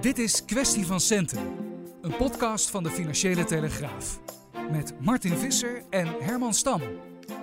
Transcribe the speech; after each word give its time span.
Dit 0.00 0.18
is 0.18 0.44
Kwestie 0.44 0.86
van 0.86 1.00
Centen, 1.00 1.38
een 2.02 2.16
podcast 2.16 2.70
van 2.70 2.82
de 2.82 2.90
Financiële 2.90 3.44
Telegraaf. 3.44 4.20
Met 4.72 4.94
Martin 5.00 5.36
Visser 5.36 5.82
en 5.90 6.06
Herman 6.20 6.54
Stam. 6.54 6.80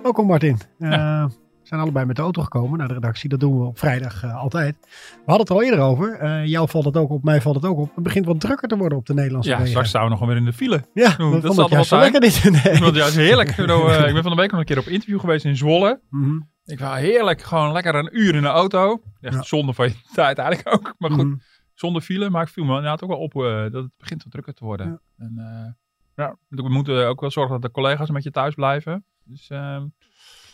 Welkom 0.02 0.26
Martin. 0.26 0.58
Uh, 0.78 1.24
we 1.24 1.30
zijn 1.62 1.80
allebei 1.80 2.06
met 2.06 2.16
de 2.16 2.22
auto 2.22 2.42
gekomen 2.42 2.78
naar 2.78 2.88
de 2.88 2.94
redactie. 2.94 3.28
Dat 3.28 3.40
doen 3.40 3.60
we 3.60 3.66
op 3.66 3.78
vrijdag 3.78 4.24
uh, 4.24 4.36
altijd. 4.36 4.76
We 4.80 5.22
hadden 5.26 5.38
het 5.40 5.48
er 5.48 5.54
al 5.54 5.62
eerder 5.62 5.80
over. 5.80 6.22
Uh, 6.22 6.46
jou 6.46 6.68
valt 6.68 6.84
het 6.84 6.96
ook 6.96 7.10
op, 7.10 7.22
mij 7.24 7.40
valt 7.40 7.54
het 7.56 7.64
ook 7.64 7.78
op. 7.78 7.94
Het 7.94 8.04
begint 8.04 8.26
wat 8.26 8.40
drukker 8.40 8.68
te 8.68 8.76
worden 8.76 8.98
op 8.98 9.06
de 9.06 9.14
Nederlandse 9.14 9.50
Ja, 9.50 9.66
straks 9.66 9.88
staan 9.88 10.04
we 10.04 10.10
nog 10.10 10.26
weer 10.26 10.36
in 10.36 10.44
de 10.44 10.52
file. 10.52 10.84
Ja, 10.94 11.14
dat, 11.16 11.32
dat 11.32 11.42
vond 11.42 11.54
zal 11.54 11.64
ik 11.64 11.70
juist 11.70 11.90
wel 11.90 12.00
lekker 12.00 12.20
niet. 12.20 12.42
Nee. 12.44 12.72
Ik 12.72 12.82
vond 12.82 12.84
het 12.84 12.96
juist 12.96 13.16
heerlijk. 13.16 13.48
Ik 13.48 13.58
eh, 13.58 14.12
ben 14.12 14.22
van 14.22 14.30
de 14.30 14.40
week 14.40 14.50
nog 14.50 14.60
een 14.60 14.66
keer 14.66 14.78
op 14.78 14.86
interview 14.86 15.20
geweest 15.20 15.44
in 15.44 15.56
Zwolle. 15.56 16.00
Mhm, 16.10 16.40
Ik 16.64 16.78
was 16.78 16.98
heerlijk, 16.98 17.42
gewoon 17.42 17.72
lekker 17.72 17.94
een 17.94 18.08
uur 18.12 18.34
in 18.34 18.42
de 18.42 18.48
auto. 18.48 19.00
Echt 19.20 19.34
Ja. 19.34 19.42
zonde 19.42 19.72
van 19.72 19.86
je 19.88 19.94
tijd 20.14 20.38
eigenlijk 20.38 20.74
ook. 20.74 20.94
Maar 20.98 21.10
goed, 21.10 21.24
mhm. 21.26 21.36
Zonder 21.78 22.02
file. 22.02 22.30
Maar 22.30 22.42
ik 22.42 22.48
viel 22.48 22.64
me 22.64 22.74
inderdaad 22.74 23.02
ook 23.02 23.10
wel 23.10 23.18
op 23.18 23.34
eh, 23.34 23.62
dat 23.62 23.82
het 23.82 23.92
begint 23.96 24.22
wat 24.22 24.32
drukker 24.32 24.54
te 24.54 24.64
worden. 24.64 24.86
Ja. 24.86 25.24
En 25.24 25.32
eh, 25.36 25.72
ja, 26.14 26.36
we 26.48 26.68
moeten 26.68 27.08
ook 27.08 27.20
wel 27.20 27.30
zorgen 27.30 27.52
dat 27.52 27.62
de 27.62 27.70
collega's 27.70 28.10
met 28.10 28.22
je 28.22 28.30
thuis 28.30 28.54
blijven. 28.54 29.04
Dus 29.24 29.50
ehm, 29.50 29.84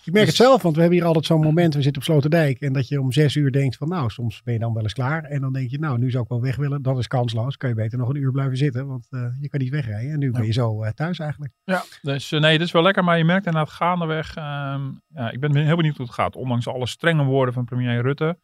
Ik 0.04 0.12
merk 0.12 0.26
Dus- 0.26 0.38
het 0.38 0.46
zelf, 0.46 0.62
want 0.62 0.74
we 0.74 0.80
hebben 0.80 0.98
hier 0.98 1.06
altijd 1.06 1.26
zo'n 1.26 1.40
moment. 1.40 1.74
We 1.74 1.82
zitten 1.82 2.02
op 2.02 2.08
Sloterdijk. 2.08 2.60
En 2.60 2.72
dat 2.72 2.88
je 2.88 3.00
om 3.00 3.12
zes 3.12 3.34
uur 3.34 3.52
denkt 3.52 3.76
van 3.76 3.88
nou, 3.88 4.10
soms 4.10 4.42
ben 4.42 4.54
je 4.54 4.60
dan 4.60 4.72
wel 4.74 4.82
eens 4.82 4.92
klaar. 4.92 5.22
En 5.24 5.40
dan 5.40 5.52
denk 5.52 5.70
je 5.70 5.78
nou, 5.78 5.98
nu 5.98 6.10
zou 6.10 6.22
ik 6.22 6.28
wel 6.28 6.40
weg 6.40 6.56
willen. 6.56 6.82
Dat 6.82 6.98
is 6.98 7.06
kansloos. 7.06 7.56
Kan 7.56 7.68
je 7.68 7.74
beter 7.74 7.98
nog 7.98 8.08
een 8.08 8.16
uur 8.16 8.30
blijven 8.30 8.56
zitten. 8.56 8.86
Want 8.86 9.06
eh, 9.10 9.26
je 9.40 9.48
kan 9.48 9.60
niet 9.60 9.70
wegrijden. 9.70 10.12
En 10.12 10.18
nu 10.18 10.30
ben 10.30 10.44
je 10.46 10.52
zo 10.52 10.90
thuis 10.94 11.18
eigenlijk. 11.18 11.52
Ja, 11.64 11.84
dus 12.02 12.30
nee, 12.30 12.58
dat 12.58 12.66
is 12.66 12.72
wel 12.72 12.82
lekker. 12.82 13.04
Maar 13.04 13.18
je 13.18 13.24
merkt 13.24 13.46
inderdaad 13.46 13.70
gaandeweg. 13.72 14.36
ehm 14.36 14.82
ja, 15.08 15.30
ik 15.30 15.40
ben 15.40 15.56
heel 15.56 15.76
benieuwd 15.76 15.96
hoe 15.96 16.06
het 16.06 16.14
gaat. 16.14 16.36
Ondanks 16.36 16.68
alle 16.68 16.86
strenge 16.86 17.24
woorden 17.24 17.54
van 17.54 17.64
premier 17.64 18.02
Rutte. 18.02 18.38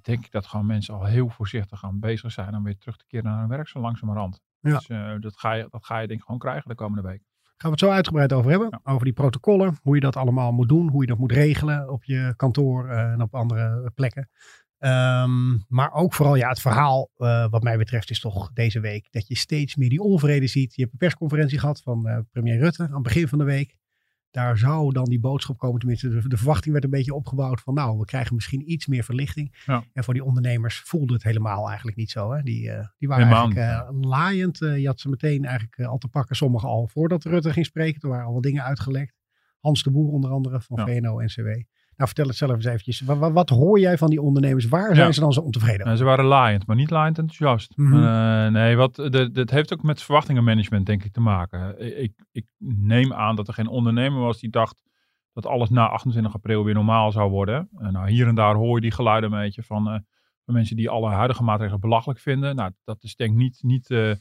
Denk 0.00 0.24
ik 0.24 0.30
dat 0.30 0.46
gewoon 0.46 0.66
mensen 0.66 0.94
al 0.94 1.04
heel 1.04 1.28
voorzichtig 1.28 1.84
aan 1.84 2.00
bezig 2.00 2.32
zijn. 2.32 2.54
om 2.54 2.62
weer 2.62 2.78
terug 2.78 2.96
te 2.96 3.06
keren 3.06 3.24
naar 3.30 3.38
hun 3.38 3.48
werk 3.48 3.68
zo 3.68 3.80
langzamerhand. 3.80 4.40
Ja. 4.60 4.76
Dus 4.76 4.88
eh, 4.88 5.14
dat, 5.20 5.38
ga 5.38 5.52
je, 5.52 5.66
dat 5.70 5.84
ga 5.84 5.98
je 5.98 6.06
denk 6.06 6.18
ik 6.18 6.24
gewoon 6.24 6.40
krijgen 6.40 6.68
de 6.68 6.74
komende 6.74 7.08
week. 7.08 7.22
Gaan 7.42 7.70
we 7.70 7.76
het 7.76 7.78
zo 7.78 7.90
uitgebreid 7.90 8.32
over 8.32 8.50
hebben. 8.50 8.80
Over 8.82 9.04
die 9.04 9.12
protocollen. 9.12 9.78
Hoe 9.82 9.94
je 9.94 10.00
dat 10.00 10.16
allemaal 10.16 10.52
moet 10.52 10.68
doen. 10.68 10.88
Hoe 10.88 11.00
je 11.00 11.06
dat 11.06 11.18
moet 11.18 11.32
regelen 11.32 11.90
op 11.90 12.04
je 12.04 12.34
kantoor 12.36 12.88
eh, 12.88 13.12
en 13.12 13.22
op 13.22 13.34
andere 13.34 13.90
plekken. 13.94 14.28
Ehm, 14.78 15.58
maar 15.68 15.92
ook 15.92 16.14
vooral 16.14 16.34
ja, 16.34 16.48
het 16.48 16.60
verhaal 16.60 17.10
eh, 17.16 17.50
wat 17.50 17.62
mij 17.62 17.76
betreft 17.76 18.10
is 18.10 18.20
toch 18.20 18.52
deze 18.52 18.80
week 18.80 19.08
dat 19.10 19.28
je 19.28 19.36
steeds 19.36 19.76
meer 19.76 19.88
die 19.88 20.00
onvrede 20.00 20.46
ziet. 20.46 20.74
Je 20.74 20.80
hebt 20.80 20.92
een 20.92 20.98
persconferentie 20.98 21.58
gehad 21.58 21.82
van 21.82 22.26
premier 22.30 22.58
Rutte 22.58 22.82
aan 22.82 22.94
het 22.94 23.02
begin 23.02 23.28
van 23.28 23.38
de 23.38 23.44
week. 23.44 23.76
Daar 24.32 24.58
zou 24.58 24.92
dan 24.92 25.04
die 25.04 25.20
boodschap 25.20 25.58
komen. 25.58 25.78
Tenminste, 25.78 26.08
de, 26.08 26.28
de 26.28 26.36
verwachting 26.36 26.72
werd 26.72 26.84
een 26.84 26.90
beetje 26.90 27.14
opgebouwd 27.14 27.60
van 27.60 27.74
nou, 27.74 27.98
we 27.98 28.04
krijgen 28.04 28.34
misschien 28.34 28.70
iets 28.70 28.86
meer 28.86 29.04
verlichting. 29.04 29.62
Ja. 29.66 29.84
En 29.92 30.04
voor 30.04 30.14
die 30.14 30.24
ondernemers 30.24 30.80
voelde 30.80 31.12
het 31.12 31.22
helemaal 31.22 31.68
eigenlijk 31.68 31.96
niet 31.96 32.10
zo. 32.10 32.32
Hè? 32.32 32.42
Die, 32.42 32.70
eh, 32.70 32.86
die 32.98 33.08
waren 33.08 33.24
Helemaal 33.26 33.50
eigenlijk 33.50 33.88
eh, 33.88 34.08
laaiend. 34.10 34.62
Eh, 34.62 34.78
je 34.78 34.86
had 34.86 35.00
ze 35.00 35.08
meteen 35.08 35.44
eigenlijk 35.44 35.80
al 35.80 35.98
te 35.98 36.08
pakken. 36.08 36.36
Sommigen 36.36 36.68
al 36.68 36.88
voordat 36.88 37.24
Rutte 37.24 37.52
ging 37.52 37.66
spreken. 37.66 38.00
Er 38.00 38.08
waren 38.08 38.26
al 38.26 38.32
wat 38.32 38.42
dingen 38.42 38.64
uitgelekt. 38.64 39.20
Hans 39.60 39.82
de 39.82 39.90
Boer 39.90 40.12
onder 40.12 40.30
andere 40.30 40.60
van 40.60 40.78
Ja. 40.78 40.84
VNO-NCW. 40.86 41.48
Nou, 41.96 42.08
vertel 42.10 42.26
het 42.26 42.36
zelf 42.36 42.52
eens 42.54 42.64
eventjes. 42.64 43.00
Wat, 43.00 43.32
wat, 43.32 43.48
hoor 43.48 43.78
jij 43.80 43.98
van 43.98 44.10
die 44.10 44.22
ondernemers? 44.22 44.66
Waar 44.68 44.94
zijn 44.94 45.06
Ja. 45.06 45.12
ze 45.12 45.20
dan 45.20 45.32
zo 45.32 45.40
ontevreden? 45.40 45.84
Nou, 45.86 45.96
ze 45.96 46.04
waren 46.04 46.24
laaiend, 46.24 46.66
maar 46.66 46.76
niet 46.76 46.90
laaiend 46.90 47.18
enthousiast. 47.18 47.76
Mhm. 47.76 47.94
Eh, 48.04 48.46
nee, 48.52 48.76
wat, 48.76 48.94
de- 48.94 49.30
dat 49.32 49.50
heeft 49.50 49.72
ook 49.72 49.82
met 49.82 50.02
verwachtingenmanagement 50.02 50.86
denk 50.86 51.04
ik 51.04 51.12
te 51.12 51.20
maken. 51.20 51.80
Ik, 52.02 52.12
ik 52.32 52.46
neem 52.58 53.12
aan 53.12 53.36
dat 53.36 53.48
er 53.48 53.54
geen 53.54 53.68
ondernemer 53.68 54.20
was 54.20 54.40
die 54.40 54.50
dacht 54.50 54.82
dat 55.32 55.46
alles 55.46 55.70
na 55.70 55.88
28 55.88 56.34
april 56.34 56.64
weer 56.64 56.74
normaal 56.74 57.12
zou 57.12 57.30
worden. 57.30 57.68
Eh, 57.78 57.88
nou, 57.88 58.10
hier 58.10 58.26
en 58.28 58.34
daar 58.34 58.54
hoor 58.54 58.74
je 58.74 58.80
die 58.80 58.90
geluiden 58.92 59.32
een 59.32 59.40
beetje 59.40 59.62
van, 59.62 59.86
eh, 59.88 59.98
van 60.44 60.54
mensen 60.54 60.76
die 60.76 60.90
alle 60.90 61.10
huidige 61.10 61.42
maatregelen 61.42 61.80
belachelijk 61.80 62.20
vinden. 62.20 62.56
Nou, 62.56 62.70
dat 62.84 63.02
is 63.02 63.16
denk 63.16 63.30
ik 63.30 63.36
niet, 63.36 63.58
niet 63.62 63.86
de 63.86 64.20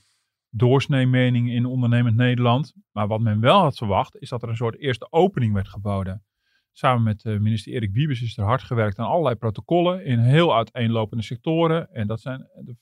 doorsnee 0.50 1.06
mening 1.08 1.50
in 1.52 1.66
ondernemend 1.66 2.16
Nederland. 2.16 2.74
Maar 2.92 3.08
wat 3.08 3.20
men 3.22 3.40
wel 3.40 3.60
had 3.62 3.78
verwacht, 3.78 4.18
is 4.18 4.30
dat 4.30 4.44
er 4.44 4.50
een 4.50 4.56
soort 4.56 4.80
eerste 4.80 5.08
opening 5.12 5.54
werd 5.54 5.68
geboden. 5.70 6.24
Samen 6.74 7.04
met 7.04 7.26
eh, 7.26 7.38
minister 7.38 7.74
Erik 7.74 7.92
Wiebes 7.94 8.22
is 8.22 8.38
er 8.38 8.44
hard 8.44 8.64
gewerkt 8.64 9.00
aan 9.00 9.08
allerlei 9.08 9.36
protocollen 9.36 10.06
in 10.06 10.20
heel 10.20 10.56
uiteenlopende 10.56 11.24
sectoren. 11.24 11.92
En 11.92 12.08
dat 12.08 12.22
zijn 12.22 12.48
de 12.54 12.76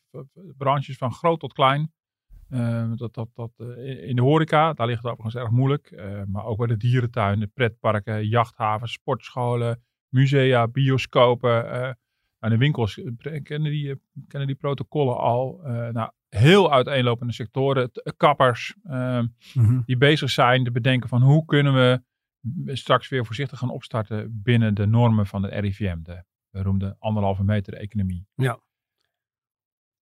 branches 0.58 0.98
van 0.98 1.12
groot 1.14 1.40
tot 1.40 1.54
klein. 1.54 1.92
Eh, 2.50 2.92
dat, 2.96 3.14
dat, 3.14 3.30
dat, 3.34 3.52
eh, 3.58 4.08
in 4.08 4.16
de 4.16 4.22
horeca, 4.22 4.74
daar 4.74 4.88
ligt 4.88 5.04
het 5.04 5.12
overigens 5.12 5.44
erg 5.44 5.50
moeilijk. 5.52 5.86
Eh, 5.92 6.22
maar 6.28 6.46
ook 6.46 6.58
bij 6.58 6.68
de 6.68 6.78
dierentuin, 6.78 7.40
de 7.40 7.48
pretparken, 7.48 8.28
jachthavens, 8.28 8.92
sportscholen, 8.92 9.84
musea, 10.14 10.68
bioscopen. 10.68 11.72
eh 11.72 11.92
nou, 12.40 12.54
de 12.54 12.60
winkels 12.60 13.02
kennen 13.44 13.72
die, 13.72 14.02
kennen 14.28 14.48
die 14.48 14.58
protocollen 14.58 15.18
al. 15.18 15.60
Nou, 15.92 16.12
heel 16.30 16.72
uiteenlopende 16.72 17.34
sectoren, 17.34 17.92
kappers, 18.18 18.76
eh, 18.84 19.22
Mhm. 19.54 19.82
die 19.86 19.98
bezig 19.98 20.30
zijn 20.30 20.64
te 20.64 20.72
bedenken 20.72 21.10
van 21.10 21.22
hoe 21.22 21.46
kunnen 21.46 21.74
we 21.74 22.02
straks 22.66 23.10
weer 23.10 23.26
voorzichtig 23.26 23.60
gaan 23.60 23.70
opstarten 23.70 24.42
binnen 24.44 24.74
de 24.74 24.86
normen 24.86 25.26
van 25.26 25.42
de 25.42 25.48
RIVM, 25.48 25.98
de 26.02 26.24
beroemde 26.50 26.96
anderhalve 27.00 27.44
meter 27.44 27.74
economie. 27.74 28.28
Ja. 28.36 28.60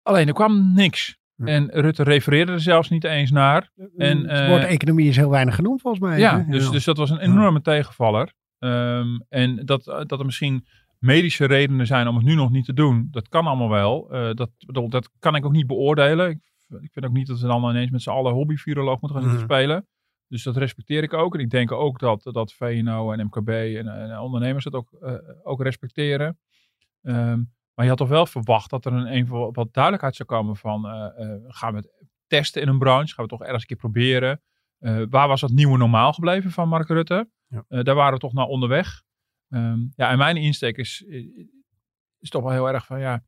Alleen 0.01 0.27
er 0.27 0.33
kwam 0.33 0.73
niks. 0.73 1.17
Ja. 1.35 1.45
En 1.45 1.69
Rutte 1.71 2.03
refereerde 2.03 2.51
er 2.51 2.59
zelfs 2.59 2.89
niet 2.89 3.03
eens 3.03 3.31
naar. 3.31 3.69
En, 3.97 4.17
het 4.17 4.39
eh, 4.39 4.47
woord 4.47 4.63
economie 4.63 5.09
is 5.09 5.15
heel 5.15 5.29
weinig 5.29 5.55
genoemd 5.55 5.81
volgens 5.81 6.03
mij. 6.03 6.19
Ja, 6.19 6.45
dus, 6.49 6.69
dus 6.69 6.83
dat 6.83 6.97
was 6.97 7.09
een 7.09 7.19
enorme 7.19 7.61
tegenvaller. 7.61 8.33
Ehm, 8.59 9.19
en 9.29 9.65
dat, 9.65 9.83
dat 9.83 10.19
er 10.19 10.25
misschien 10.25 10.65
medische 10.99 11.45
redenen 11.45 11.87
zijn 11.87 12.07
om 12.07 12.15
het 12.15 12.25
nu 12.25 12.35
nog 12.35 12.51
niet 12.51 12.65
te 12.65 12.73
doen, 12.73 13.07
dat 13.11 13.29
kan 13.29 13.45
allemaal 13.47 13.69
wel. 13.69 14.11
Eh, 14.11 14.33
dat, 14.33 14.49
bedoel, 14.65 14.89
dat 14.89 15.09
kan 15.19 15.35
ik 15.35 15.45
ook 15.45 15.51
niet 15.51 15.67
beoordelen. 15.67 16.29
Ik, 16.29 16.39
ik 16.81 16.91
vind 16.91 17.05
ook 17.05 17.13
niet 17.13 17.27
dat 17.27 17.39
we 17.39 17.47
dan 17.47 17.69
ineens 17.69 17.91
met 17.91 18.01
z'n 18.01 18.09
allen 18.09 18.33
hobby-viroloog 18.33 19.01
moeten 19.01 19.21
gaan 19.21 19.29
Mhm. 19.31 19.39
spelen. 19.43 19.87
Dus 20.33 20.43
dat 20.43 20.57
respecteer 20.57 21.03
ik 21.03 21.13
ook. 21.13 21.33
En 21.33 21.39
ik 21.39 21.49
denk 21.49 21.71
ook 21.71 21.99
dat, 21.99 22.23
dat 22.23 22.53
VNO 22.53 23.11
en 23.11 23.25
MKB 23.25 23.49
en, 23.49 23.87
en 23.87 24.19
ondernemers 24.19 24.63
dat 24.63 24.73
ook, 24.73 24.91
eh, 25.01 25.13
ook 25.43 25.61
respecteren. 25.61 26.39
Ehm, 27.01 27.37
maar 27.73 27.85
je 27.85 27.87
had 27.87 27.97
toch 27.97 28.07
wel 28.07 28.25
verwacht 28.25 28.69
dat 28.69 28.85
er 28.85 28.93
een, 28.93 29.15
een 29.15 29.27
wat 29.27 29.73
duidelijkheid 29.73 30.15
zou 30.15 30.29
komen 30.29 30.55
van 30.55 30.85
eh, 30.85 31.05
eh, 31.17 31.41
gaan 31.47 31.73
we 31.73 31.77
het 31.77 32.07
testen 32.27 32.61
in 32.61 32.67
een 32.67 32.79
branche? 32.79 33.13
Gaan 33.13 33.15
we 33.15 33.21
het 33.21 33.29
toch 33.29 33.41
ergens 33.41 33.61
een 33.61 33.67
keer 33.67 33.89
proberen? 33.89 34.41
Waar 35.09 35.27
was 35.27 35.41
dat 35.41 35.51
nieuwe 35.51 35.77
normaal 35.77 36.13
gebleven 36.13 36.51
van 36.51 36.69
Mark 36.69 36.87
Rutte? 36.87 37.29
Ja. 37.47 37.83
Daar 37.83 37.95
waren 37.95 38.13
we 38.13 38.19
toch 38.19 38.33
naar 38.33 38.45
onderweg. 38.45 39.03
Ehm, 39.49 39.79
ja, 39.95 40.09
en 40.09 40.17
mijn 40.17 40.37
insteek 40.37 40.77
is, 40.77 41.01
is 42.19 42.29
toch 42.29 42.43
wel 42.43 42.51
heel 42.51 42.69
erg 42.69 42.85
van 42.85 42.99
ja, 42.99 43.23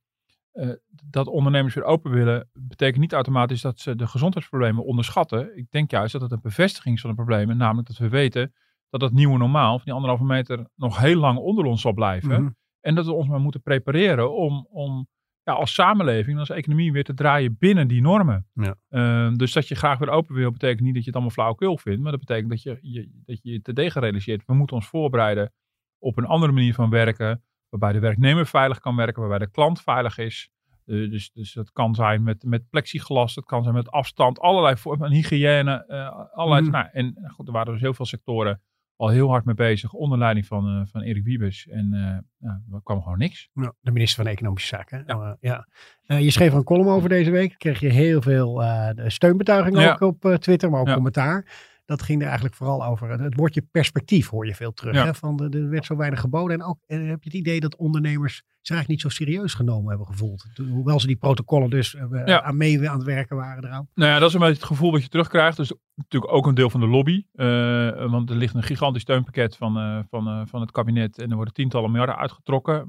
eh, 0.55 0.69
dat 1.03 1.27
ondernemers 1.27 1.73
weer 1.73 1.83
open 1.83 2.11
willen, 2.11 2.49
betekent 2.53 3.01
niet 3.01 3.13
automatisch 3.13 3.61
dat 3.61 3.79
ze 3.79 3.95
de 3.95 4.07
gezondheidsproblemen 4.07 4.85
onderschatten. 4.85 5.57
Ik 5.57 5.71
denk 5.71 5.91
juist 5.91 6.11
dat 6.11 6.21
het 6.21 6.31
een 6.31 6.41
bevestiging 6.41 6.95
is 6.95 7.01
van 7.01 7.09
de 7.09 7.15
problemen, 7.15 7.57
namelijk 7.57 7.87
dat 7.87 7.97
we 7.97 8.09
weten 8.09 8.53
dat 8.89 8.99
dat 8.99 9.11
nieuwe 9.11 9.37
normaal 9.37 9.75
van 9.75 9.85
die 9.85 9.93
anderhalve 9.93 10.23
meter 10.23 10.67
nog 10.75 10.99
heel 10.99 11.19
lang 11.19 11.37
onder 11.37 11.65
ons 11.65 11.81
zal 11.81 11.93
blijven. 11.93 12.41
Mhm. 12.41 12.51
En 12.79 12.95
dat 12.95 13.05
we 13.05 13.13
ons 13.13 13.27
maar 13.27 13.39
moeten 13.39 13.61
prepareren 13.61 14.35
om, 14.35 14.67
om 14.69 15.07
ja, 15.43 15.53
als 15.53 15.73
samenleving, 15.73 16.39
als 16.39 16.49
economie 16.49 16.91
weer 16.91 17.03
te 17.03 17.13
draaien 17.13 17.57
binnen 17.59 17.87
die 17.87 18.01
normen. 18.01 18.47
Ja. 18.53 18.75
Ehm, 18.89 19.35
dus 19.35 19.53
dat 19.53 19.67
je 19.67 19.75
graag 19.75 19.97
weer 19.97 20.09
open 20.09 20.35
wil, 20.35 20.51
betekent 20.51 20.81
niet 20.81 20.93
dat 20.93 21.03
je 21.03 21.09
het 21.09 21.15
allemaal 21.15 21.33
flauwekul 21.33 21.77
vindt. 21.77 22.01
Maar 22.01 22.11
dat 22.11 22.19
betekent 22.19 22.49
dat 22.49 22.61
je 22.61 22.77
je, 22.81 23.21
dat 23.25 23.39
je, 23.41 23.51
je 23.51 23.61
te 23.61 23.73
degen 23.73 24.01
realiseert. 24.01 24.45
We 24.45 24.53
moeten 24.53 24.75
ons 24.75 24.87
voorbereiden 24.87 25.53
op 25.97 26.17
een 26.17 26.25
andere 26.25 26.51
manier 26.51 26.73
van 26.73 26.89
werken. 26.89 27.43
Waarbij 27.79 27.99
de 27.99 28.05
werknemer 28.07 28.45
veilig 28.45 28.79
kan 28.79 28.95
werken, 28.95 29.19
waarbij 29.21 29.39
de 29.39 29.51
klant 29.51 29.81
veilig 29.81 30.17
is. 30.17 30.49
Dus, 30.85 31.31
dus 31.31 31.53
dat 31.53 31.71
kan 31.71 31.95
zijn 31.95 32.23
met, 32.23 32.43
met 32.43 32.69
plexiglas, 32.69 33.33
dat 33.33 33.45
kan 33.45 33.63
zijn 33.63 33.75
met 33.75 33.91
afstand, 33.91 34.39
allerlei 34.39 34.77
vormen 34.77 35.07
van 35.07 35.15
hygiëne. 35.17 35.85
eh, 35.87 36.25
allerlei, 36.33 36.61
Mhm. 36.61 36.71
nou, 36.71 36.87
en 36.91 37.15
goed, 37.27 37.47
er 37.47 37.53
waren 37.53 37.71
dus 37.73 37.81
heel 37.81 37.93
veel 37.93 38.05
sectoren 38.05 38.61
al 38.97 39.09
heel 39.09 39.29
hard 39.29 39.45
mee 39.45 39.55
bezig 39.55 39.93
onder 39.93 40.17
leiding 40.17 40.45
van, 40.45 40.67
eh, 40.67 40.81
van 40.91 41.01
Erik 41.01 41.23
Wiebes. 41.23 41.67
En 41.67 41.93
eh 41.93 42.17
ja, 42.49 42.61
er 42.73 42.81
kwam 42.83 43.01
gewoon 43.01 43.17
niks. 43.17 43.49
De 43.81 43.91
minister 43.91 44.23
van 44.23 44.31
Economische 44.33 44.67
Zaken. 44.75 45.03
Ja. 45.07 45.37
Ja. 45.39 45.67
Eh, 46.05 46.19
je 46.19 46.31
schreef 46.31 46.53
een 46.53 46.63
column 46.63 46.89
over 46.89 47.09
deze 47.09 47.31
week. 47.31 47.55
Kreeg 47.57 47.79
je 47.79 47.89
heel 47.89 48.21
veel 48.21 48.63
steunbetuigingen 49.07 49.81
Ja. 49.81 49.97
ook 49.99 50.01
op 50.23 50.35
Twitter, 50.39 50.69
maar 50.69 50.79
ook 50.79 50.87
Ja. 50.87 50.93
commentaar. 50.93 51.45
Dat 51.85 52.01
ging 52.01 52.19
er 52.19 52.25
eigenlijk 52.25 52.55
vooral 52.55 52.85
over. 52.85 53.09
Het, 53.09 53.35
woordje 53.35 53.61
perspectief 53.71 54.29
hoor 54.29 54.45
je 54.45 54.55
veel 54.55 54.73
terug. 54.73 54.95
Ja. 54.95 55.05
Hè? 55.05 55.13
Van 55.13 55.35
de, 55.35 55.49
er 55.49 55.69
werd 55.69 55.85
zo 55.85 55.95
weinig 55.95 56.19
geboden. 56.19 56.59
En 56.59 56.65
ook 56.65 56.79
eh, 56.85 56.97
heb 56.97 57.23
je 57.23 57.29
het 57.29 57.39
idee 57.39 57.59
dat 57.59 57.75
ondernemers 57.75 58.43
zich 58.67 58.75
eigenlijk 58.75 58.87
niet 58.87 59.01
zo 59.01 59.23
serieus 59.23 59.53
genomen 59.53 59.89
hebben 59.89 60.07
gevoeld. 60.07 60.45
Hoewel 60.69 60.99
ze 60.99 61.07
die 61.07 61.15
protocollen 61.15 61.69
dus 61.69 61.95
eh, 61.95 62.21
Ja. 62.25 62.41
aan 62.41 62.57
mee 62.57 62.89
aan 62.89 62.97
het 62.97 63.05
werken 63.05 63.35
waren 63.35 63.63
eraan. 63.63 63.87
Nou 63.93 64.11
ja, 64.11 64.19
dat 64.19 64.27
is 64.27 64.33
een 64.33 64.39
beetje 64.39 64.55
het 64.55 64.63
gevoel 64.63 64.91
wat 64.91 65.03
je 65.03 65.09
terugkrijgt. 65.09 65.57
Dus 65.57 65.73
natuurlijk 65.95 66.33
ook 66.33 66.47
een 66.47 66.55
deel 66.55 66.69
van 66.69 66.79
de 66.79 66.87
lobby. 66.87 67.23
Eh, 67.31 68.09
want 68.09 68.29
er 68.29 68.35
ligt 68.35 68.55
een 68.55 68.63
gigantisch 68.63 69.01
steunpakket 69.01 69.55
van, 69.55 69.77
eh, 69.77 69.99
van, 70.09 70.47
van 70.47 70.61
het 70.61 70.71
kabinet. 70.71 71.17
En 71.17 71.29
er 71.29 71.35
worden 71.35 71.53
tientallen 71.53 71.89
miljarden 71.89 72.17
uitgetrokken. 72.17 72.87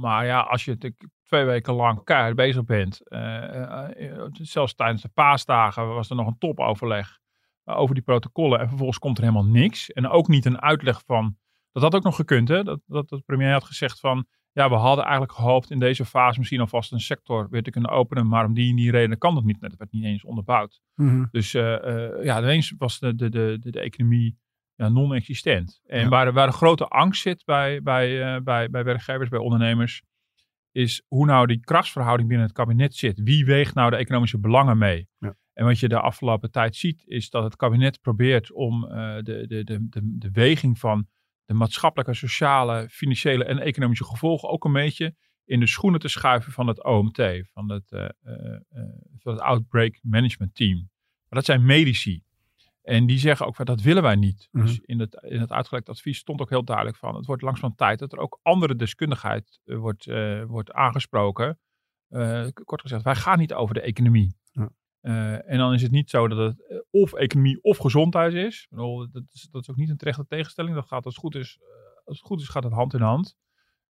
Maar 0.00 0.26
ja, 0.26 0.40
als 0.40 0.64
je 0.64 0.70
natuurlijk 0.70 1.04
twee 1.24 1.44
weken 1.44 1.74
lang 1.74 2.04
keihard 2.04 2.36
bezig 2.36 2.64
bent. 2.64 3.00
zelfs 4.32 4.74
tijdens 4.74 5.02
de 5.02 5.10
paasdagen 5.14 5.86
was 5.86 6.10
er 6.10 6.16
nog 6.16 6.26
een 6.26 6.38
topoverleg 6.38 7.19
over 7.74 7.94
die 7.94 8.04
protocollen. 8.04 8.60
En 8.60 8.68
vervolgens 8.68 8.98
komt 8.98 9.18
er 9.18 9.24
helemaal 9.24 9.50
niks. 9.50 9.90
En 9.90 10.08
ook 10.08 10.28
niet 10.28 10.44
een 10.44 10.60
uitleg 10.60 11.02
van... 11.06 11.36
Dat 11.72 11.82
had 11.82 11.94
ook 11.94 12.02
nog 12.02 12.16
gekund, 12.16 12.48
hè? 12.48 12.62
Dat, 12.62 12.80
dat 12.86 13.08
de 13.08 13.22
premier 13.26 13.52
had 13.52 13.64
gezegd 13.64 14.00
van... 14.00 14.26
ja, 14.52 14.68
we 14.68 14.74
hadden 14.74 15.02
eigenlijk 15.04 15.32
gehoopt 15.32 15.70
in 15.70 15.78
deze 15.78 16.04
fase 16.04 16.38
misschien 16.38 16.60
alvast 16.60 16.92
een 16.92 17.00
sector 17.00 17.48
weer 17.50 17.62
te 17.62 17.70
kunnen 17.70 17.90
openen, 17.90 18.28
maar 18.28 18.44
om 18.44 18.54
die 18.54 18.70
en 18.70 18.76
die 18.76 18.90
reden 18.90 19.18
kan 19.18 19.34
dat 19.34 19.44
niet. 19.44 19.60
Dat 19.60 19.76
werd 19.76 19.92
niet 19.92 20.04
eens 20.04 20.24
onderbouwd. 20.24 20.80
Mhm. 20.94 21.24
Dus 21.30 21.54
eh, 21.54 22.24
ja, 22.24 22.38
ineens 22.38 22.74
was 22.78 22.98
de, 22.98 23.14
de, 23.14 23.28
de, 23.30 23.56
de, 23.60 23.80
economie 23.80 24.38
ja, 24.74 24.88
non-existent. 24.88 25.80
En 25.86 26.00
Ja. 26.00 26.08
waar, 26.08 26.24
de- 26.24 26.32
waar 26.32 26.46
de 26.46 26.52
grote 26.52 26.86
angst 26.86 27.22
zit 27.22 27.44
bij, 27.44 27.82
bij, 27.82 28.34
eh, 28.34 28.40
bij, 28.42 28.70
bij 28.70 28.84
werkgevers, 28.84 29.28
bij 29.28 29.38
ondernemers, 29.38 30.02
is 30.72 31.04
hoe 31.08 31.26
nou 31.26 31.46
die 31.46 31.60
krachtsverhouding 31.60 32.28
binnen 32.28 32.46
het 32.46 32.56
kabinet 32.56 32.94
zit. 32.94 33.20
Wie 33.22 33.44
weegt 33.44 33.74
nou 33.74 33.90
de 33.90 33.96
economische 33.96 34.38
belangen 34.38 34.78
mee? 34.78 35.08
Ja. 35.18 35.34
En 35.60 35.66
wat 35.66 35.78
je 35.78 35.88
de 35.88 36.00
afgelopen 36.00 36.50
tijd 36.50 36.76
ziet, 36.76 37.02
is 37.06 37.30
dat 37.30 37.44
het 37.44 37.56
kabinet 37.56 38.00
probeert 38.00 38.52
om 38.52 38.84
eh, 38.84 39.16
de, 39.16 39.46
de, 39.46 39.64
de, 39.64 39.88
de, 39.88 40.00
de 40.02 40.30
weging 40.30 40.78
van 40.78 41.06
de 41.44 41.54
maatschappelijke, 41.54 42.14
sociale, 42.14 42.88
financiële 42.88 43.44
en 43.44 43.58
economische 43.58 44.04
gevolgen 44.04 44.48
ook 44.48 44.64
een 44.64 44.72
beetje 44.72 45.14
in 45.44 45.60
de 45.60 45.66
schoenen 45.66 46.00
te 46.00 46.08
schuiven 46.08 46.52
van 46.52 46.66
het 46.66 46.84
OMT, 46.84 47.48
van 47.52 47.70
het, 47.70 47.92
eh, 47.92 48.04
eh, 48.04 48.60
van 49.18 49.32
het 49.32 49.40
Outbreak 49.40 49.98
Management 50.02 50.54
Team. 50.54 50.76
Maar 51.28 51.38
dat 51.38 51.44
zijn 51.44 51.64
medici. 51.64 52.22
En 52.82 53.06
die 53.06 53.18
zeggen 53.18 53.46
ook 53.46 53.56
van 53.56 53.64
dat 53.64 53.80
willen 53.80 54.02
wij 54.02 54.16
niet. 54.16 54.48
Mhm. 54.50 54.66
Dus 54.66 54.78
in 54.78 55.00
het, 55.00 55.14
in 55.28 55.40
het 55.40 55.52
uitgelekte 55.52 55.90
advies 55.90 56.18
stond 56.18 56.40
ook 56.40 56.50
heel 56.50 56.64
duidelijk 56.64 56.96
van 56.96 57.14
het 57.14 57.26
wordt 57.26 57.42
langzaam 57.42 57.74
tijd 57.74 57.98
dat 57.98 58.12
er 58.12 58.18
ook 58.18 58.38
andere 58.42 58.76
deskundigheid 58.76 59.60
wordt, 59.64 60.04
wordt 60.46 60.72
aangesproken. 60.72 61.58
Kort 62.64 62.80
gezegd, 62.80 63.02
wij 63.02 63.16
gaan 63.16 63.38
niet 63.38 63.54
over 63.54 63.74
de 63.74 63.80
economie. 63.80 64.34
Ja. 64.52 64.70
Eh, 65.00 65.50
en 65.50 65.58
dan 65.58 65.72
is 65.72 65.82
het 65.82 65.90
niet 65.90 66.10
zo 66.10 66.28
dat 66.28 66.38
het 66.38 66.68
eh, 66.68 66.78
of 66.90 67.12
economie 67.12 67.62
of 67.62 67.76
gezondheid 67.76 68.34
is. 68.34 68.66
Bedoel, 68.70 69.10
dat, 69.10 69.22
is. 69.32 69.48
dat 69.50 69.62
is 69.62 69.70
ook 69.70 69.76
niet 69.76 69.88
een 69.88 69.96
terechte 69.96 70.26
tegenstelling. 70.26 70.74
Dat 70.74 70.86
gaat 70.86 71.04
als 71.04 71.14
het 71.14 71.24
goed 71.24 71.34
is, 71.34 71.58
eh, 71.60 71.66
als 72.04 72.18
het 72.18 72.26
goed 72.26 72.40
is 72.40 72.48
gaat 72.48 72.64
het 72.64 72.72
hand 72.72 72.94
in 72.94 73.00
hand. 73.00 73.36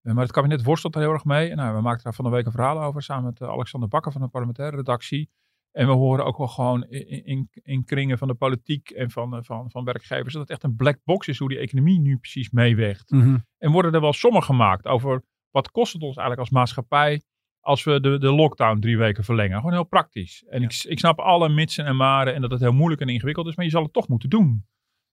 Maar 0.01 0.23
het 0.23 0.33
kabinet 0.33 0.63
worstelt 0.63 0.95
er 0.95 1.01
heel 1.01 1.13
erg 1.13 1.25
mee. 1.25 1.51
En 1.51 1.57
nou, 1.57 1.75
we 1.77 1.81
maakten 1.81 2.05
daar 2.05 2.15
van 2.15 2.25
de 2.25 2.31
week 2.31 2.47
een 2.47 2.53
verhaal 2.53 2.83
over 2.83 3.03
samen 3.03 3.25
met 3.25 3.43
Alexander 3.43 3.89
Bakker 3.89 4.13
van 4.13 4.21
de 4.21 4.29
parlementaire 4.29 4.77
redactie. 4.77 5.31
En 5.71 5.87
we 5.87 5.93
horen 5.93 6.25
ook 6.25 6.39
wel 6.39 6.49
gewoon 6.49 6.85
in, 6.85 7.25
in, 7.25 7.49
in 7.53 7.85
kringen 7.85 8.19
van 8.19 8.29
de 8.29 8.35
politiek 8.35 8.91
en 8.91 9.11
van, 9.11 9.45
van, 9.45 9.71
van 9.71 9.85
werkgevers 9.85 10.33
dat 10.33 10.43
het 10.43 10.51
echt 10.51 10.63
een 10.63 10.77
black 10.77 10.99
box 11.05 11.29
is 11.29 11.39
hoe 11.39 11.49
die 11.49 11.59
economie 11.59 12.01
nu 12.01 12.19
precies 12.19 12.51
meeweegt. 12.51 13.11
Mhm. 13.11 13.39
En 13.59 13.73
worden 13.73 13.95
er 13.95 14.01
wel 14.01 14.13
sommen 14.13 14.43
gemaakt 14.43 14.87
over 14.87 15.23
wat 15.51 15.71
kost 15.71 15.93
het 15.93 16.03
ons 16.03 16.17
eigenlijk 16.17 16.41
als 16.41 16.59
maatschappij 16.59 17.23
als 17.61 17.85
we 17.85 18.01
de, 18.01 18.19
de 18.19 18.33
lockdown 18.33 18.81
drie 18.81 18.99
weken 18.99 19.25
verlengen. 19.25 19.57
Gewoon 19.57 19.73
heel 19.73 19.85
praktisch. 19.85 20.45
En 20.49 20.63
ik, 20.63 20.85
ik 20.89 20.99
snap 20.99 21.19
alle 21.19 21.49
mitsen 21.49 21.85
en 21.85 21.97
maren 21.97 22.35
en 22.35 22.41
dat 22.41 22.51
het 22.51 22.61
heel 22.61 22.73
moeilijk 22.73 23.01
en 23.01 23.09
ingewikkeld 23.09 23.47
is, 23.47 23.57
maar 23.57 23.65
je 23.65 23.71
zal 23.71 23.83
het 23.83 23.93
toch 23.93 24.09
moeten 24.09 24.29
doen. 24.29 24.67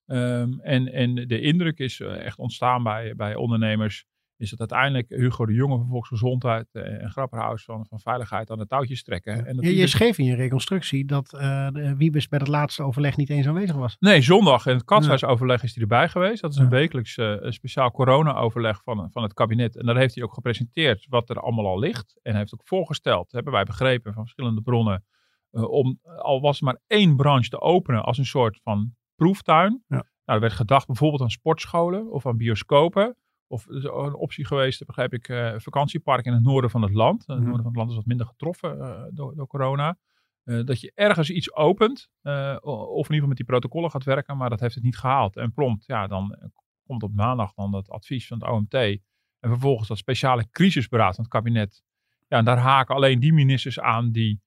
Ehm, 0.06 0.60
en, 0.60 0.94
en 0.94 1.16
de 1.16 1.42
indruk 1.42 1.80
is 1.80 2.00
eh, 2.00 2.26
echt 2.26 2.38
ontstaan 2.38 2.84
bij, 2.84 3.16
bij 3.16 3.36
ondernemers, 3.36 4.06
is 4.38 4.50
dat 4.50 4.60
uiteindelijk 4.60 5.10
Hugo 5.10 5.46
de 5.46 5.54
Jonge 5.54 5.78
van 5.78 5.88
Volksgezondheid 5.88 6.68
eh, 6.72 7.04
en 7.04 7.10
Grapperhaus 7.10 7.64
van, 7.64 7.86
van 7.90 8.00
Veiligheid 8.00 8.52
aan 8.52 8.58
de 8.58 8.68
touwtjes 8.68 9.04
trekken. 9.04 9.46
En 9.46 9.56
dat 9.56 9.66
Je, 9.66 9.76
je 9.76 9.82
dus- 9.82 9.92
schreef 9.92 10.18
in 10.18 10.26
je 10.26 10.36
reconstructie 10.36 11.06
dat 11.06 11.30
de 11.30 11.94
Wiebes 11.98 12.28
bij 12.28 12.40
het 12.40 12.48
laatste 12.48 12.84
overleg 12.84 13.18
niet 13.18 13.30
eens 13.30 13.48
aanwezig 13.48 13.76
was. 13.76 13.96
Nee, 14.00 14.22
zondag 14.22 14.66
in 14.66 14.74
het 14.74 14.84
katshuisoverleg 14.84 15.64
is 15.64 15.74
hij 15.74 15.82
erbij 15.82 16.10
geweest. 16.10 16.42
Dat 16.42 16.52
is 16.52 16.58
een 16.58 16.64
Ja. 16.64 16.70
wekelijks 16.70 17.18
eh, 17.18 17.36
speciaal 17.40 17.92
corona-overleg 17.92 18.84
van, 18.84 19.12
van 19.12 19.24
het 19.24 19.34
kabinet. 19.34 19.78
En 19.78 19.86
daar 19.86 19.98
heeft 19.98 20.16
hij 20.16 20.24
ook 20.24 20.34
gepresenteerd 20.34 21.06
wat 21.10 21.30
er 21.30 21.40
allemaal 21.40 21.66
al 21.66 21.80
ligt. 21.80 22.20
En 22.22 22.36
heeft 22.36 22.54
ook 22.54 22.68
voorgesteld, 22.68 23.32
hebben 23.32 23.54
wij 23.54 23.64
begrepen 23.64 24.14
van 24.14 24.24
verschillende 24.24 24.62
bronnen, 24.62 25.06
om 25.52 26.00
al 26.18 26.42
was 26.42 26.62
maar 26.62 26.80
één 26.88 27.16
branche 27.16 27.50
te 27.50 27.62
openen 27.62 28.04
als 28.04 28.18
een 28.18 28.26
soort 28.26 28.60
van 28.64 28.94
proeftuin. 29.16 29.84
Ja. 29.88 29.96
Nou, 29.96 30.40
er 30.40 30.40
werd 30.40 30.54
gedacht 30.54 30.88
bijvoorbeeld 30.88 31.22
aan 31.22 31.30
sportscholen 31.30 32.12
of 32.12 32.26
aan 32.26 32.38
bioscopen. 32.38 33.16
Of 33.48 33.66
een 33.68 34.14
optie 34.16 34.46
geweest, 34.46 34.86
begrijp 34.86 35.14
ik, 35.14 35.30
eh 35.30 35.54
vakantiepark 35.58 36.26
in 36.26 36.34
het 36.34 36.44
noorden 36.44 36.70
van 36.70 36.82
het 36.82 36.94
land. 36.94 37.20
Het 37.28 37.38
Mhm. 37.38 37.46
noorden 37.46 37.62
van 37.62 37.72
het 37.72 37.76
land 37.76 37.90
is 37.90 37.96
wat 37.96 38.06
minder 38.06 38.26
getroffen 38.26 38.80
eh, 38.82 39.04
door, 39.14 39.36
door 39.36 39.48
corona. 39.48 39.98
Eh, 40.44 40.64
dat 40.64 40.80
je 40.82 40.92
ergens 40.96 41.30
iets 41.30 41.54
opent, 41.54 42.10
eh, 42.22 42.58
of 42.62 42.78
in 42.80 42.96
ieder 42.98 43.14
geval 43.14 43.28
met 43.28 43.38
die 43.38 43.46
protocollen 43.46 43.92
gaat 43.92 44.04
werken, 44.04 44.38
maar 44.38 44.50
dat 44.50 44.60
heeft 44.60 44.76
het 44.76 44.84
niet 44.84 44.98
gehaald. 44.98 45.36
En 45.38 45.54
prompt, 45.54 45.86
ja, 45.86 46.08
dan 46.08 46.34
eh, 46.34 46.48
komt 46.86 47.04
op 47.04 47.14
maandag 47.14 47.54
dan 47.54 47.76
het 47.76 47.90
advies 47.90 48.28
van 48.28 48.38
het 48.40 48.50
OMT 48.50 48.74
en 48.74 49.50
vervolgens 49.50 49.88
dat 49.88 49.98
speciale 49.98 50.50
crisisberaad 50.52 51.16
van 51.16 51.24
het 51.24 51.34
kabinet. 51.34 51.84
Ja, 52.28 52.38
en 52.38 52.46
daar 52.46 52.58
haken 52.58 52.96
alleen 52.96 53.20
die 53.20 53.34
ministers 53.34 53.80
aan 53.80 54.12
die, 54.12 54.42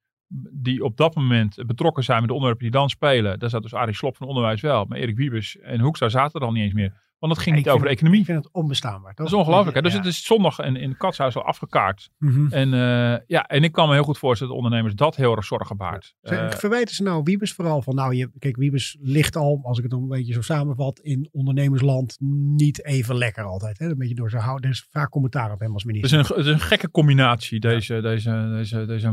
die 0.53 0.85
op 0.85 0.97
dat 0.97 1.15
moment 1.15 1.67
betrokken 1.67 2.05
zijn 2.05 2.19
met 2.19 2.29
de 2.29 2.35
onderwerpen 2.35 2.67
die 2.71 2.79
dan 2.79 2.91
spelen. 2.91 3.39
Daar 3.39 3.51
zat 3.51 3.63
dus 3.63 3.75
Arie 3.75 3.95
Slob 3.95 4.17
van 4.17 4.27
Onderwijs 4.27 4.61
wel, 4.61 4.85
maar 4.85 4.99
Erik 4.99 5.17
Wiebes 5.17 5.59
en 5.59 5.81
Hoekstra 5.81 6.09
zaten 6.09 6.41
er 6.41 6.47
al 6.47 6.53
niet 6.53 6.63
eens 6.65 6.73
meer. 6.73 7.09
Want 7.21 7.33
het 7.33 7.43
ging 7.43 7.57
niet 7.57 7.69
over 7.69 7.87
de 7.87 7.93
economie. 7.93 8.21
Ik 8.21 8.27
vind 8.27 8.45
het 8.45 8.53
onbestaanbaar. 8.53 9.15
Dat 9.15 9.27
is 9.27 9.33
ongelooflijk. 9.33 9.77
Hè? 9.77 9.83
Dus 9.83 9.93
Ja. 9.93 9.99
het 9.99 10.07
is 10.07 10.25
zondag 10.25 10.59
in, 10.59 10.77
in 10.77 10.89
het 10.89 10.99
katshuis 10.99 11.37
al 11.37 11.43
afgekaart. 11.43 12.11
Mhm. 12.19 12.53
En, 12.53 12.75
eh, 12.75 13.19
ja, 13.27 13.47
en 13.47 13.63
ik 13.65 13.73
kan 13.73 13.89
me 13.89 13.95
heel 13.95 14.03
goed 14.03 14.19
voorstellen 14.19 14.53
dat 14.55 14.63
ondernemers 14.63 14.95
dat 14.99 15.17
heel 15.17 15.37
erg 15.37 15.45
zorgen 15.45 15.77
baart. 15.77 16.15
Zeg, 16.23 16.39
Eh, 16.39 16.51
verwijten 16.59 16.95
ze 16.95 17.03
nou 17.03 17.23
Wiebes 17.25 17.53
vooral 17.53 17.83
van, 17.83 17.95
nou, 17.95 18.15
je, 18.15 18.31
kijk, 18.39 18.57
Wiebes 18.57 18.97
ligt 19.01 19.37
al, 19.37 19.61
als 19.63 19.77
ik 19.77 19.83
het 19.83 19.93
dan 19.93 20.03
een 20.03 20.09
beetje 20.09 20.33
zo 20.33 20.41
samenvat, 20.41 20.99
in 20.99 21.29
ondernemersland 21.33 22.17
niet 22.57 22.85
even 22.85 23.17
lekker 23.17 23.45
altijd. 23.45 23.79
Hè? 23.79 23.87
Een 23.87 23.99
beetje 23.99 24.15
door 24.15 24.31
zijn 24.31 24.43
houden. 24.43 24.65
Er 24.65 24.77
is 24.77 24.87
vaak 24.91 25.11
commentaar 25.11 25.53
op 25.53 25.61
hem 25.61 25.73
als 25.73 25.83
Het 25.83 25.95
is, 25.95 26.11
minister. 26.11 26.19
een, 26.19 26.37
het 26.43 26.47
is 26.47 26.53
een 26.53 26.67
gekke 26.69 26.91
combinatie, 26.91 27.61
deze, 27.61 28.01
deze, 28.01 28.51
deze, 28.57 28.87
deze 28.87 29.11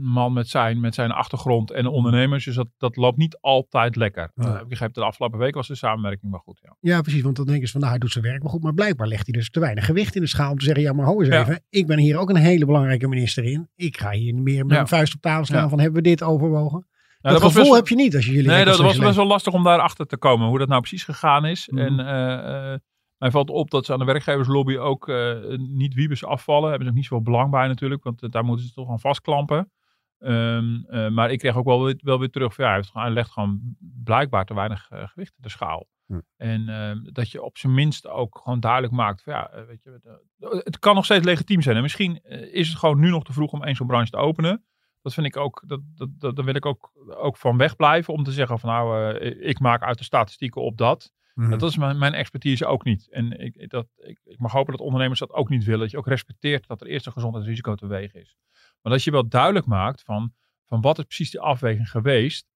man 0.00 0.32
met 0.32 0.48
zijn, 0.48 0.80
met 0.80 0.94
zijn 0.94 1.10
achtergrond 1.10 1.70
en 1.70 1.82
de 1.82 1.90
ondernemers. 1.90 2.44
Dus 2.44 2.54
dat, 2.54 2.68
dat 2.78 2.96
loopt 2.96 3.16
niet 3.16 3.38
altijd 3.40 3.96
lekker. 3.96 4.32
Eh, 4.34 4.58
ik 4.62 4.68
begreep 4.68 4.94
dat 4.94 5.02
de 5.04 5.10
afgelopen 5.10 5.38
week 5.38 5.54
was 5.54 5.68
de 5.68 5.74
samenwerking 5.74 6.30
wel 6.30 6.40
goed. 6.40 6.60
Ja. 6.62 6.76
Ja, 6.80 7.00
precies. 7.00 7.22
Want 7.22 7.36
dan 7.36 7.48
denken 7.50 7.66
ze 7.66 7.72
van, 7.72 7.80
nou, 7.80 7.92
hij 7.92 8.00
doet 8.00 8.12
zijn 8.12 8.24
werk 8.24 8.42
maar 8.42 8.50
goed. 8.52 8.62
Maar 8.62 8.74
blijkbaar 8.74 9.06
legt 9.06 9.26
hij 9.26 9.38
dus 9.40 9.50
te 9.50 9.60
weinig 9.60 9.84
gewicht 9.84 10.14
in 10.14 10.20
de 10.20 10.26
schaal 10.28 10.50
om 10.50 10.58
te 10.58 10.64
zeggen, 10.64 10.82
ja, 10.82 10.92
maar 10.92 11.06
ho 11.06 11.20
eens 11.20 11.28
Ja. 11.28 11.40
even. 11.40 11.62
Ik 11.68 11.86
ben 11.86 11.98
hier 11.98 12.18
ook 12.18 12.30
een 12.30 12.36
hele 12.36 12.64
belangrijke 12.66 13.08
minister 13.08 13.44
in. 13.44 13.68
Ik 13.76 13.98
ga 13.98 14.10
hier 14.10 14.34
meer 14.34 14.42
met 14.62 14.70
Ja. 14.70 14.74
mijn 14.76 14.88
vuist 14.88 15.14
op 15.14 15.20
tafel 15.20 15.44
staan 15.44 15.62
Ja. 15.62 15.68
van, 15.68 15.78
hebben 15.80 16.02
we 16.02 16.08
dit 16.08 16.22
overwogen? 16.22 16.86
Nou, 17.20 17.34
dat 17.34 17.44
gevoel 17.44 17.62
best- 17.62 17.74
heb 17.74 17.88
je 17.88 17.94
niet 17.94 18.14
als 18.14 18.26
je 18.26 18.32
jullie 18.32 18.48
Nee, 18.50 18.64
dat 18.64 18.78
was 18.78 18.98
best 18.98 19.16
wel 19.16 19.26
lastig 19.26 19.52
om 19.52 19.64
daarachter 19.64 20.06
te 20.06 20.16
komen. 20.16 20.48
Hoe 20.48 20.58
dat 20.58 20.68
nou 20.68 20.80
precies 20.80 21.04
gegaan 21.04 21.44
is. 21.46 21.68
Mhm. 21.68 21.80
En 21.80 21.98
eh, 22.00 22.78
mij 23.18 23.30
valt 23.30 23.50
op 23.50 23.70
dat 23.70 23.84
ze 23.86 23.92
aan 23.92 23.98
de 23.98 24.04
werkgeverslobby 24.04 24.76
ook 24.76 25.08
eh, 25.08 25.32
niet 25.58 25.94
wiebes 25.94 26.24
afvallen. 26.24 26.68
Hebben 26.68 26.84
ze 26.86 26.90
ook 26.92 26.98
niet 26.98 27.06
zoveel 27.06 27.24
belang 27.24 27.50
bij 27.50 27.66
natuurlijk. 27.66 28.02
Want 28.04 28.32
daar 28.32 28.44
moeten 28.44 28.66
ze 28.66 28.72
toch 28.72 28.90
aan 28.90 29.00
vastklampen. 29.00 29.70
Eh, 30.18 30.60
maar 31.08 31.30
ik 31.30 31.38
kreeg 31.38 31.56
ook 31.56 31.64
wel 31.64 31.84
weer, 31.84 31.98
wel 32.02 32.18
weer 32.18 32.30
terug. 32.30 32.54
van, 32.54 32.64
Ja, 32.64 32.80
hij, 32.92 33.10
legt 33.10 33.30
gewoon 33.30 33.76
blijkbaar 34.04 34.44
te 34.44 34.54
weinig 34.54 34.86
gewicht 34.90 35.32
in 35.36 35.42
de 35.42 35.48
schaal. 35.48 35.86
Hm. 36.10 36.20
En 36.36 36.68
ehm, 36.68 36.98
dat 37.12 37.30
je 37.30 37.42
op 37.42 37.58
zijn 37.58 37.74
minst 37.74 38.06
ook 38.06 38.40
gewoon 38.42 38.60
duidelijk 38.60 38.92
maakt. 38.92 39.22
Van, 39.22 39.32
ja, 39.32 39.50
eh, 39.50 39.64
weet 39.64 39.82
je, 39.82 40.00
de- 40.36 40.60
het 40.64 40.78
kan 40.78 40.94
nog 40.94 41.04
steeds 41.04 41.24
legitiem 41.24 41.62
zijn. 41.62 41.76
En 41.76 41.82
misschien 41.82 42.20
eh, 42.22 42.54
is 42.54 42.68
het 42.68 42.78
gewoon 42.78 43.00
nu 43.00 43.10
nog 43.10 43.24
te 43.24 43.32
vroeg 43.32 43.52
om 43.52 43.62
één 43.64 43.76
zo'n 43.76 43.86
branche 43.86 44.10
te 44.10 44.16
openen. 44.16 44.64
Dat 45.02 45.14
vind 45.14 45.26
ik 45.26 45.36
ook, 45.36 45.62
dat, 45.66 45.80
dat, 45.94 46.08
dat, 46.18 46.36
daar 46.36 46.44
wil 46.44 46.54
ik 46.54 46.66
ook, 46.66 46.92
ook 47.06 47.36
van 47.36 47.56
wegblijven. 47.56 48.14
Om 48.14 48.24
te 48.24 48.32
zeggen 48.32 48.58
van 48.58 48.70
nou, 48.70 49.14
eh, 49.18 49.48
ik 49.48 49.58
maak 49.58 49.82
uit 49.82 49.98
de 49.98 50.04
statistieken 50.04 50.62
op 50.62 50.76
dat. 50.76 51.12
Mhm. 51.34 51.50
Dat 51.50 51.70
is 51.70 51.76
mijn, 51.76 51.98
mijn 51.98 52.14
expertise 52.14 52.66
ook 52.66 52.84
niet. 52.84 53.08
En 53.10 53.40
ik, 53.40 53.70
dat, 53.70 53.86
ik, 53.96 54.20
ik 54.24 54.38
mag 54.38 54.52
hopen 54.52 54.72
dat 54.72 54.80
ondernemers 54.80 55.18
dat 55.20 55.32
ook 55.32 55.48
niet 55.48 55.64
willen. 55.64 55.80
Dat 55.80 55.90
je 55.90 55.98
ook 55.98 56.06
respecteert 56.06 56.66
dat 56.66 56.80
er 56.80 56.86
eerst 56.86 57.06
een 57.06 57.12
gezondheidsrisico 57.12 57.74
te 57.74 57.86
wegen 57.86 58.20
is. 58.20 58.36
Maar 58.82 58.92
dat 58.92 59.02
je 59.04 59.10
wel 59.10 59.28
duidelijk 59.28 59.66
maakt 59.66 60.02
van, 60.02 60.34
van 60.64 60.80
wat 60.80 60.98
is 60.98 61.04
precies 61.04 61.30
die 61.30 61.40
afweging 61.40 61.90
geweest. 61.90 62.49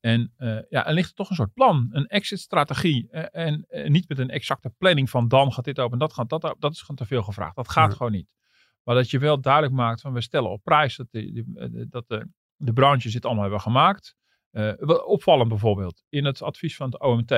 En 0.00 0.32
eh, 0.36 0.58
ja, 0.68 0.86
er 0.86 0.92
ligt 0.94 1.16
toch 1.16 1.30
een 1.30 1.36
soort 1.36 1.52
plan, 1.54 1.88
een 1.90 2.06
exit-strategie. 2.06 3.08
Eh, 3.10 3.44
en 3.44 3.64
eh, 3.68 3.90
niet 3.90 4.08
met 4.08 4.18
een 4.18 4.30
exacte 4.30 4.70
planning 4.78 5.10
van 5.10 5.28
dan 5.28 5.52
gaat 5.52 5.64
dit 5.64 5.78
open 5.78 5.92
en 5.92 5.98
dat 5.98 6.12
gaat 6.12 6.28
dat 6.28 6.44
open. 6.44 6.60
Dat 6.60 6.72
is 6.72 6.80
gewoon 6.80 6.96
te 6.96 7.06
veel 7.06 7.22
gevraagd. 7.22 7.56
Dat 7.56 7.68
gaat 7.68 7.90
Ja. 7.90 7.96
gewoon 7.96 8.12
niet. 8.12 8.28
Maar 8.82 8.94
dat 8.94 9.10
je 9.10 9.18
wel 9.18 9.40
duidelijk 9.40 9.74
maakt 9.74 10.00
van 10.00 10.12
we 10.12 10.20
stellen 10.20 10.50
op 10.50 10.62
prijs 10.62 10.96
dat, 10.96 11.06
de, 11.10 11.32
die- 11.32 11.86
dat 11.88 12.08
de, 12.08 12.28
de 12.56 12.72
branches 12.72 13.12
dit 13.12 13.24
allemaal 13.24 13.42
hebben 13.42 13.60
gemaakt. 13.60 14.16
Opvallend 15.06 15.48
bijvoorbeeld, 15.48 16.02
in 16.08 16.24
het 16.24 16.42
advies 16.42 16.76
van 16.76 16.90
het 16.90 17.00
OMT 17.00 17.30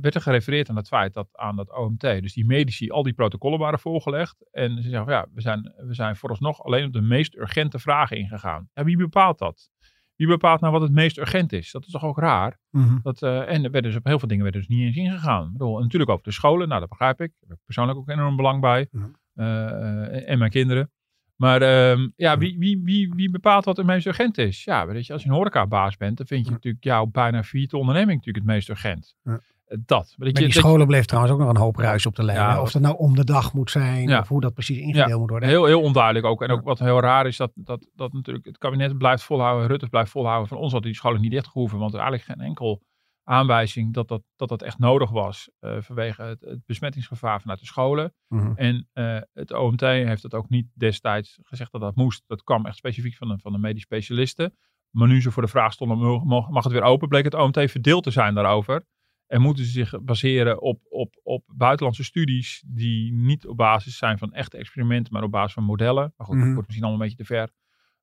werd 0.00 0.14
er 0.14 0.20
gerefereerd 0.20 0.68
aan 0.68 0.76
het 0.76 0.88
feit 0.88 1.14
dat 1.14 1.28
aan 1.32 1.56
dat 1.56 1.72
OMT, 1.76 2.00
dus 2.00 2.32
die 2.32 2.46
medici, 2.46 2.90
al 2.90 3.02
die 3.02 3.12
protocollen 3.12 3.58
waren 3.58 3.78
voorgelegd. 3.78 4.46
En 4.50 4.76
ze 4.76 4.82
zeggen 4.88 5.04
van 5.04 5.12
ja, 5.12 5.26
we 5.32 5.40
zijn, 5.40 5.72
we 5.76 5.94
zijn 5.94 6.16
vooralsnog 6.16 6.62
alleen 6.64 6.86
op 6.86 6.92
de 6.92 7.00
meest 7.00 7.34
urgente 7.34 7.78
vragen 7.78 8.16
ingegaan. 8.16 8.68
Ja, 8.74 8.84
wie 8.84 8.96
bepaalt 8.96 9.38
dat? 9.38 9.70
Wie 10.16 10.26
bepaalt 10.26 10.60
nou 10.60 10.72
wat 10.72 10.82
het 10.82 10.92
meest 10.92 11.18
urgent 11.18 11.52
is? 11.52 11.70
Dat 11.70 11.84
is 11.86 11.92
toch 11.92 12.04
ook 12.04 12.18
raar? 12.18 12.58
Mhm. 12.70 12.98
Dat, 13.02 13.22
eh, 13.22 13.38
en 13.38 13.64
er 13.64 13.70
werden 13.70 13.82
dus 13.82 13.96
op 13.96 14.04
heel 14.04 14.18
veel 14.18 14.28
dingen 14.28 14.42
werden 14.42 14.60
dus 14.60 14.76
niet 14.76 14.86
eens 14.86 14.96
ingegaan. 14.96 15.52
Bedoel, 15.52 15.78
natuurlijk 15.78 16.10
over 16.10 16.24
de 16.24 16.32
scholen, 16.32 16.68
nou 16.68 16.80
dat 16.80 16.88
begrijp 16.88 17.20
ik. 17.20 17.30
Daar 17.40 17.48
heb 17.48 17.58
ik 17.58 17.64
persoonlijk 17.64 17.98
ook 17.98 18.08
enorm 18.08 18.36
belang 18.36 18.60
bij. 18.60 18.88
Mhm. 18.90 19.04
Eh, 19.34 20.30
en 20.30 20.38
mijn 20.38 20.50
kinderen. 20.50 20.90
Maar 21.36 21.62
ehm, 21.62 22.08
ja, 22.16 22.38
wie, 22.38 22.58
wie, 22.58 22.80
wie, 22.82 23.12
wie 23.14 23.30
bepaalt 23.30 23.64
wat 23.64 23.76
het 23.76 23.86
meest 23.86 24.06
urgent 24.06 24.38
is? 24.38 24.64
Ja, 24.64 24.86
weet 24.86 25.06
je, 25.06 25.12
als 25.12 25.22
je 25.22 25.28
een 25.28 25.34
horecabaas 25.34 25.96
bent, 25.96 26.16
dan 26.16 26.26
vind 26.26 26.46
je 26.46 26.52
natuurlijk 26.52 26.84
jouw 26.84 27.06
bijna 27.06 27.42
failliete 27.42 27.76
onderneming 27.76 28.16
natuurlijk 28.16 28.44
het 28.46 28.54
meest 28.54 28.68
urgent. 28.68 29.16
Ja. 29.22 29.40
Eh, 29.66 29.78
Dat. 29.86 30.14
Je, 30.16 30.32
die 30.32 30.52
scholen 30.52 30.86
bleef 30.86 31.04
trouwens 31.04 31.34
ook 31.34 31.40
nog 31.40 31.48
een 31.48 31.56
hoop 31.56 31.76
ruis 31.76 32.06
op 32.06 32.14
de 32.14 32.22
lijn. 32.22 32.38
Ja, 32.38 32.60
of 32.60 32.70
dat 32.72 32.82
nou 32.82 32.96
om 32.96 33.16
de 33.16 33.24
dag 33.24 33.52
moet 33.52 33.70
zijn, 33.70 34.08
Ja. 34.08 34.20
of 34.20 34.28
hoe 34.28 34.40
dat 34.40 34.54
precies 34.54 34.78
ingedeeld 34.78 35.20
moet 35.20 35.30
worden. 35.30 35.48
Heel, 35.48 35.64
heel 35.64 35.82
onduidelijk 35.82 36.26
ook. 36.26 36.42
En 36.42 36.50
ook 36.50 36.64
wat 36.64 36.78
heel 36.78 37.00
raar 37.00 37.26
is, 37.26 37.36
dat, 37.36 37.50
dat, 37.54 37.88
dat 37.94 38.12
natuurlijk 38.12 38.46
het 38.46 38.58
kabinet 38.58 38.98
blijft 38.98 39.22
volhouden, 39.22 39.68
Rutte 39.68 39.88
blijft 39.88 40.10
volhouden. 40.10 40.48
Van 40.48 40.58
ons 40.58 40.72
had 40.72 40.82
die 40.82 40.94
scholen 40.94 41.20
niet 41.20 41.30
dicht 41.30 41.48
gehoeven, 41.48 41.78
want 41.78 41.92
er 41.92 42.00
eigenlijk 42.00 42.28
geen 42.30 42.46
enkel 42.46 42.82
aanwijzing 43.28 43.94
dat 43.94 44.08
dat, 44.08 44.22
dat, 44.36 44.48
dat 44.48 44.62
echt 44.62 44.78
nodig 44.78 45.10
was 45.10 45.50
uh, 45.60 45.76
vanwege 45.80 46.22
het, 46.22 46.40
het, 46.40 46.66
besmettingsgevaar 46.66 47.40
vanuit 47.40 47.58
de 47.58 47.66
scholen. 47.66 48.14
Mhm. 48.28 48.52
En 48.54 48.88
uh, 48.94 49.18
het 49.32 49.52
OMT 49.52 49.80
heeft 49.80 50.22
dat 50.22 50.34
ook 50.34 50.48
niet 50.48 50.66
destijds 50.74 51.38
gezegd 51.42 51.72
dat 51.72 51.80
dat 51.80 51.94
moest. 51.94 52.22
Dat 52.26 52.42
kwam 52.42 52.66
echt 52.66 52.76
specifiek 52.76 53.16
van 53.16 53.28
de, 53.28 53.38
van 53.38 53.52
de 53.52 53.58
medisch 53.58 53.82
specialisten. 53.82 54.56
Maar 54.90 55.08
nu 55.08 55.20
ze 55.22 55.30
voor 55.30 55.42
de 55.42 55.48
vraag 55.48 55.72
stonden, 55.72 56.26
mag 56.26 56.64
het 56.64 56.72
weer 56.72 56.82
open, 56.82 57.08
bleek 57.08 57.24
het 57.24 57.34
OMT 57.34 57.70
verdeeld 57.70 58.02
te 58.02 58.10
zijn 58.10 58.34
daarover. 58.34 58.84
En 59.26 59.40
moeten 59.40 59.64
ze 59.64 59.70
zich 59.70 60.02
baseren 60.02 60.60
op, 60.62 60.80
op, 60.88 61.20
op 61.22 61.44
buitenlandse 61.46 62.04
studies 62.04 62.64
die 62.66 63.12
niet 63.12 63.46
op 63.46 63.56
basis 63.56 63.96
zijn 63.98 64.18
van 64.18 64.32
echte 64.32 64.56
experimenten, 64.56 65.12
maar 65.12 65.22
op 65.22 65.30
basis 65.30 65.52
van 65.52 65.64
modellen. 65.64 66.12
Maar 66.16 66.26
goed, 66.26 66.36
dat 66.36 66.44
Mhm. 66.44 66.52
wordt 66.54 66.66
misschien 66.66 66.86
allemaal 66.86 67.02
een 67.02 67.08
beetje 67.08 67.24
te 67.24 67.34
ver. 67.34 67.50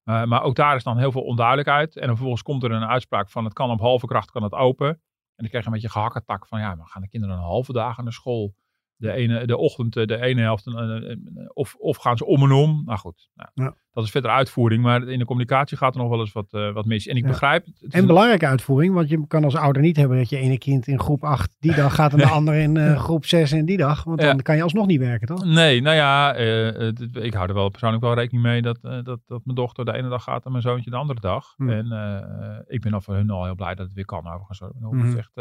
Uh, 0.06 0.24
maar 0.24 0.42
ook 0.44 0.56
daar 0.56 0.76
is 0.76 0.84
dan 0.84 0.98
heel 0.98 1.12
veel 1.12 1.22
onduidelijkheid. 1.22 1.96
En 1.96 2.02
dan 2.02 2.16
vervolgens 2.16 2.44
komt 2.44 2.64
er 2.64 2.72
een 2.72 2.84
uitspraak 2.86 3.30
van 3.30 3.44
het 3.44 3.54
kan 3.54 3.70
op 3.72 3.80
halve 3.80 4.06
kracht, 4.06 4.32
kan 4.32 4.44
het 4.44 4.54
open. 4.54 4.88
En 4.88 5.00
dan 5.36 5.48
krijg 5.48 5.64
je 5.64 5.70
een 5.70 5.76
beetje 5.76 5.90
gehakketak 5.90 6.48
van 6.48 6.60
ja, 6.60 6.76
maar 6.76 6.88
gaan 6.88 7.02
de 7.02 7.08
kinderen 7.08 7.36
een 7.36 7.42
halve 7.42 7.74
dagen 7.74 8.04
naar 8.04 8.14
school? 8.14 8.56
De, 8.96 9.12
ene, 9.12 9.46
de 9.46 9.58
ochtend, 9.58 9.94
de 9.94 10.22
ene 10.22 10.42
helft, 10.42 10.68
uh, 10.68 11.16
of, 11.54 11.76
of 11.76 11.98
gaan 11.98 12.18
ze 12.18 12.26
om 12.26 12.44
en 12.44 12.52
om? 12.52 12.82
Nou 12.86 13.00
goed, 13.00 13.30
nou, 13.34 13.50
Ja. 13.54 13.76
dat 13.92 14.04
is 14.04 14.12
verder 14.12 14.32
uitvoering. 14.32 14.84
Maar 14.84 15.08
in 15.08 15.20
de 15.20 15.26
communicatie 15.26 15.78
gaat 15.78 15.96
er 15.96 16.02
nog 16.02 16.10
wel 16.10 16.20
eens 16.20 16.32
wat, 16.32 16.54
uh, 16.54 16.74
wat 16.74 16.86
mis. 16.86 17.08
En 17.08 17.16
ik 17.16 17.24
Ja. 17.24 17.30
begrijp... 17.30 17.66
Het 17.66 17.94
En 17.94 18.00
een- 18.00 18.08
belangrijke 18.08 18.48
uitvoering, 18.48 18.94
want 18.94 19.10
je 19.10 19.28
kan 19.28 19.44
als 19.44 19.56
ouder 19.56 19.82
niet 19.82 19.98
hebben 19.98 20.18
dat 20.18 20.30
je 20.30 20.38
ene 20.38 20.58
kind 20.58 20.88
in 20.88 21.00
groep 21.00 21.24
8 21.24 21.56
die 21.60 21.76
dag 21.76 21.96
gaat 21.96 22.12
en 22.12 22.18
de 22.18 22.28
ander 22.40 22.54
in 22.56 22.78
eh, 22.78 23.00
groep 23.04 23.26
6 23.26 23.52
en 23.52 23.66
die 23.66 23.78
dag. 23.78 24.04
Want 24.04 24.20
dan 24.20 24.28
Ja. 24.36 24.42
kan 24.42 24.56
je 24.56 24.64
alsnog 24.64 24.86
niet 24.88 25.00
werken, 25.00 25.28
toch? 25.28 25.46
Nee, 25.46 25.82
nou 25.82 25.96
ja, 25.96 26.34
eh, 26.36 26.88
ik 27.24 27.34
hou 27.34 27.48
er 27.48 27.54
wel 27.54 27.70
persoonlijk 27.70 28.04
wel 28.04 28.14
rekening 28.14 28.44
mee 28.44 28.62
dat, 28.62 28.80
eh, 28.82 29.04
dat, 29.04 29.20
dat 29.26 29.42
mijn 29.46 29.56
dochter 29.58 29.86
de 29.86 29.94
ene 29.94 30.10
dag 30.10 30.24
gaat 30.24 30.46
en 30.46 30.52
mijn 30.52 30.64
zoontje 30.64 30.90
de 30.90 30.96
andere 30.98 31.20
dag. 31.20 31.54
Hmm. 31.56 31.70
En 31.70 31.92
eh, 31.92 32.60
ik 32.68 32.82
ben 32.82 32.94
al 32.94 33.02
voor 33.02 33.16
hun 33.16 33.30
al 33.30 33.46
heel 33.46 33.56
blij 33.56 33.76
dat 33.76 33.86
het 33.86 33.96
weer 33.96 34.06
kan 34.06 34.28
overigens. 34.28 34.60
hoor. 34.60 35.06
Is 35.06 35.16
echt, 35.16 35.32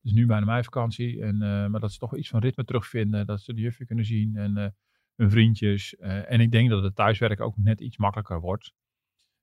het 0.00 0.10
is 0.10 0.18
nu 0.18 0.26
bijna 0.26 0.46
mijn 0.46 0.64
vakantie, 0.64 1.22
en, 1.22 1.42
eh, 1.42 1.66
maar 1.66 1.80
dat 1.80 1.92
ze 1.92 1.98
toch 1.98 2.16
iets 2.16 2.28
van 2.28 2.40
ritme 2.40 2.64
terugvinden. 2.64 3.26
Dat 3.26 3.40
ze 3.40 3.54
de 3.54 3.60
juffie 3.60 3.86
kunnen 3.86 4.04
zien 4.04 4.36
en 4.36 4.56
eh, 4.56 4.68
hun 5.16 5.30
vriendjes. 5.30 5.96
Eh, 5.96 6.30
en 6.30 6.40
ik 6.40 6.50
denk 6.50 6.70
dat 6.70 6.82
het 6.82 6.94
thuiswerken 6.94 7.44
ook 7.44 7.56
net 7.56 7.80
iets 7.80 7.96
makkelijker 7.96 8.40
wordt. 8.40 8.72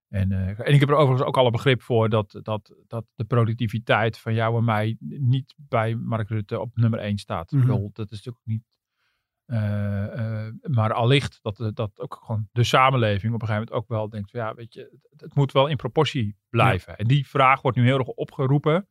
En, 0.08 0.32
en 0.32 0.74
ik 0.74 0.80
heb 0.80 0.90
er 0.90 0.96
overigens 0.96 1.28
ook 1.28 1.38
alle 1.38 1.52
begrip 1.52 1.82
voor 1.82 2.10
dat, 2.10 2.40
dat, 2.42 2.76
dat 2.88 3.06
de 3.16 3.26
productiviteit 3.26 4.20
van 4.20 4.34
jou 4.34 4.58
en 4.58 4.64
mij 4.64 4.98
niet 5.00 5.54
bij 5.58 5.96
Mark 5.96 6.30
Rutte 6.30 6.60
op 6.60 6.78
nummer 6.78 7.00
1 7.00 7.18
staat. 7.18 7.52
Ik 7.52 7.60
bedoel, 7.60 7.90
dat 7.94 8.12
is 8.12 8.24
natuurlijk 8.24 8.46
niet. 8.46 8.64
maar 10.76 10.94
allicht 10.94 11.40
dat, 11.42 11.72
dat 11.74 12.00
ook 12.00 12.22
gewoon 12.24 12.48
de 12.52 12.64
samenleving 12.64 13.34
op 13.34 13.42
een 13.42 13.48
gegeven 13.48 13.68
moment 13.70 13.72
ook 13.72 13.88
wel 13.88 14.10
denkt: 14.10 14.32
van, 14.32 14.40
ja, 14.40 14.54
weet 14.54 14.74
je, 14.74 15.00
het, 15.10 15.22
het 15.22 15.36
moet 15.36 15.52
wel 15.52 15.68
in 15.68 15.78
proportie 15.78 16.38
blijven. 16.50 16.98
En 16.98 17.08
die 17.08 17.28
vraag 17.28 17.62
wordt 17.62 17.78
nu 17.78 17.84
heel 17.84 17.98
erg 17.98 18.08
opgeroepen. 18.08 18.88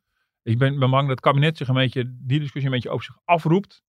Ik 0.47 0.59
ben, 0.59 0.79
ben 0.79 0.91
bang 0.91 1.01
dat 1.03 1.11
het 1.11 1.21
kabinet 1.21 1.57
zich 1.57 1.69
een 1.69 1.75
beetje, 1.75 2.05
die 2.19 2.39
discussie 2.41 2.65
een 2.65 2.71
beetje 2.77 2.91
over 2.91 3.05
zich 3.05 3.19
afroept. 3.25 3.85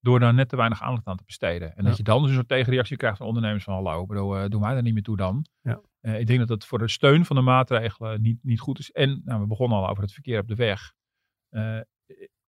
Door 0.00 0.20
daar 0.20 0.34
net 0.34 0.48
te 0.48 0.56
weinig 0.56 0.82
aandacht 0.82 1.06
aan 1.06 1.16
te 1.16 1.24
besteden. 1.24 1.68
En 1.76 1.82
Ja. 1.82 1.88
dat 1.88 1.96
je 1.96 2.02
dan 2.02 2.20
dus 2.20 2.28
een 2.28 2.34
soort 2.36 2.48
tegenreactie 2.48 2.96
krijgt 2.96 3.18
van 3.18 3.26
ondernemers 3.26 3.64
van 3.64 3.74
hallo, 3.74 4.06
bedoel, 4.06 4.36
eh, 4.36 4.48
doe 4.48 4.60
mij 4.60 4.72
daar 4.74 4.82
niet 4.82 4.94
meer 4.94 5.02
toe 5.02 5.16
dan. 5.16 5.46
Ja. 5.60 5.80
Eh, 6.00 6.20
ik 6.20 6.26
denk 6.26 6.38
dat 6.38 6.48
het 6.48 6.64
voor 6.64 6.78
de 6.78 6.88
steun 6.88 7.24
van 7.24 7.36
de 7.36 7.42
maatregelen 7.42 8.20
niet, 8.22 8.38
niet 8.42 8.60
goed 8.60 8.78
is. 8.78 8.90
En 8.90 9.22
nou, 9.24 9.40
we 9.40 9.46
begonnen 9.46 9.78
al 9.78 9.88
over 9.88 10.02
het 10.02 10.12
verkeer 10.12 10.40
op 10.40 10.48
de 10.48 10.54
weg. 10.54 10.92
Eh, 11.48 11.80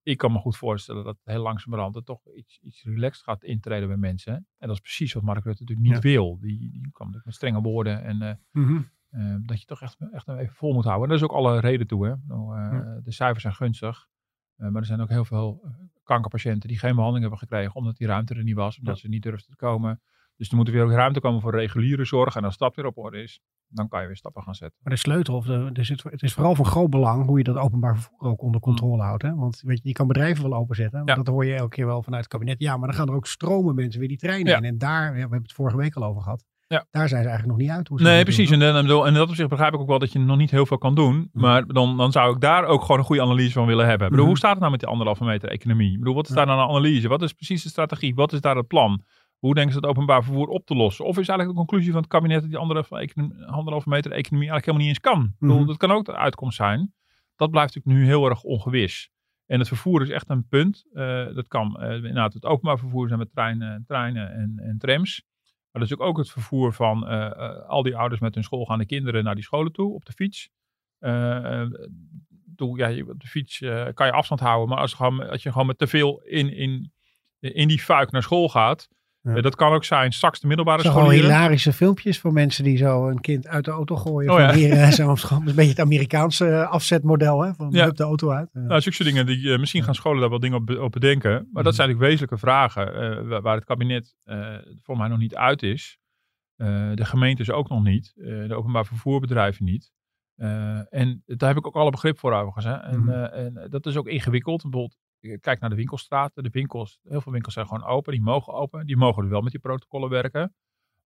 ik 0.03 0.19
kan 0.19 0.33
me 0.33 0.39
goed 0.39 0.57
voorstellen 0.57 1.05
dat 1.05 1.19
heel 1.25 1.43
langzamerhand 1.43 1.95
het 1.95 2.05
toch 2.07 2.21
iets, 2.37 2.59
iets 2.63 2.83
relaxed 2.83 3.23
gaat 3.25 3.45
intreden 3.45 3.89
bij 3.89 3.97
mensen. 3.97 4.33
En 4.35 4.67
dat 4.69 4.71
is 4.77 4.81
precies 4.81 5.13
wat 5.13 5.23
Mark 5.23 5.45
Rutte 5.45 5.63
natuurlijk 5.63 5.89
niet 5.95 6.03
wil. 6.03 6.39
Die, 6.41 6.59
die 6.59 6.71
kwam 6.81 7.07
natuurlijk 7.07 7.25
met 7.25 7.35
strenge 7.35 7.61
woorden 7.61 8.03
en 8.03 8.41
Mhm. 8.51 8.81
Eh, 9.13 9.35
dat 9.43 9.61
je 9.61 9.67
toch 9.67 9.83
echt, 9.83 9.97
echt 10.13 10.29
even 10.29 10.55
vol 10.55 10.73
moet 10.73 10.85
houden. 10.85 11.03
En 11.03 11.09
daar 11.09 11.19
is 11.19 11.31
ook 11.31 11.37
alle 11.39 11.61
reden 11.61 11.87
toe. 11.87 12.07
Hè. 12.07 12.15
Nou, 12.27 12.57
Ja. 12.61 13.01
De 13.05 13.13
cijfers 13.13 13.43
zijn 13.43 13.55
gunstig. 13.55 14.07
Eh, 14.57 14.69
maar 14.69 14.81
er 14.81 14.87
zijn 14.87 15.01
ook 15.01 15.09
heel 15.09 15.25
veel 15.25 15.61
eh, 15.65 15.71
kankerpatiënten 16.03 16.69
die 16.69 16.79
geen 16.79 16.95
behandeling 16.95 17.21
hebben 17.31 17.49
gekregen 17.49 17.75
omdat 17.75 17.97
die 17.97 18.07
ruimte 18.07 18.35
er 18.35 18.43
niet 18.43 18.55
was, 18.55 18.79
omdat 18.79 18.99
ze 18.99 19.09
niet 19.09 19.23
durfden 19.23 19.51
te 19.51 19.57
komen. 19.57 20.01
Dus 20.37 20.51
er 20.51 20.57
moet 20.57 20.69
weer 20.69 20.85
ook 20.85 20.91
ruimte 20.91 21.21
komen 21.21 21.41
voor 21.41 21.55
reguliere 21.55 22.05
zorg. 22.05 22.37
En 22.37 22.45
als 22.45 22.57
dat 22.57 22.75
weer 22.75 22.87
op 22.87 22.99
orde 22.99 23.23
is, 23.23 23.41
dan 23.69 23.89
kan 23.89 24.01
je 24.01 24.07
weer 24.07 24.17
stappen 24.17 24.43
gaan 24.43 24.55
zetten. 24.55 24.79
Maar 24.83 24.93
de 24.93 24.99
sleutel, 24.99 25.35
of 25.37 25.47
de, 25.47 25.85
zit, 25.85 26.03
het 26.03 26.23
is 26.23 26.33
vooral 26.35 26.55
van 26.55 26.65
groot 26.65 26.91
belang 26.91 27.27
hoe 27.27 27.39
je 27.39 27.45
dat 27.45 27.57
openbaar 27.57 27.95
vervoer 27.95 28.29
ook 28.29 28.43
onder 28.43 28.61
controle 28.61 29.03
houdt. 29.03 29.23
Hè? 29.23 29.35
Want 29.35 29.61
weet 29.61 29.83
je, 29.83 29.89
je 29.89 29.95
kan 29.95 30.07
bedrijven 30.07 30.51
wel 30.51 30.59
openzetten. 30.59 31.03
Ja. 31.05 31.15
Dat 31.15 31.27
hoor 31.27 31.45
je 31.45 31.55
elke 31.55 31.75
keer 31.75 31.87
wel 31.87 32.03
vanuit 32.03 32.23
het 32.23 32.33
kabinet. 32.33 32.59
Ja, 32.61 32.77
maar 32.77 32.89
dan 32.89 32.97
gaan 32.97 33.09
er 33.09 33.15
ook 33.15 33.27
stromen 33.27 33.75
mensen 33.75 33.99
weer 34.01 34.09
die 34.09 34.19
treinen 34.19 34.53
Ja. 34.53 34.57
in. 34.59 34.65
En 34.65 34.79
daar, 34.79 35.05
ja, 35.07 35.13
we 35.13 35.19
hebben 35.19 35.43
het 35.43 35.53
vorige 35.53 35.77
week 35.77 35.95
al 35.95 36.05
over 36.05 36.23
gehad. 36.23 36.45
Ja. 36.73 36.87
Daar 36.91 37.09
zijn 37.09 37.23
ze 37.23 37.29
eigenlijk 37.29 37.47
nog 37.47 37.57
niet 37.57 37.77
uit. 37.77 37.89
Hoe 37.89 37.99
ze 37.99 38.05
Nee, 38.05 38.23
precies. 38.23 38.49
doen. 38.51 38.63
En, 38.63 38.75
en, 38.77 38.87
en 39.07 39.15
dat 39.15 39.29
opzicht 39.29 39.49
begrijp 39.49 39.75
ik 39.75 39.81
ook 39.81 39.89
wel 39.89 39.99
dat 39.99 40.13
je 40.13 40.19
nog 40.19 40.37
niet 40.37 40.51
heel 40.51 40.67
veel 40.67 40.79
kan 40.79 40.95
doen. 40.95 41.29
Maar 41.33 41.67
dan, 41.67 41.97
dan 41.97 42.13
zou 42.13 42.35
ik 42.35 42.41
daar 42.41 42.65
ook 42.65 42.81
gewoon 42.83 42.99
een 42.99 43.05
goede 43.05 43.23
analyse 43.23 43.53
van 43.53 43.67
willen 43.67 43.87
hebben. 43.87 44.07
Ik 44.07 44.11
bedoel, 44.13 44.19
Mhm. 44.19 44.27
Hoe 44.27 44.37
staat 44.37 44.51
het 44.51 44.59
nou 44.61 44.71
met 44.71 44.81
die 44.81 44.89
anderhalve 44.89 45.25
meter 45.25 45.49
economie? 45.49 45.93
Ik 45.93 45.99
bedoel, 45.99 46.15
wat 46.15 46.29
is 46.29 46.35
daar 46.35 46.47
dan 46.47 46.59
een 46.59 46.69
analyse? 46.69 47.09
Wat 47.09 47.23
is 47.23 47.33
precies 47.33 47.63
de 47.63 47.69
strategie? 47.69 48.15
Wat 48.15 48.33
is 48.33 48.41
daar 48.41 48.57
het 48.57 48.67
plan? 48.67 49.03
Hoe 49.39 49.55
denken 49.55 49.73
ze 49.73 49.79
het 49.79 49.89
openbaar 49.89 50.25
vervoer 50.25 50.47
op 50.49 50.67
te 50.67 50.75
lossen? 50.75 51.05
Of 51.05 51.11
is 51.19 51.29
eigenlijk 51.29 51.49
de 51.49 51.65
conclusie 51.65 51.93
van 51.93 52.01
het 52.01 52.11
kabinet 52.11 52.41
dat 52.41 52.51
die 52.51 52.59
anderhalve, 52.59 53.89
meter 53.89 54.13
economie 54.13 54.51
eigenlijk 54.51 54.65
helemaal 54.65 54.79
niet 54.87 54.89
eens 54.89 55.01
kan? 55.01 55.23
Ik 55.25 55.39
bedoel, 55.39 55.57
Mhm. 55.59 55.67
dat 55.67 55.77
kan 55.77 55.91
ook 55.91 56.05
de 56.05 56.17
uitkomst 56.17 56.57
zijn. 56.57 56.95
Dat 57.37 57.51
blijft 57.51 57.75
natuurlijk 57.75 58.05
nu 58.05 58.11
heel 58.11 58.29
erg 58.29 58.43
ongewis. 58.43 59.11
En 59.47 59.59
het 59.59 59.69
vervoer 59.69 60.03
is 60.03 60.09
echt 60.11 60.31
een 60.31 60.47
punt. 60.49 60.85
Eh, 60.93 61.35
dat 61.35 61.49
kan 61.49 61.81
eh, 61.81 61.95
inderdaad 61.95 62.33
het 62.35 62.45
openbaar 62.45 62.79
vervoer 62.79 63.07
zijn 63.07 63.19
met 63.19 63.31
treinen, 63.33 63.85
treinen 63.87 64.33
en, 64.33 64.53
en 64.65 64.79
trams. 64.79 65.23
Maar 65.73 65.83
dat 65.83 65.91
is 65.91 65.99
ook 65.99 66.17
het 66.17 66.31
vervoer 66.31 66.73
van 66.73 67.07
eh, 67.07 67.27
eh, 67.27 67.69
al 67.69 67.83
die 67.83 67.97
ouders 67.97 68.21
met 68.21 68.35
hun 68.35 68.45
schoolgaande 68.45 68.87
kinderen 68.87 69.25
naar 69.25 69.35
die 69.35 69.45
scholen 69.45 69.73
toe 69.73 69.95
op 69.95 70.05
de 70.05 70.13
fiets. 70.13 70.49
Eh, 70.99 71.65
ja, 72.57 73.05
op 73.09 73.21
de 73.21 73.27
fiets 73.27 73.59
kan 73.95 74.07
je 74.07 74.13
afstand 74.13 74.41
houden, 74.41 74.69
maar 74.69 74.79
als, 74.79 74.91
je 74.91 74.97
gewoon, 74.97 75.29
als 75.29 75.43
je 75.43 75.53
gewoon 75.53 75.67
met 75.67 75.79
te 75.79 75.87
veel 75.87 76.21
in, 76.21 76.53
in, 76.53 76.93
in 77.39 77.69
die 77.69 77.81
fuik 77.81 78.11
naar 78.11 78.23
school 78.23 78.49
gaat, 78.49 78.89
Ja. 79.23 79.41
dat 79.41 79.55
kan 79.57 79.73
ook 79.73 79.85
zijn 79.85 80.13
straks 80.13 80.41
de 80.41 80.47
middelbare 80.47 80.83
al 80.83 80.91
scholieren. 80.91 81.21
hilarische 81.31 81.73
filmpjes 81.73 82.21
van 82.21 82.33
mensen 82.33 82.65
die 82.65 82.77
zo 82.77 83.09
een 83.09 83.21
kind 83.21 83.47
uit 83.47 83.65
de 83.65 83.71
auto 83.71 83.97
gooien. 83.97 84.33
Oh 84.33 84.39
ja. 84.39 84.53
hier, 84.55 84.73
eh, 84.73 84.89
zo, 84.91 85.07
dat 85.07 85.17
is 85.17 85.31
een 85.31 85.45
beetje 85.45 85.65
het 85.71 85.81
Amerikaanse 85.81 86.49
eh, 86.49 86.71
afzetmodel. 86.71 87.41
Hè? 87.43 87.55
Van 87.55 87.71
Ja. 87.71 87.91
de 87.91 88.03
auto 88.03 88.31
uit. 88.31 88.49
Eh, 88.53 88.63
Nou, 88.63 88.81
zulke 88.81 89.05
dingen, 89.05 89.27
die, 89.27 89.59
misschien 89.59 89.83
gaan 89.83 89.95
scholen 89.95 90.21
daar 90.21 90.31
wel 90.31 90.39
dingen 90.39 90.59
op, 90.59 90.67
be- 90.67 90.83
op 90.83 90.93
bedenken. 90.93 91.31
Maar 91.31 91.41
Mhm. 91.53 91.63
dat 91.63 91.75
zijn 91.75 91.89
natuurlijk 91.89 92.11
wezenlijke 92.21 92.39
vragen 92.47 93.29
waar, 93.29 93.43
waar 93.43 93.55
het 93.55 93.65
kabinet 93.65 94.15
voor 94.83 94.97
mij 94.97 95.09
nog 95.09 95.19
niet 95.19 95.35
uit 95.37 95.63
is. 95.63 95.99
De 96.95 97.05
gemeentes 97.05 97.51
ook 97.51 97.69
nog 97.69 97.83
niet. 97.83 98.13
de 98.15 98.55
openbaar 98.55 98.87
vervoerbedrijven 98.87 99.65
niet. 99.65 99.93
En 100.91 101.23
daar 101.27 101.49
heb 101.49 101.59
ik 101.59 101.67
ook 101.67 101.77
alle 101.77 101.91
begrip 101.91 102.19
voor 102.19 102.33
overigens. 102.33 102.65
Hè. 102.65 102.75
En, 102.75 103.01
Mhm. 103.01 103.11
en 103.11 103.67
dat 103.71 103.87
is 103.87 103.97
ook 103.97 104.07
ingewikkeld. 104.09 104.63
Bijvoorbeeld, 104.63 104.97
kijk 105.41 105.61
naar 105.61 105.71
de 105.71 105.77
winkelstraten. 105.77 106.43
De 106.43 106.51
winkels, 106.51 106.99
heel 107.03 107.21
veel 107.21 107.33
winkels 107.33 107.55
zijn 107.55 107.67
gewoon 107.67 107.85
open. 107.85 108.13
Die 108.13 108.23
mogen 108.23 108.53
open. 108.53 108.87
Die 108.87 108.97
mogen 108.97 109.23
er 109.23 109.29
wel 109.29 109.41
met 109.41 109.53
die 109.53 109.61
protocollen 109.61 110.09
werken. 110.09 110.55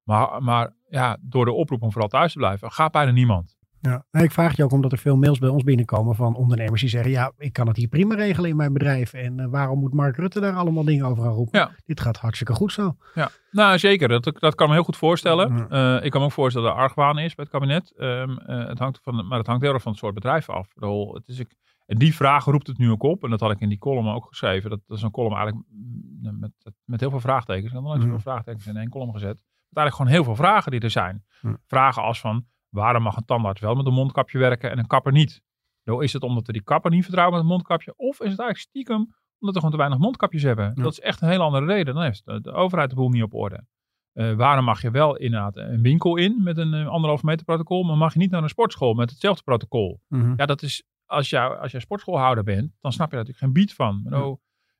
Maar, 0.02 0.42
maar 0.42 0.76
ja, 0.88 1.16
door 1.20 1.44
de 1.44 1.52
oproep 1.52 1.82
om 1.82 1.92
vooral 1.92 2.08
thuis 2.08 2.32
te 2.32 2.38
blijven, 2.38 2.72
gaat 2.72 2.92
bijna 2.92 3.10
niemand. 3.10 3.56
Ja, 3.84 4.04
ik 4.10 4.32
vraag 4.32 4.56
je 4.56 4.64
ook 4.64 4.72
omdat 4.72 4.92
er 4.92 4.98
veel 4.98 5.16
mails 5.16 5.38
bij 5.38 5.48
ons 5.48 5.62
binnenkomen 5.62 6.14
van 6.14 6.34
ondernemers 6.34 6.80
die 6.80 6.90
zeggen: 6.90 7.10
Ja, 7.10 7.32
ik 7.38 7.52
kan 7.52 7.66
het 7.66 7.76
hier 7.76 7.88
prima 7.88 8.14
regelen 8.14 8.50
in 8.50 8.56
mijn 8.56 8.72
bedrijf. 8.72 9.12
En 9.12 9.40
eh, 9.40 9.46
waarom 9.50 9.78
moet 9.78 9.94
Mark 9.94 10.16
Rutte 10.16 10.40
daar 10.40 10.54
allemaal 10.54 10.84
dingen 10.84 11.06
over 11.06 11.24
gaan 11.24 11.32
roepen? 11.32 11.58
Ja. 11.58 11.70
Dit 11.84 12.00
gaat 12.00 12.16
hartstikke 12.16 12.52
goed 12.52 12.72
zo. 12.72 12.96
Ja, 13.14 13.30
nou 13.50 13.78
zeker. 13.78 14.08
Dat, 14.08 14.32
dat 14.38 14.54
kan 14.54 14.68
me 14.68 14.74
heel 14.74 14.84
goed 14.84 14.96
voorstellen. 14.96 15.56
Ja. 15.56 15.96
Eh, 15.96 16.04
ik 16.04 16.10
kan 16.10 16.20
me 16.20 16.26
ook 16.26 16.32
voorstellen 16.32 16.68
dat 16.68 16.76
er 16.76 16.82
argwaan 16.82 17.18
is 17.18 17.34
bij 17.34 17.44
het 17.44 17.52
kabinet. 17.52 17.92
Ehm, 17.96 18.30
eh, 18.30 18.66
het 18.68 18.78
hangt 18.78 19.00
van, 19.02 19.26
maar 19.26 19.38
het 19.38 19.46
hangt 19.46 19.62
heel 19.62 19.72
erg 19.72 19.82
van 19.82 19.92
het 19.92 20.00
soort 20.00 20.14
bedrijf 20.14 20.48
af. 20.48 20.68
Bedoel, 20.74 21.14
het 21.14 21.28
is, 21.28 21.38
ik, 21.38 21.54
en 21.86 21.98
die 21.98 22.14
vraag 22.14 22.44
roept 22.44 22.66
het 22.66 22.78
nu 22.78 22.90
ook 22.90 23.02
op. 23.02 23.24
En 23.24 23.30
dat 23.30 23.40
had 23.40 23.50
ik 23.50 23.60
in 23.60 23.68
die 23.68 23.78
column 23.78 24.08
ook 24.08 24.26
geschreven. 24.26 24.70
Dat, 24.70 24.80
dat 24.86 24.96
is 24.96 25.02
een 25.02 25.10
column 25.10 25.36
eigenlijk 25.36 25.66
mm, 25.70 26.38
met, 26.38 26.50
met 26.84 27.00
heel 27.00 27.10
veel 27.10 27.20
vraagtekens. 27.20 27.66
Ik 27.66 27.72
had 27.72 27.82
nog 27.82 27.94
zoveel 27.94 28.08
Mhm. 28.10 28.18
vraagtekens 28.20 28.66
in 28.66 28.76
één 28.76 28.88
column 28.88 29.12
gezet. 29.12 29.34
Met 29.68 29.76
eigenlijk 29.82 29.96
gewoon 29.96 30.12
heel 30.12 30.24
veel 30.24 30.44
vragen 30.44 30.70
die 30.70 30.80
er 30.80 30.90
zijn. 30.90 31.24
Mhm. 31.42 31.54
Vragen 31.66 32.02
als 32.02 32.20
van, 32.20 32.46
waarom 32.68 33.02
mag 33.02 33.16
een 33.16 33.24
tandarts 33.24 33.60
wel 33.60 33.74
met 33.74 33.86
een 33.86 33.92
mondkapje 33.92 34.38
werken 34.38 34.70
en 34.70 34.78
een 34.78 34.86
kapper 34.86 35.12
niet? 35.12 35.42
Nou, 35.84 36.04
is 36.04 36.12
het 36.12 36.22
omdat 36.22 36.46
we 36.46 36.52
die 36.52 36.62
kapper 36.62 36.90
niet 36.90 37.02
vertrouwen 37.02 37.34
met 37.36 37.44
een 37.44 37.50
mondkapje? 37.50 37.94
Of 37.96 38.20
is 38.20 38.30
het 38.30 38.40
eigenlijk 38.40 38.58
stiekem 38.58 38.98
omdat 39.38 39.54
we 39.54 39.54
gewoon 39.54 39.70
te 39.70 39.76
weinig 39.76 39.98
mondkapjes 39.98 40.42
hebben? 40.42 40.72
Ja. 40.74 40.82
Dat 40.82 40.92
is 40.92 41.00
echt 41.00 41.20
een 41.20 41.28
hele 41.28 41.42
andere 41.42 41.66
reden. 41.66 41.94
Dan 41.94 42.02
heeft 42.02 42.24
de, 42.24 42.40
de 42.40 42.52
overheid 42.52 42.90
de 42.90 42.96
boel 42.96 43.08
niet 43.08 43.22
op 43.22 43.34
orde. 43.34 43.66
Eh, 44.12 44.32
waarom 44.32 44.64
mag 44.64 44.82
je 44.82 44.90
wel 44.90 45.16
inderdaad 45.16 45.56
een 45.56 45.82
winkel 45.82 46.16
in 46.16 46.42
met 46.42 46.58
een 46.58 46.74
eh, 46.74 46.86
anderhalve 46.86 47.26
meter 47.26 47.44
protocol, 47.44 47.82
maar 47.82 47.96
mag 47.96 48.12
je 48.12 48.18
niet 48.18 48.30
naar 48.30 48.42
een 48.42 48.48
sportschool 48.48 48.94
met 48.94 49.10
hetzelfde 49.10 49.42
protocol? 49.42 50.00
Mhm. 50.08 50.32
Ja, 50.36 50.46
dat 50.46 50.62
is, 50.62 50.84
als, 51.06 51.30
jou, 51.30 51.58
als 51.58 51.72
jij 51.72 51.80
sportschoolhouder 51.80 52.44
bent, 52.44 52.72
dan 52.80 52.92
snap 52.92 53.10
je 53.10 53.16
daar 53.16 53.24
natuurlijk 53.26 53.54
geen 53.54 53.62
bied 53.62 53.74
van. 53.74 54.00
Nou, 54.04 54.38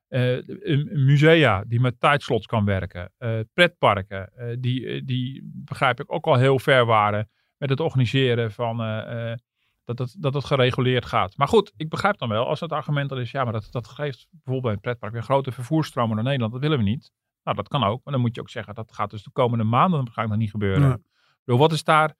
eh, 0.08 0.32
een- 0.36 0.94
een 0.94 1.04
musea 1.04 1.64
die 1.66 1.80
met 1.80 2.00
tijdslots 2.00 2.46
kan 2.46 2.64
werken, 2.64 3.12
eh, 3.18 3.38
pretparken, 3.52 4.32
eh, 4.36 4.56
die, 4.58 4.86
eh, 4.86 5.02
die 5.04 5.50
begrijp 5.54 6.00
ik 6.00 6.12
ook 6.12 6.26
al 6.26 6.34
heel 6.36 6.58
ver 6.58 6.86
waren 6.86 7.30
met 7.56 7.70
het 7.70 7.80
organiseren 7.80 8.52
van 8.52 8.80
eh, 8.80 9.30
eh, 9.32 9.38
dat, 9.84 9.98
het, 9.98 10.16
dat 10.18 10.34
het 10.34 10.44
gereguleerd 10.44 11.04
gaat. 11.04 11.36
Maar 11.36 11.48
goed, 11.48 11.72
ik 11.76 11.88
begrijp 11.88 12.18
dan 12.18 12.28
wel 12.28 12.46
als 12.46 12.60
het 12.60 12.72
argument 12.72 13.08
dan 13.08 13.18
is, 13.20 13.30
ja, 13.30 13.44
maar 13.44 13.52
dat, 13.52 13.66
dat 13.70 13.88
geeft 13.88 14.26
bijvoorbeeld 14.30 14.62
bij 14.62 14.72
een 14.72 14.80
pretpark 14.80 15.12
weer 15.12 15.22
grote 15.22 15.52
vervoersstromen 15.52 16.14
naar 16.14 16.24
Nederland. 16.24 16.52
Dat 16.52 16.60
willen 16.62 16.78
we 16.78 16.84
niet. 16.84 17.12
Nou, 17.42 17.56
dat 17.56 17.68
kan 17.68 17.84
ook. 17.84 18.00
Maar 18.04 18.12
dan 18.12 18.22
moet 18.22 18.34
je 18.34 18.40
ook 18.40 18.50
zeggen, 18.50 18.74
dat 18.74 18.92
gaat 18.92 19.10
dus 19.10 19.22
de 19.22 19.30
komende 19.30 19.64
maanden 19.64 19.98
waarschijnlijk 20.02 20.38
nog 20.38 20.38
niet 20.38 20.50
gebeuren. 20.62 20.88
Ja. 20.88 20.94
Ik 20.94 21.40
bedoel, 21.44 21.60
wat 21.60 21.72
is 21.72 21.84
daar... 21.84 22.14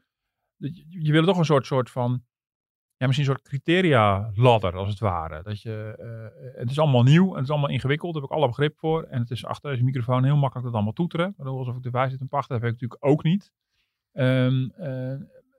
Je, 0.56 0.84
je 0.88 1.12
wil 1.12 1.24
toch 1.24 1.38
een 1.38 1.44
soort, 1.44 1.66
soort 1.66 1.90
van 1.90 2.24
ja, 2.96 3.06
misschien 3.06 3.28
een 3.28 3.34
soort 3.34 3.48
criteria 3.48 4.30
ladder 4.34 4.76
als 4.76 4.88
het 4.88 4.98
ware. 4.98 5.42
Dat 5.42 5.62
je, 5.62 5.94
eh, 5.98 6.58
het 6.58 6.70
is 6.70 6.78
allemaal 6.78 7.02
nieuw 7.02 7.28
en 7.28 7.34
het 7.34 7.44
is 7.44 7.50
allemaal 7.50 7.70
ingewikkeld. 7.70 8.12
Daar 8.12 8.22
heb 8.22 8.30
ik 8.30 8.36
alle 8.36 8.48
begrip 8.48 8.78
voor. 8.78 9.02
En 9.02 9.20
het 9.20 9.30
is 9.30 9.44
achter 9.44 9.70
deze 9.70 9.84
microfoon 9.84 10.24
heel 10.24 10.36
makkelijk 10.36 10.66
dat 10.66 10.74
allemaal 10.74 10.92
toeteren. 10.92 11.34
Alsof 11.38 11.76
ik 11.76 11.82
de 11.82 11.90
wijsheid 11.90 12.20
en 12.20 12.28
pacht 12.28 12.48
heb, 12.48 12.60
heb 12.60 12.72
ik 12.72 12.80
natuurlijk 12.80 13.04
ook 13.04 13.22
niet. 13.22 13.52
Ehm, 14.12 14.68
eh, 14.76 15.14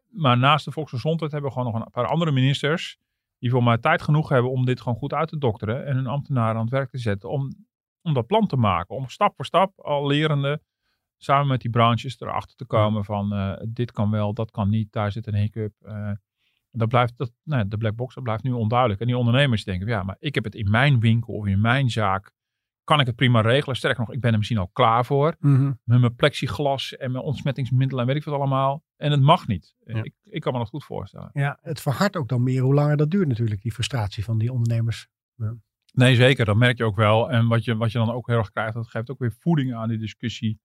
maar 0.09 0.37
naast 0.37 0.65
de 0.65 0.71
volksgezondheid 0.71 1.31
hebben 1.31 1.49
we 1.49 1.57
gewoon 1.57 1.73
nog 1.73 1.81
een 1.81 1.91
paar 1.91 2.07
andere 2.07 2.31
ministers 2.31 2.97
die 3.39 3.49
voor 3.49 3.63
mij 3.63 3.77
tijd 3.77 4.01
genoeg 4.01 4.29
hebben 4.29 4.51
om 4.51 4.65
dit 4.65 4.81
gewoon 4.81 4.97
goed 4.97 5.13
uit 5.13 5.29
te 5.29 5.37
dokteren 5.37 5.85
en 5.85 5.95
hun 5.95 6.07
ambtenaren 6.07 6.55
aan 6.55 6.61
het 6.61 6.69
werk 6.69 6.89
te 6.89 6.97
zetten 6.97 7.29
om, 7.29 7.65
om 8.01 8.13
dat 8.13 8.27
plan 8.27 8.47
te 8.47 8.55
maken. 8.55 8.95
Om 8.95 9.09
stap 9.09 9.35
voor 9.35 9.45
stap, 9.45 9.79
al 9.79 10.07
lerende, 10.07 10.61
samen 11.17 11.47
met 11.47 11.61
die 11.61 11.69
branches 11.69 12.19
erachter 12.19 12.55
te 12.55 12.65
komen 12.65 13.05
van 13.05 13.33
uh, 13.33 13.53
dit 13.67 13.91
kan 13.91 14.11
wel, 14.11 14.33
dat 14.33 14.51
kan 14.51 14.69
niet, 14.69 14.91
daar 14.91 15.11
zit 15.11 15.27
een 15.27 15.35
hiccup. 15.35 15.73
Uh, 15.81 16.11
dat 16.77 16.89
blijft, 16.89 17.17
dat, 17.17 17.31
nee, 17.43 17.67
de 17.67 17.77
black 17.77 17.95
box 17.95 18.15
dat 18.15 18.23
blijft 18.23 18.43
nu 18.43 18.51
onduidelijk. 18.51 18.99
En 19.01 19.07
die 19.07 19.17
ondernemers 19.17 19.63
denken, 19.63 19.87
ja, 19.87 20.03
maar 20.03 20.15
ik 20.19 20.35
heb 20.35 20.43
het 20.43 20.55
in 20.55 20.69
mijn 20.69 20.99
winkel 20.99 21.33
of 21.33 21.45
in 21.45 21.61
mijn 21.61 21.89
zaak, 21.89 22.33
kan 22.83 22.99
ik 22.99 23.05
het 23.05 23.15
prima 23.15 23.41
regelen. 23.41 23.75
Sterker 23.75 23.99
nog, 23.99 24.11
ik 24.11 24.19
ben 24.19 24.31
er 24.31 24.37
misschien 24.37 24.57
al 24.57 24.67
klaar 24.67 25.05
voor. 25.05 25.35
Mm 25.39 25.55
-hmm. 25.55 25.79
Met 25.83 25.99
mijn 25.99 26.15
plexiglas 26.15 26.95
en 26.95 27.11
mijn 27.11 27.23
ontsmettingsmiddelen 27.23 28.01
en 28.01 28.07
weet 28.07 28.15
ik 28.15 28.23
wat 28.23 28.33
allemaal. 28.33 28.83
En 28.95 29.11
het 29.11 29.21
mag 29.21 29.47
niet. 29.47 29.75
Ja. 29.85 30.03
Ik, 30.03 30.13
ik 30.23 30.41
kan 30.41 30.53
me 30.53 30.59
dat 30.59 30.69
goed 30.69 30.83
voorstellen. 30.83 31.29
Ja, 31.33 31.59
het 31.61 31.81
verhardt 31.81 32.15
ook 32.15 32.27
dan 32.27 32.43
meer 32.43 32.61
hoe 32.61 32.73
langer 32.73 32.97
dat 32.97 33.11
duurt 33.11 33.27
natuurlijk, 33.27 33.61
die 33.61 33.71
frustratie 33.71 34.23
van 34.23 34.37
die 34.37 34.51
ondernemers. 34.51 35.07
Ja. 35.35 35.55
Nee, 35.93 36.15
zeker. 36.15 36.45
Dat 36.45 36.55
merk 36.55 36.77
je 36.77 36.83
ook 36.83 36.95
wel. 36.95 37.31
En 37.31 37.47
wat 37.47 37.63
je, 37.63 37.75
wat 37.75 37.91
je 37.91 37.97
dan 37.97 38.11
ook 38.11 38.27
heel 38.27 38.37
erg 38.37 38.51
krijgt, 38.51 38.73
dat 38.73 38.89
geeft 38.89 39.11
ook 39.11 39.19
weer 39.19 39.35
voeding 39.39 39.73
aan 39.73 39.89
die 39.89 39.97
discussie. 39.97 40.59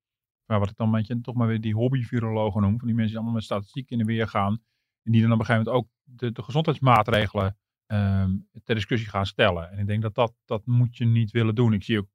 Maar 0.46 0.58
wat 0.58 0.70
ik 0.70 0.76
dan 0.76 0.86
een 0.86 0.92
beetje 0.92 1.20
toch 1.20 1.34
maar 1.34 1.46
weer 1.46 1.60
die 1.60 1.74
hobby-virologen 1.74 2.62
noem. 2.62 2.78
Van 2.78 2.86
die 2.86 2.96
mensen 2.96 3.06
die 3.06 3.16
allemaal 3.16 3.34
met 3.34 3.44
statistiek 3.44 3.90
in 3.90 3.98
de 3.98 4.04
weer 4.04 4.28
gaan. 4.28 4.62
En 5.02 5.12
die 5.12 5.22
dan 5.22 5.32
op 5.32 5.38
een 5.38 5.44
gegeven 5.44 5.64
moment 5.64 5.84
ook 5.84 5.90
de, 6.02 6.32
de 6.32 6.42
gezondheidsmaatregelen 6.42 7.56
um, 7.86 8.48
ter 8.64 8.74
discussie 8.74 9.08
gaan 9.08 9.26
stellen. 9.26 9.70
En 9.70 9.78
ik 9.78 9.86
denk 9.86 10.02
dat, 10.02 10.14
dat 10.14 10.34
dat 10.44 10.66
moet 10.66 10.96
je 10.96 11.04
niet 11.04 11.30
willen 11.30 11.54
doen. 11.54 11.72
Ik 11.72 11.82
zie 11.82 11.98
ook, 11.98 12.08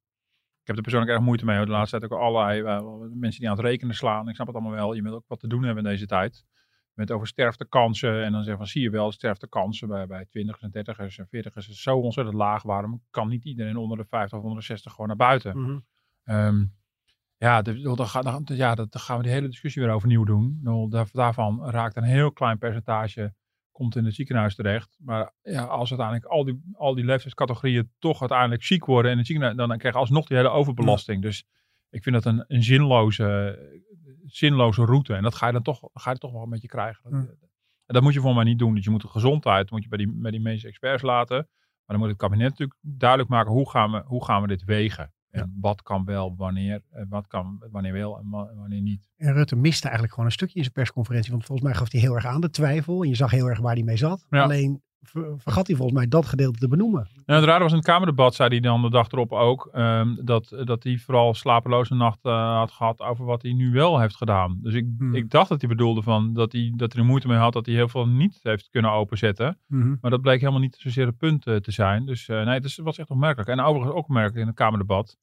ik 0.61 0.67
heb 0.67 0.75
er 0.75 0.81
persoonlijk 0.81 1.11
erg 1.11 1.21
moeite 1.21 1.45
mee. 1.45 1.65
De 1.65 1.71
laatste 1.71 1.99
tijd 1.99 2.11
ook 2.11 2.19
allerlei 2.19 2.61
uh, 2.61 2.81
mensen 3.13 3.39
die 3.39 3.49
aan 3.49 3.55
het 3.55 3.65
rekenen 3.65 3.95
slaan. 3.95 4.29
Ik 4.29 4.35
snap 4.35 4.47
het 4.47 4.55
allemaal 4.55 4.73
wel. 4.73 4.93
Je 4.93 5.03
moet 5.03 5.11
ook 5.11 5.27
wat 5.27 5.39
te 5.39 5.47
doen 5.47 5.63
hebben 5.63 5.83
in 5.83 5.89
deze 5.89 6.05
tijd. 6.05 6.45
Met 6.93 7.11
over 7.11 7.27
sterftekansen. 7.27 8.23
En 8.23 8.31
dan 8.31 8.41
zeggen 8.41 8.57
van, 8.57 8.67
zie 8.67 8.81
je 8.81 8.89
wel, 8.89 9.11
sterftekansen 9.11 9.87
bij, 9.87 10.07
bij 10.07 10.25
20ers 10.25 10.59
en 10.59 10.69
30ers 10.69 11.15
en 11.15 11.27
40ers 11.27 11.69
is 11.69 11.81
zo 11.81 11.97
ontzettend 11.97 12.37
laag. 12.37 12.63
Waarom 12.63 13.03
kan 13.09 13.27
niet 13.27 13.45
iedereen 13.45 13.77
onder 13.77 13.97
de 13.97 14.05
50 14.05 14.37
of 14.37 14.43
onder 14.43 14.59
de 14.59 14.65
60 14.65 14.91
gewoon 14.91 15.07
naar 15.07 15.15
buiten? 15.15 15.57
Mm 15.57 15.65
-hmm. 15.65 16.35
um, 16.35 16.75
ja, 17.45 17.61
de, 17.61 17.81
dan, 17.81 18.43
dan, 18.43 18.55
ja, 18.57 18.75
dan 18.75 18.87
gaan 18.89 19.17
we 19.17 19.23
die 19.23 19.31
hele 19.31 19.47
discussie 19.47 19.81
weer 19.81 19.91
overnieuw 19.91 20.23
doen. 20.23 20.59
Daar, 20.89 21.07
daarvan 21.11 21.69
raakt 21.69 21.95
een 21.95 22.03
heel 22.03 22.31
klein 22.31 22.57
percentage 22.57 23.33
komt 23.71 23.95
in 23.95 24.05
het 24.05 24.15
ziekenhuis 24.15 24.55
terecht. 24.55 24.97
Maar 24.99 25.31
ja, 25.41 25.63
als 25.63 25.89
uiteindelijk 25.89 26.27
al 26.27 26.43
die, 26.43 26.61
al 26.73 26.95
die 26.95 27.05
leeftijdscategorieën 27.05 27.91
toch 27.99 28.19
uiteindelijk 28.19 28.63
ziek 28.63 28.85
worden 28.85 29.11
in 29.11 29.17
het 29.17 29.25
ziekenhuis, 29.27 29.57
dan, 29.57 29.77
krijg 29.77 29.93
je 29.93 29.99
alsnog 29.99 30.27
die 30.27 30.37
hele 30.37 30.49
overbelasting. 30.49 31.21
Ja. 31.21 31.27
Dus 31.27 31.45
ik 31.89 32.03
vind 32.03 32.15
dat 32.15 32.25
een, 32.25 32.43
een 32.47 32.63
zinloze, 32.63 33.59
zinloze 34.25 34.85
route. 34.85 35.15
En 35.15 35.23
dat 35.23 35.35
ga 35.35 35.47
je 35.47 35.53
dan 35.53 35.63
toch, 35.63 35.89
ga 35.93 36.11
je 36.11 36.17
toch 36.17 36.31
wel 36.31 36.43
een 36.43 36.49
beetje 36.49 36.67
krijgen. 36.67 37.09
Ja. 37.11 37.17
En 37.85 37.93
dat 37.93 38.03
moet 38.03 38.13
je 38.13 38.19
voor 38.19 38.35
mij 38.35 38.43
niet 38.43 38.59
doen. 38.59 38.75
Dus 38.75 38.83
je 38.83 38.89
moet 38.89 39.01
de 39.01 39.07
gezondheid 39.07 39.71
moet 39.71 39.83
je 39.83 39.89
bij 39.89 39.97
die, 39.97 40.11
bij 40.13 40.31
die 40.31 40.41
medische 40.41 40.67
experts 40.67 41.01
laten. 41.01 41.35
Maar 41.35 41.97
dan 41.97 41.99
moet 41.99 42.09
het 42.09 42.17
kabinet 42.17 42.49
natuurlijk 42.49 42.79
duidelijk 42.81 43.29
maken 43.29 43.51
hoe 43.51 43.69
gaan 43.69 43.91
we, 43.91 44.03
hoe 44.05 44.25
gaan 44.25 44.41
we 44.41 44.47
dit 44.47 44.63
wegen. 44.63 45.13
Ja. 45.35 45.49
wat 45.61 45.81
kan 45.81 46.05
wel, 46.05 46.35
wanneer, 46.37 46.81
wat 47.09 47.27
kan 47.27 47.63
wanneer 47.71 47.93
wel 47.93 48.19
en 48.19 48.29
wanneer 48.29 48.81
niet. 48.81 49.09
En 49.17 49.33
Rutte 49.33 49.55
miste 49.55 49.83
eigenlijk 49.83 50.13
gewoon 50.13 50.29
een 50.29 50.35
stukje 50.35 50.55
in 50.55 50.61
zijn 50.61 50.73
persconferentie. 50.73 51.31
Want 51.31 51.45
volgens 51.45 51.67
mij 51.67 51.77
gaf 51.77 51.91
hij 51.91 52.01
heel 52.01 52.15
erg 52.15 52.25
aan 52.25 52.41
de 52.41 52.49
twijfel. 52.49 53.03
En 53.03 53.09
je 53.09 53.15
zag 53.15 53.31
heel 53.31 53.47
erg 53.47 53.59
waar 53.59 53.73
hij 53.73 53.83
mee 53.83 53.97
zat. 53.97 54.25
Ja. 54.29 54.43
Alleen 54.43 54.83
vergat 55.37 55.67
hij 55.67 55.75
volgens 55.75 55.97
mij 55.97 56.07
dat 56.07 56.25
gedeelte 56.25 56.59
te 56.59 56.67
benoemen. 56.67 57.07
En 57.25 57.35
het 57.35 57.43
rare 57.43 57.63
was 57.63 57.71
in 57.71 57.77
het 57.77 57.85
Kamerdebat, 57.85 58.35
zei 58.35 58.49
hij 58.49 58.59
dan 58.59 58.81
de 58.81 58.89
dag 58.89 59.11
erop 59.11 59.31
ook, 59.31 59.69
um, 59.73 60.17
dat, 60.23 60.55
dat 60.63 60.83
hij 60.83 60.97
vooral 60.97 61.33
slapeloze 61.33 61.93
nacht 61.93 62.19
uh, 62.25 62.57
had 62.57 62.71
gehad 62.71 62.99
over 62.99 63.25
wat 63.25 63.41
hij 63.41 63.53
nu 63.53 63.71
wel 63.71 63.99
heeft 63.99 64.15
gedaan. 64.15 64.59
Dus 64.61 64.73
ik, 64.73 64.85
hmm. 64.97 65.15
ik 65.15 65.29
dacht 65.29 65.49
dat 65.49 65.61
hij 65.61 65.69
bedoelde 65.69 66.01
van 66.01 66.33
dat 66.33 66.51
hij, 66.51 66.73
dat 66.75 66.93
hij 66.93 67.01
er 67.01 67.07
moeite 67.07 67.27
mee 67.27 67.37
had 67.37 67.53
dat 67.53 67.65
hij 67.65 67.75
heel 67.75 67.87
veel 67.87 68.07
niet 68.07 68.39
heeft 68.41 68.69
kunnen 68.69 68.91
openzetten. 68.91 69.57
Hmm. 69.67 69.97
Maar 70.01 70.11
dat 70.11 70.21
bleek 70.21 70.39
helemaal 70.39 70.61
niet 70.61 70.75
zozeer 70.79 71.05
het 71.05 71.17
punt 71.17 71.47
uh, 71.47 71.55
te 71.55 71.71
zijn. 71.71 72.05
Dus 72.05 72.27
uh, 72.27 72.45
nee, 72.45 72.59
het 72.59 72.75
was 72.75 72.97
echt 72.97 73.09
opmerkelijk. 73.09 73.49
En 73.49 73.59
overigens 73.59 73.95
ook 73.95 74.03
opmerkelijk 74.03 74.41
in 74.41 74.47
het 74.47 74.55
Kamerdebat, 74.55 75.17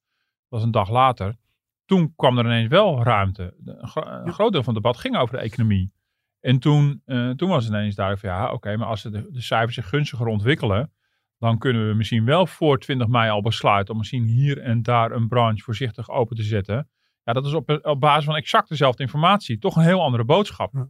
was 0.53 0.63
een 0.63 0.71
dag 0.71 0.89
later, 0.89 1.35
toen 1.85 2.13
kwam 2.15 2.37
er 2.37 2.45
ineens 2.45 2.67
wel 2.67 3.03
ruimte. 3.03 3.55
Een, 3.63 3.87
gro 3.87 4.01
een 4.01 4.33
groot 4.33 4.51
deel 4.51 4.63
van 4.63 4.73
het 4.73 4.83
debat 4.83 4.99
ging 4.99 5.17
over 5.17 5.35
de 5.35 5.41
economie. 5.41 5.93
En 6.39 6.59
toen, 6.59 7.01
uh, 7.05 7.29
toen 7.29 7.49
was 7.49 7.65
het 7.65 7.73
ineens 7.73 7.95
duidelijk 7.95 8.25
van 8.25 8.35
ja, 8.35 8.45
oké, 8.45 8.53
okay, 8.53 8.75
maar 8.75 8.87
als 8.87 9.01
de, 9.01 9.31
de 9.31 9.41
cijfers 9.41 9.75
zich 9.75 9.89
gunstiger 9.89 10.27
ontwikkelen, 10.27 10.91
dan 11.37 11.57
kunnen 11.57 11.87
we 11.87 11.93
misschien 11.93 12.25
wel 12.25 12.47
voor 12.47 12.79
20 12.79 13.07
mei 13.07 13.29
al 13.29 13.41
besluiten 13.41 13.93
om 13.93 13.99
misschien 13.99 14.23
hier 14.23 14.61
en 14.61 14.81
daar 14.81 15.11
een 15.11 15.27
branche 15.27 15.63
voorzichtig 15.63 16.09
open 16.09 16.35
te 16.35 16.43
zetten. 16.43 16.89
Ja, 17.23 17.33
dat 17.33 17.45
is 17.45 17.53
op, 17.53 17.79
op 17.81 17.99
basis 17.99 18.25
van 18.25 18.35
exact 18.35 18.69
dezelfde 18.69 19.03
informatie 19.03 19.57
toch 19.57 19.75
een 19.75 19.83
heel 19.83 20.01
andere 20.01 20.23
boodschap. 20.23 20.73
Ja. 20.73 20.89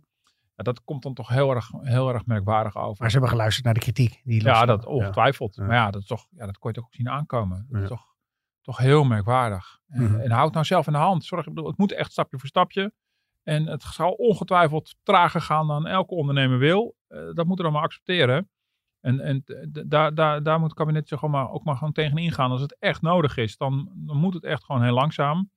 Ja, 0.56 0.64
dat 0.64 0.84
komt 0.84 1.04
dan 1.04 1.14
toch 1.14 1.28
heel 1.28 1.56
erg, 1.56 1.72
heel 1.82 2.14
erg 2.14 2.26
merkwaardig 2.26 2.78
over. 2.78 2.96
Maar 3.00 3.10
ze 3.10 3.18
hebben 3.18 3.30
geluisterd 3.30 3.66
naar 3.66 3.74
de 3.74 3.80
kritiek. 3.80 4.22
Die 4.24 4.44
ja, 4.44 4.66
dat 4.66 4.86
ongetwijfeld. 4.86 5.56
Ja. 5.56 5.64
Maar 5.64 5.76
ja, 5.76 5.92
dat, 5.92 6.02
is 6.02 6.08
toch, 6.08 6.28
ja, 6.30 6.46
dat 6.46 6.58
kon 6.58 6.70
je 6.70 6.76
toch 6.76 6.86
ook 6.86 6.94
zien 6.94 7.10
aankomen. 7.10 7.66
Dat 7.70 7.82
is 7.82 7.88
toch, 7.88 8.13
toch 8.64 8.78
heel 8.78 9.04
merkwaardig. 9.04 9.80
Mhm. 9.88 10.04
En, 10.04 10.22
en 10.22 10.32
houd 10.32 10.54
nou 10.54 10.66
zelf 10.66 10.88
in 10.88 10.94
de 10.94 11.00
hand. 11.00 11.26
Zorg, 11.26 11.46
het 11.46 11.78
moet 11.78 11.92
echt 11.92 12.12
stapje 12.12 12.40
voor 12.40 12.48
stapje. 12.48 12.94
En 13.44 13.68
het 13.68 13.82
zal 13.82 14.12
ongetwijfeld 14.12 14.96
trager 15.04 15.42
gaan 15.42 15.68
dan 15.68 15.88
elke 15.88 16.14
ondernemer 16.14 16.58
wil. 16.58 16.96
Uh, 17.10 17.20
dat 17.20 17.46
moeten 17.46 17.56
we 17.56 17.64
dan 17.64 17.72
maar 17.72 17.82
accepteren. 17.82 18.50
En, 19.00 19.20
en 19.20 19.44
daar, 19.88 20.14
daar, 20.16 20.44
daar 20.44 20.60
moet 20.60 20.70
het 20.70 20.78
kabinet 20.78 21.08
zich 21.08 21.22
maar, 21.22 21.52
ook 21.52 21.64
maar 21.64 21.76
gewoon 21.76 21.94
tegen 21.94 22.18
ingaan. 22.18 22.52
Als 22.52 22.62
het 22.62 22.76
echt 22.80 23.02
nodig 23.02 23.38
is, 23.38 23.58
dan, 23.58 23.92
dan 23.96 24.18
moet 24.18 24.34
het 24.34 24.44
echt 24.44 24.64
gewoon 24.64 24.84
heel 24.84 24.94
langzaam. 24.94 25.52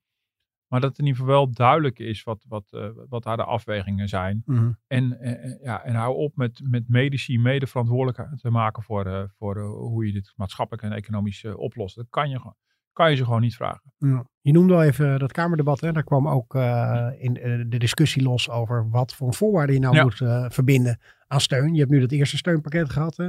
Maar 0.67 0.81
dat 0.81 0.91
het 0.91 0.99
in 0.99 1.05
ieder 1.07 1.21
geval 1.21 1.37
wel 1.37 1.53
duidelijk 1.53 1.99
is 1.99 2.23
wat, 2.23 2.45
wat, 2.49 2.69
uh, 2.71 2.89
wat 3.09 3.23
daar 3.23 3.37
de 3.37 3.45
afwegingen 3.45 4.09
zijn. 4.09 4.43
Mm 4.45 4.57
-hmm. 4.57 4.79
en, 4.87 5.19
uh, 5.21 5.63
ja, 5.63 5.83
en 5.83 5.95
hou 5.95 6.17
op 6.17 6.37
met, 6.37 6.61
met 6.65 6.89
medici 6.89 7.39
mede 7.39 7.67
verantwoordelijk 7.67 8.39
te 8.39 8.51
maken 8.51 8.83
voor, 8.83 9.33
voor 9.39 9.61
hoe 9.65 10.07
je 10.07 10.13
dit 10.13 10.33
maatschappelijk 10.37 10.83
en 10.83 10.93
economisch 10.93 11.45
oplost. 11.45 11.97
Dat 11.97 12.09
kan 12.11 12.31
je 12.31 12.37
gewoon 12.39 12.57
kan 12.97 13.11
je 13.11 13.17
ze 13.17 13.25
gewoon 13.25 13.41
niet 13.41 13.55
vragen. 13.55 13.93
Ja. 13.99 14.27
Je 14.41 14.53
noemde 14.53 14.75
al 14.75 14.83
even 14.83 15.19
dat 15.19 15.33
Kamerdebat. 15.33 15.81
Hè? 15.81 15.93
Daar 15.93 16.05
kwam 16.05 16.29
ook 16.29 16.55
uh, 16.55 17.09
in 17.19 17.37
uh, 17.49 17.65
de 17.69 17.79
discussie 17.79 18.23
los 18.23 18.51
over 18.51 18.91
wat 18.91 19.15
voor 19.15 19.35
voorwaarden 19.35 19.75
je 19.75 19.81
nou 19.81 19.95
Ja. 19.95 20.03
moet 20.03 20.21
uh, 20.21 20.45
verbinden 20.49 21.01
aan 21.27 21.41
steun. 21.41 21.73
Je 21.73 21.79
hebt 21.81 21.91
nu 21.91 22.01
dat 22.01 22.11
eerste 22.11 22.37
steunpakket 22.37 22.91
gehad. 22.91 23.17
Hè? 23.17 23.29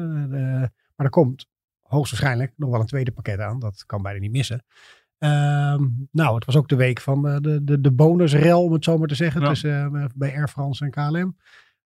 Maar 0.95 1.06
er 1.06 1.10
komt 1.10 1.47
hoogstwaarschijnlijk 1.82 2.53
nog 2.56 2.69
wel 2.69 2.80
een 2.80 2.86
tweede 2.86 3.12
pakket 3.12 3.39
aan. 3.39 3.60
Dat 3.60 3.86
kan 3.86 4.01
bijna 4.01 4.19
niet 4.19 4.32
missen. 4.32 4.63
Ehm, 5.17 5.84
nou, 6.12 6.36
het 6.36 6.45
was 6.45 6.56
ook 6.56 6.67
de 6.67 6.75
week 6.75 7.01
van 7.01 7.21
de, 7.41 7.63
de, 7.63 7.82
de 7.82 7.91
bonusrel, 7.91 8.63
om 8.63 8.73
het 8.73 8.84
zo 8.84 8.97
maar 8.97 9.08
te 9.08 9.15
zeggen, 9.15 9.41
Ja. 9.41 9.47
tussen 9.47 10.12
bij 10.15 10.36
Air 10.36 10.47
France 10.47 10.86
en 10.86 10.91
KLM. 10.91 11.38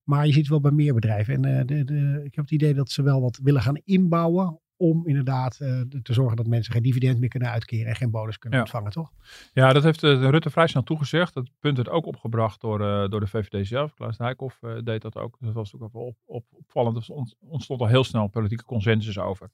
Maar 0.04 0.26
je 0.26 0.32
ziet 0.32 0.42
het 0.42 0.50
wel 0.50 0.62
bij 0.62 0.72
meer 0.72 0.94
bedrijven. 0.94 1.46
En 1.46 1.66
de, 1.66 1.84
de, 1.84 2.22
ik 2.24 2.36
heb 2.36 2.44
het 2.44 2.54
idee 2.54 2.74
dat 2.74 2.90
ze 2.92 3.04
wel 3.04 3.22
wat 3.22 3.40
willen 3.44 3.62
gaan 3.62 3.82
inbouwen 3.84 4.60
om 4.82 5.08
inderdaad 5.08 5.60
uh, 5.62 5.82
te 5.82 6.14
zorgen 6.14 6.36
dat 6.38 6.48
mensen 6.48 6.74
geen 6.74 6.82
dividend 6.82 7.20
meer 7.20 7.30
kunnen 7.30 7.50
uitkeren 7.50 7.88
en 7.88 7.96
geen 7.96 8.12
bonus 8.12 8.38
kunnen 8.38 8.60
Ja. 8.60 8.66
ontvangen, 8.66 8.92
toch? 8.92 9.12
Ja, 9.54 9.74
dat 9.74 9.84
heeft 9.84 10.04
uh, 10.04 10.30
Rutte 10.30 10.50
vrij 10.50 10.68
snel 10.68 10.84
toegezegd. 10.84 11.34
Dat 11.34 11.50
punt 11.60 11.78
werd 11.78 11.90
ook 11.90 12.06
opgebracht 12.06 12.62
door, 12.62 12.82
uh, 12.82 13.10
door 13.10 13.20
de 13.20 13.28
VVD 13.28 13.68
zelf. 13.68 13.94
Klaas 13.94 14.18
Dijkhoff 14.18 14.60
deed 14.84 15.02
dat 15.02 15.16
ook. 15.18 15.38
Dat 15.40 15.54
was 15.54 15.76
ook 15.76 15.94
wel 15.94 16.02
op, 16.04 16.18
op, 16.26 16.46
opvallend. 16.52 16.98
Er 17.08 17.14
ontstond 17.40 17.82
al 17.82 17.88
heel 17.88 18.04
snel 18.04 18.28
politieke 18.28 18.64
consensus 18.66 19.20
over. 19.20 19.50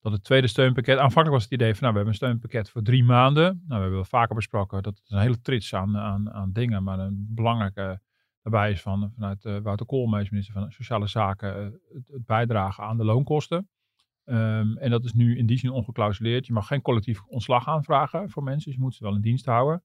Dat 0.00 0.12
het 0.12 0.24
tweede 0.24 0.46
steunpakket, 0.46 0.96
aanvankelijk 0.98 1.32
was 1.32 1.42
het 1.42 1.52
idee 1.52 1.74
van 1.74 1.80
nou, 1.82 1.92
we 1.92 1.98
hebben 1.98 2.06
een 2.20 2.26
steunpakket 2.26 2.70
voor 2.70 2.82
drie 2.82 3.04
maanden. 3.04 3.44
Nou, 3.44 3.60
we 3.66 3.74
hebben 3.74 3.92
wel 3.92 4.04
vaker 4.04 4.34
besproken, 4.34 4.82
dat 4.82 5.00
is 5.04 5.10
een 5.10 5.20
hele 5.20 5.40
trits 5.40 5.74
aan, 5.74 5.96
aan, 5.96 6.32
aan 6.32 6.52
dingen. 6.52 6.82
Maar 6.82 6.98
een 6.98 7.26
belangrijke 7.30 8.00
daarbij 8.42 8.70
is 8.70 8.80
van, 8.80 9.12
vanuit 9.14 9.42
Wouter 9.62 9.86
Koolmees, 9.86 10.30
minister 10.30 10.54
van 10.54 10.70
Sociale 10.72 11.06
Zaken, 11.06 11.64
het, 11.64 12.08
het 12.08 12.26
bijdragen 12.26 12.84
aan 12.84 12.96
de 12.96 13.04
loonkosten. 13.04 13.68
Um, 14.30 14.76
en 14.76 14.90
dat 14.90 15.04
is 15.04 15.12
nu 15.12 15.38
in 15.38 15.46
die 15.46 15.58
zin 15.58 15.70
ongeclausuleerd. 15.70 16.46
Je 16.46 16.52
mag 16.52 16.66
geen 16.66 16.82
collectief 16.82 17.22
ontslag 17.26 17.68
aanvragen 17.68 18.30
voor 18.30 18.42
mensen. 18.42 18.64
Dus 18.64 18.74
je 18.74 18.80
moet 18.80 18.94
ze 18.94 19.04
wel 19.04 19.14
in 19.14 19.20
dienst 19.20 19.46
houden. 19.46 19.82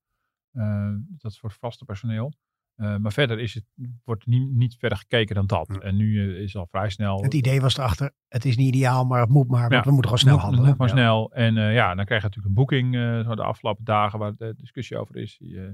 Uh, 0.53 0.95
dat 1.07 1.31
is 1.31 1.39
voor 1.39 1.49
het 1.49 1.57
vaste 1.57 1.85
personeel. 1.85 2.33
Uh, 2.75 2.97
maar 2.97 3.11
verder 3.11 3.39
is 3.39 3.53
het, 3.53 3.65
wordt 4.03 4.25
niet, 4.25 4.51
niet 4.51 4.75
verder 4.77 4.97
gekeken 4.97 5.35
dan 5.35 5.47
dat. 5.47 5.67
Ja. 5.73 5.79
En 5.79 5.95
nu 5.95 6.13
uh, 6.13 6.41
is 6.41 6.55
al 6.55 6.67
vrij 6.67 6.89
snel. 6.89 7.23
Het 7.23 7.33
idee 7.33 7.61
was 7.61 7.77
erachter, 7.77 8.11
het 8.27 8.45
is 8.45 8.57
niet 8.57 8.75
ideaal, 8.75 9.05
maar 9.05 9.21
het 9.21 9.29
moet 9.29 9.47
maar. 9.47 9.71
Ja, 9.71 9.83
we 9.83 9.91
moeten 9.91 10.03
gewoon 10.03 10.17
snel 10.17 10.33
moet, 10.33 10.41
handelen. 10.41 10.69
Het 10.69 10.77
moet 10.77 10.87
maar 10.87 10.97
ja. 10.97 11.03
snel. 11.03 11.31
En 11.31 11.55
uh, 11.55 11.73
ja, 11.73 11.95
dan 11.95 12.05
krijg 12.05 12.21
je 12.21 12.27
natuurlijk 12.27 12.45
een 12.45 12.61
boeking 12.61 12.95
uh, 12.95 13.35
de 13.35 13.43
afgelopen 13.43 13.83
dagen 13.83 14.19
waar 14.19 14.35
de 14.35 14.53
discussie 14.57 14.97
over 14.97 15.15
is. 15.15 15.37
Die, 15.37 15.53
uh, 15.53 15.69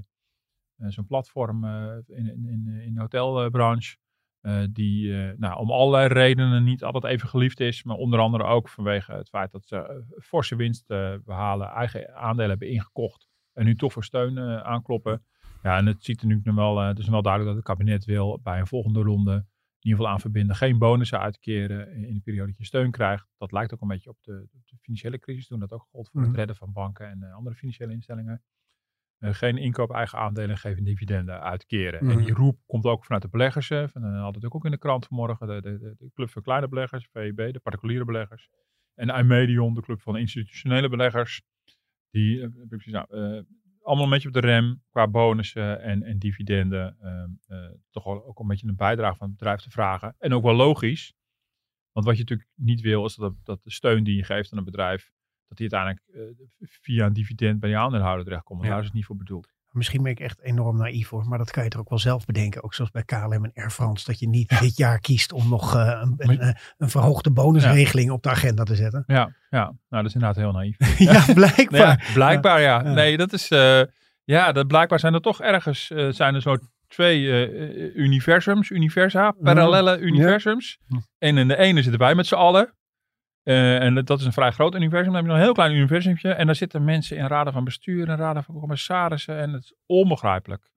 Zo'n 0.88 1.06
platform 1.06 1.64
in, 1.64 2.26
in, 2.26 2.46
in, 2.46 2.80
in 2.84 2.94
de 2.94 3.00
hotelbranche. 3.00 3.96
Uh, 4.42 4.62
die 4.70 5.06
uh, 5.06 5.32
nou, 5.36 5.58
om 5.58 5.70
allerlei 5.70 6.06
redenen 6.08 6.64
niet 6.64 6.84
altijd 6.84 7.12
even 7.12 7.28
geliefd 7.28 7.60
is. 7.60 7.82
Maar 7.82 7.96
onder 7.96 8.20
andere 8.20 8.44
ook 8.44 8.68
vanwege 8.68 9.12
het 9.12 9.28
feit 9.28 9.50
dat 9.50 9.66
ze 9.66 9.76
uh, 9.76 10.22
forse 10.22 10.56
winst 10.56 10.86
behalen, 11.24 11.68
eigen 11.68 12.14
aandelen 12.14 12.50
hebben 12.50 12.68
ingekocht. 12.68 13.28
En 13.52 13.64
nu 13.64 13.74
toch 13.76 13.92
voor 13.92 14.04
steun 14.04 14.38
aankloppen. 14.64 15.24
Ja, 15.62 15.76
en 15.76 15.86
het 15.86 16.04
ziet 16.04 16.20
er 16.20 16.26
nu 16.26 16.40
nog 16.44 16.54
wel, 16.54 16.78
het 16.78 16.98
is 16.98 17.08
wel 17.08 17.22
duidelijk 17.22 17.54
dat 17.56 17.64
het 17.66 17.76
kabinet 17.76 18.04
wil 18.04 18.40
bij 18.42 18.58
een 18.58 18.66
volgende 18.66 19.02
ronde 19.02 19.32
in 19.32 19.88
ieder 19.88 19.98
geval 19.98 20.08
aan 20.08 20.20
verbinden. 20.20 20.56
Geen 20.56 20.78
bonussen 20.78 21.20
uitkeren 21.20 21.92
in 21.92 22.14
de 22.14 22.20
periode 22.20 22.48
dat 22.48 22.58
je 22.58 22.64
steun 22.64 22.90
krijgt. 22.90 23.28
Dat 23.38 23.52
lijkt 23.52 23.74
ook 23.74 23.80
een 23.80 23.88
beetje 23.88 24.10
op 24.10 24.18
de, 24.20 24.46
de 24.66 24.76
financiële 24.80 25.18
crisis 25.18 25.46
toen 25.46 25.60
dat 25.60 25.72
ook 25.72 25.86
gold 25.90 26.08
voor 26.10 26.20
Mhm. 26.20 26.28
het 26.28 26.38
redden 26.38 26.56
van 26.56 26.72
banken 26.72 27.08
en 27.10 27.22
eh, 27.22 27.34
andere 27.34 27.56
financiële 27.56 27.92
instellingen. 27.92 28.42
Eh, 29.22 29.34
geen 29.34 29.56
inkoop 29.56 29.90
eigen 29.90 30.18
aandelen, 30.18 30.58
geven 30.58 30.84
dividenden 30.84 31.40
uitkeren. 31.40 32.04
Mhm. 32.04 32.18
En 32.18 32.24
die 32.24 32.34
roep 32.34 32.58
komt 32.66 32.84
ook 32.84 33.04
vanuit 33.04 33.22
de 33.22 33.28
beleggers. 33.28 33.68
Hè. 33.68 33.88
Van, 33.88 34.04
uh, 34.04 34.20
had 34.20 34.34
het 34.34 34.44
ook 34.44 34.64
in 34.64 34.70
de 34.70 34.78
krant 34.78 35.06
vanmorgen. 35.06 35.46
De, 35.46 35.60
de, 35.60 35.94
de, 35.98 36.10
Club 36.14 36.30
van 36.30 36.42
Kleine 36.42 36.68
Beleggers, 36.68 37.08
VEB, 37.12 37.52
de 37.52 37.60
particuliere 37.60 38.04
beleggers. 38.04 38.48
En 38.94 39.08
IMedion, 39.08 39.74
de 39.74 39.82
Club 39.82 40.00
van 40.00 40.16
institutionele 40.16 40.88
beleggers. 40.88 41.42
Die, 42.10 42.48
precies, 42.68 42.92
nou, 42.92 43.06
uh, 43.10 43.42
allemaal 43.82 44.04
een 44.04 44.10
beetje 44.10 44.28
op 44.28 44.34
de 44.34 44.40
rem 44.40 44.82
qua 44.90 45.08
bonussen 45.08 45.80
en, 45.80 46.02
en 46.02 46.18
dividenden. 46.18 46.96
Uh, 47.48 47.70
toch 47.90 48.04
wel 48.04 48.26
ook 48.26 48.38
een 48.38 48.46
beetje 48.46 48.68
een 48.68 48.76
bijdrage 48.76 49.16
van 49.16 49.28
het 49.28 49.36
bedrijf 49.36 49.60
te 49.60 49.70
vragen. 49.70 50.14
En 50.18 50.32
ook 50.32 50.42
wel 50.42 50.54
logisch. 50.54 51.14
Want 51.92 52.06
wat 52.06 52.14
je 52.14 52.20
natuurlijk 52.22 52.48
niet 52.54 52.80
wil, 52.80 53.04
is 53.04 53.14
dat, 53.14 53.34
dat 53.44 53.62
de 53.62 53.70
steun 53.70 54.04
die 54.04 54.16
je 54.16 54.24
geeft 54.24 54.52
aan 54.52 54.58
een 54.58 54.64
bedrijf, 54.64 55.12
dat 55.52 55.70
die 55.70 55.76
uiteindelijk 55.76 56.36
uh, 56.38 56.68
via 56.80 57.06
een 57.06 57.12
dividend 57.12 57.60
bij 57.60 57.70
je 57.70 57.76
aandeelhouder 57.76 58.24
terechtkomt. 58.24 58.58
Want 58.58 58.70
ja. 58.70 58.70
daar 58.70 58.80
is 58.80 58.86
het 58.86 58.96
niet 58.96 59.04
voor 59.04 59.16
bedoeld. 59.16 59.50
Misschien 59.70 60.02
ben 60.02 60.12
ik 60.12 60.20
echt 60.20 60.40
enorm 60.40 60.76
naïef 60.76 61.08
hoor, 61.08 61.28
maar 61.28 61.38
dat 61.38 61.50
kan 61.50 61.64
je 61.64 61.70
er 61.70 61.78
ook 61.78 61.88
wel 61.88 61.98
zelf 61.98 62.24
bedenken. 62.24 62.62
Ook 62.62 62.74
zoals 62.74 62.90
bij 62.90 63.02
KLM 63.02 63.44
en 63.44 63.50
Air 63.54 63.70
France, 63.70 64.04
dat 64.04 64.18
je 64.18 64.28
niet 64.28 64.50
ja. 64.50 64.60
dit 64.60 64.76
jaar 64.76 64.98
kiest 64.98 65.32
om 65.32 65.48
nog 65.48 65.74
uh, 65.76 66.02
een, 66.02 66.14
een, 66.16 66.56
een, 66.78 66.88
verhoogde 66.88 67.30
bonusregeling 67.30 68.08
ja. 68.08 68.14
op 68.14 68.22
de 68.22 68.28
agenda 68.28 68.62
te 68.62 68.74
zetten. 68.74 69.04
Ja, 69.06 69.34
ja. 69.50 69.64
nou 69.64 69.76
dat 69.88 70.04
is 70.04 70.14
inderdaad 70.14 70.36
heel 70.36 70.52
naïef. 70.52 70.98
ja, 71.12 71.32
blijkbaar. 71.34 71.80
Ja, 71.80 72.12
blijkbaar 72.14 72.60
ja. 72.60 72.82
Nee, 72.82 73.16
dat 73.16 73.32
is, 73.32 73.50
uh, 73.50 73.82
ja, 74.24 74.52
dat 74.52 74.66
blijkbaar 74.66 75.00
zijn 75.00 75.14
er 75.14 75.20
toch 75.20 75.40
ergens, 75.40 75.90
uh, 75.90 76.12
zijn 76.12 76.34
er 76.34 76.42
zo 76.42 76.56
twee 76.88 77.24
universums, 77.94 78.70
universa, 78.70 79.30
parallele 79.30 79.98
universums. 79.98 80.78
En 81.18 81.38
in 81.38 81.48
de 81.48 81.56
ene 81.56 81.82
zitten 81.82 82.00
wij 82.00 82.14
met 82.14 82.26
z'n 82.26 82.34
allen. 82.34 82.74
Uh, 83.44 83.82
en 83.82 84.04
dat 84.04 84.20
is 84.20 84.26
een 84.26 84.32
vrij 84.32 84.50
groot 84.50 84.74
universum. 84.74 85.12
Dan 85.12 85.14
heb 85.14 85.22
je 85.22 85.28
nog 85.28 85.38
een 85.38 85.44
heel 85.44 85.54
klein 85.54 85.72
universumtje. 85.72 86.32
En 86.32 86.46
daar 86.46 86.54
zitten 86.54 86.84
mensen 86.84 87.16
in 87.16 87.26
raden 87.26 87.52
van 87.52 87.64
bestuur 87.64 88.08
en 88.08 88.16
raden 88.16 88.44
van 88.44 88.58
commissarissen. 88.58 89.38
En 89.38 89.52
het 89.52 89.62
is 89.62 89.74
onbegrijpelijk. 89.86 90.70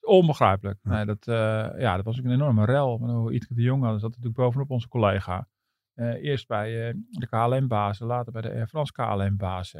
Onbegrijpelijk. 0.00 0.78
Nee, 0.82 1.04
dat, 1.04 1.26
uh, 1.26 1.36
ja, 1.78 1.96
dat 1.96 2.04
was 2.04 2.18
ook 2.18 2.24
een 2.24 2.30
enorme 2.30 2.64
rel. 2.64 3.30
Ietke 3.32 3.54
de 3.54 3.62
Jong 3.62 3.84
zat 3.84 4.00
natuurlijk 4.02 4.34
bovenop 4.34 4.70
onze 4.70 4.88
collega. 4.88 5.48
Uh, 5.94 6.24
eerst 6.24 6.46
bij 6.46 6.94
de 7.10 7.26
KLM-bazen, 7.26 8.06
later 8.06 8.32
bij 8.32 8.42
de 8.42 8.50
Air 8.52 8.66
France 8.66 8.92
KLM-baas. 8.92 9.74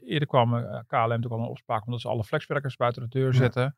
eerder 0.00 0.28
kwam 0.28 0.50
KLM 0.86 1.20
toch 1.20 1.32
al 1.32 1.38
een 1.38 1.48
opspraak 1.48 1.84
omdat 1.86 2.00
ze 2.00 2.08
alle 2.08 2.24
flexwerkers 2.24 2.76
buiten 2.76 3.02
de 3.02 3.08
deur 3.08 3.34
zetten. 3.34 3.62
Ja. 3.62 3.74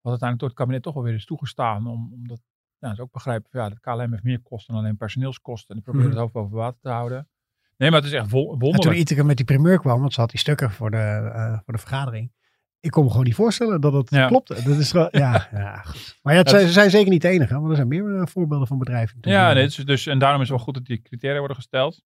Wat 0.00 0.20
uiteindelijk 0.20 0.38
door 0.38 0.48
het 0.48 0.58
kabinet 0.58 0.82
toch 0.82 0.94
wel 0.94 1.02
weer 1.02 1.14
is 1.14 1.24
toegestaan. 1.24 1.86
Om, 1.86 2.12
omdat 2.12 2.40
nou, 2.78 2.92
dat 2.92 2.92
is 2.92 3.00
ook 3.00 3.12
begrijpen. 3.12 3.48
Ja, 3.52 3.68
de 3.68 3.80
KLM 3.80 4.10
heeft 4.10 4.22
meer 4.22 4.40
kosten 4.42 4.74
dan 4.74 4.82
alleen 4.82 4.96
personeelskosten. 4.96 5.68
En 5.68 5.74
die 5.74 5.84
proberen 5.84 6.10
het 6.10 6.18
hoofd 6.18 6.32
boven 6.32 6.56
water 6.56 6.80
te 6.80 6.88
houden. 6.88 7.28
Nee, 7.76 7.90
maar 7.90 8.00
het 8.00 8.08
is 8.08 8.14
echt 8.14 8.30
wonderlijk. 8.30 8.74
En 8.74 8.80
toen 8.80 9.00
Iteke 9.00 9.24
met 9.24 9.36
die 9.36 9.46
primeur 9.46 9.78
kwam, 9.78 10.00
want 10.00 10.12
ze 10.12 10.20
had 10.20 10.30
die 10.30 10.38
stukken 10.38 10.70
voor 10.70 10.90
de, 10.90 11.32
uh, 11.34 11.58
voor 11.64 11.74
de 11.74 11.80
vergadering. 11.80 12.32
Ik 12.80 12.90
kon 12.90 13.04
me 13.04 13.10
gewoon 13.10 13.24
niet 13.24 13.34
voorstellen 13.34 13.80
dat 13.80 13.92
het 13.92 14.10
ja. 14.10 14.26
klopte. 14.26 14.54
Dat 14.54 14.78
is 14.78 14.92
wel, 14.92 15.08
ja, 15.16 15.48
ja, 15.52 15.76
goed. 15.76 16.18
Maar 16.22 16.32
ja, 16.32 16.38
het, 16.38 16.48
zijn, 16.48 16.66
ze 16.66 16.72
zijn 16.72 16.90
zeker 16.90 17.10
niet 17.10 17.22
de 17.22 17.28
enige, 17.28 17.54
want 17.54 17.68
er 17.70 17.76
zijn 17.76 17.88
meer 17.88 18.04
uh, 18.04 18.26
voorbeelden 18.26 18.66
van 18.66 18.78
bedrijven. 18.78 19.18
Ja, 19.20 19.52
nee, 19.52 19.64
dus, 19.64 19.76
dus, 19.76 20.06
en 20.06 20.18
daarom 20.18 20.40
is 20.40 20.48
het 20.48 20.56
wel 20.56 20.66
goed 20.66 20.74
dat 20.74 20.84
die 20.84 21.02
criteria 21.02 21.38
worden 21.38 21.56
gesteld. 21.56 22.02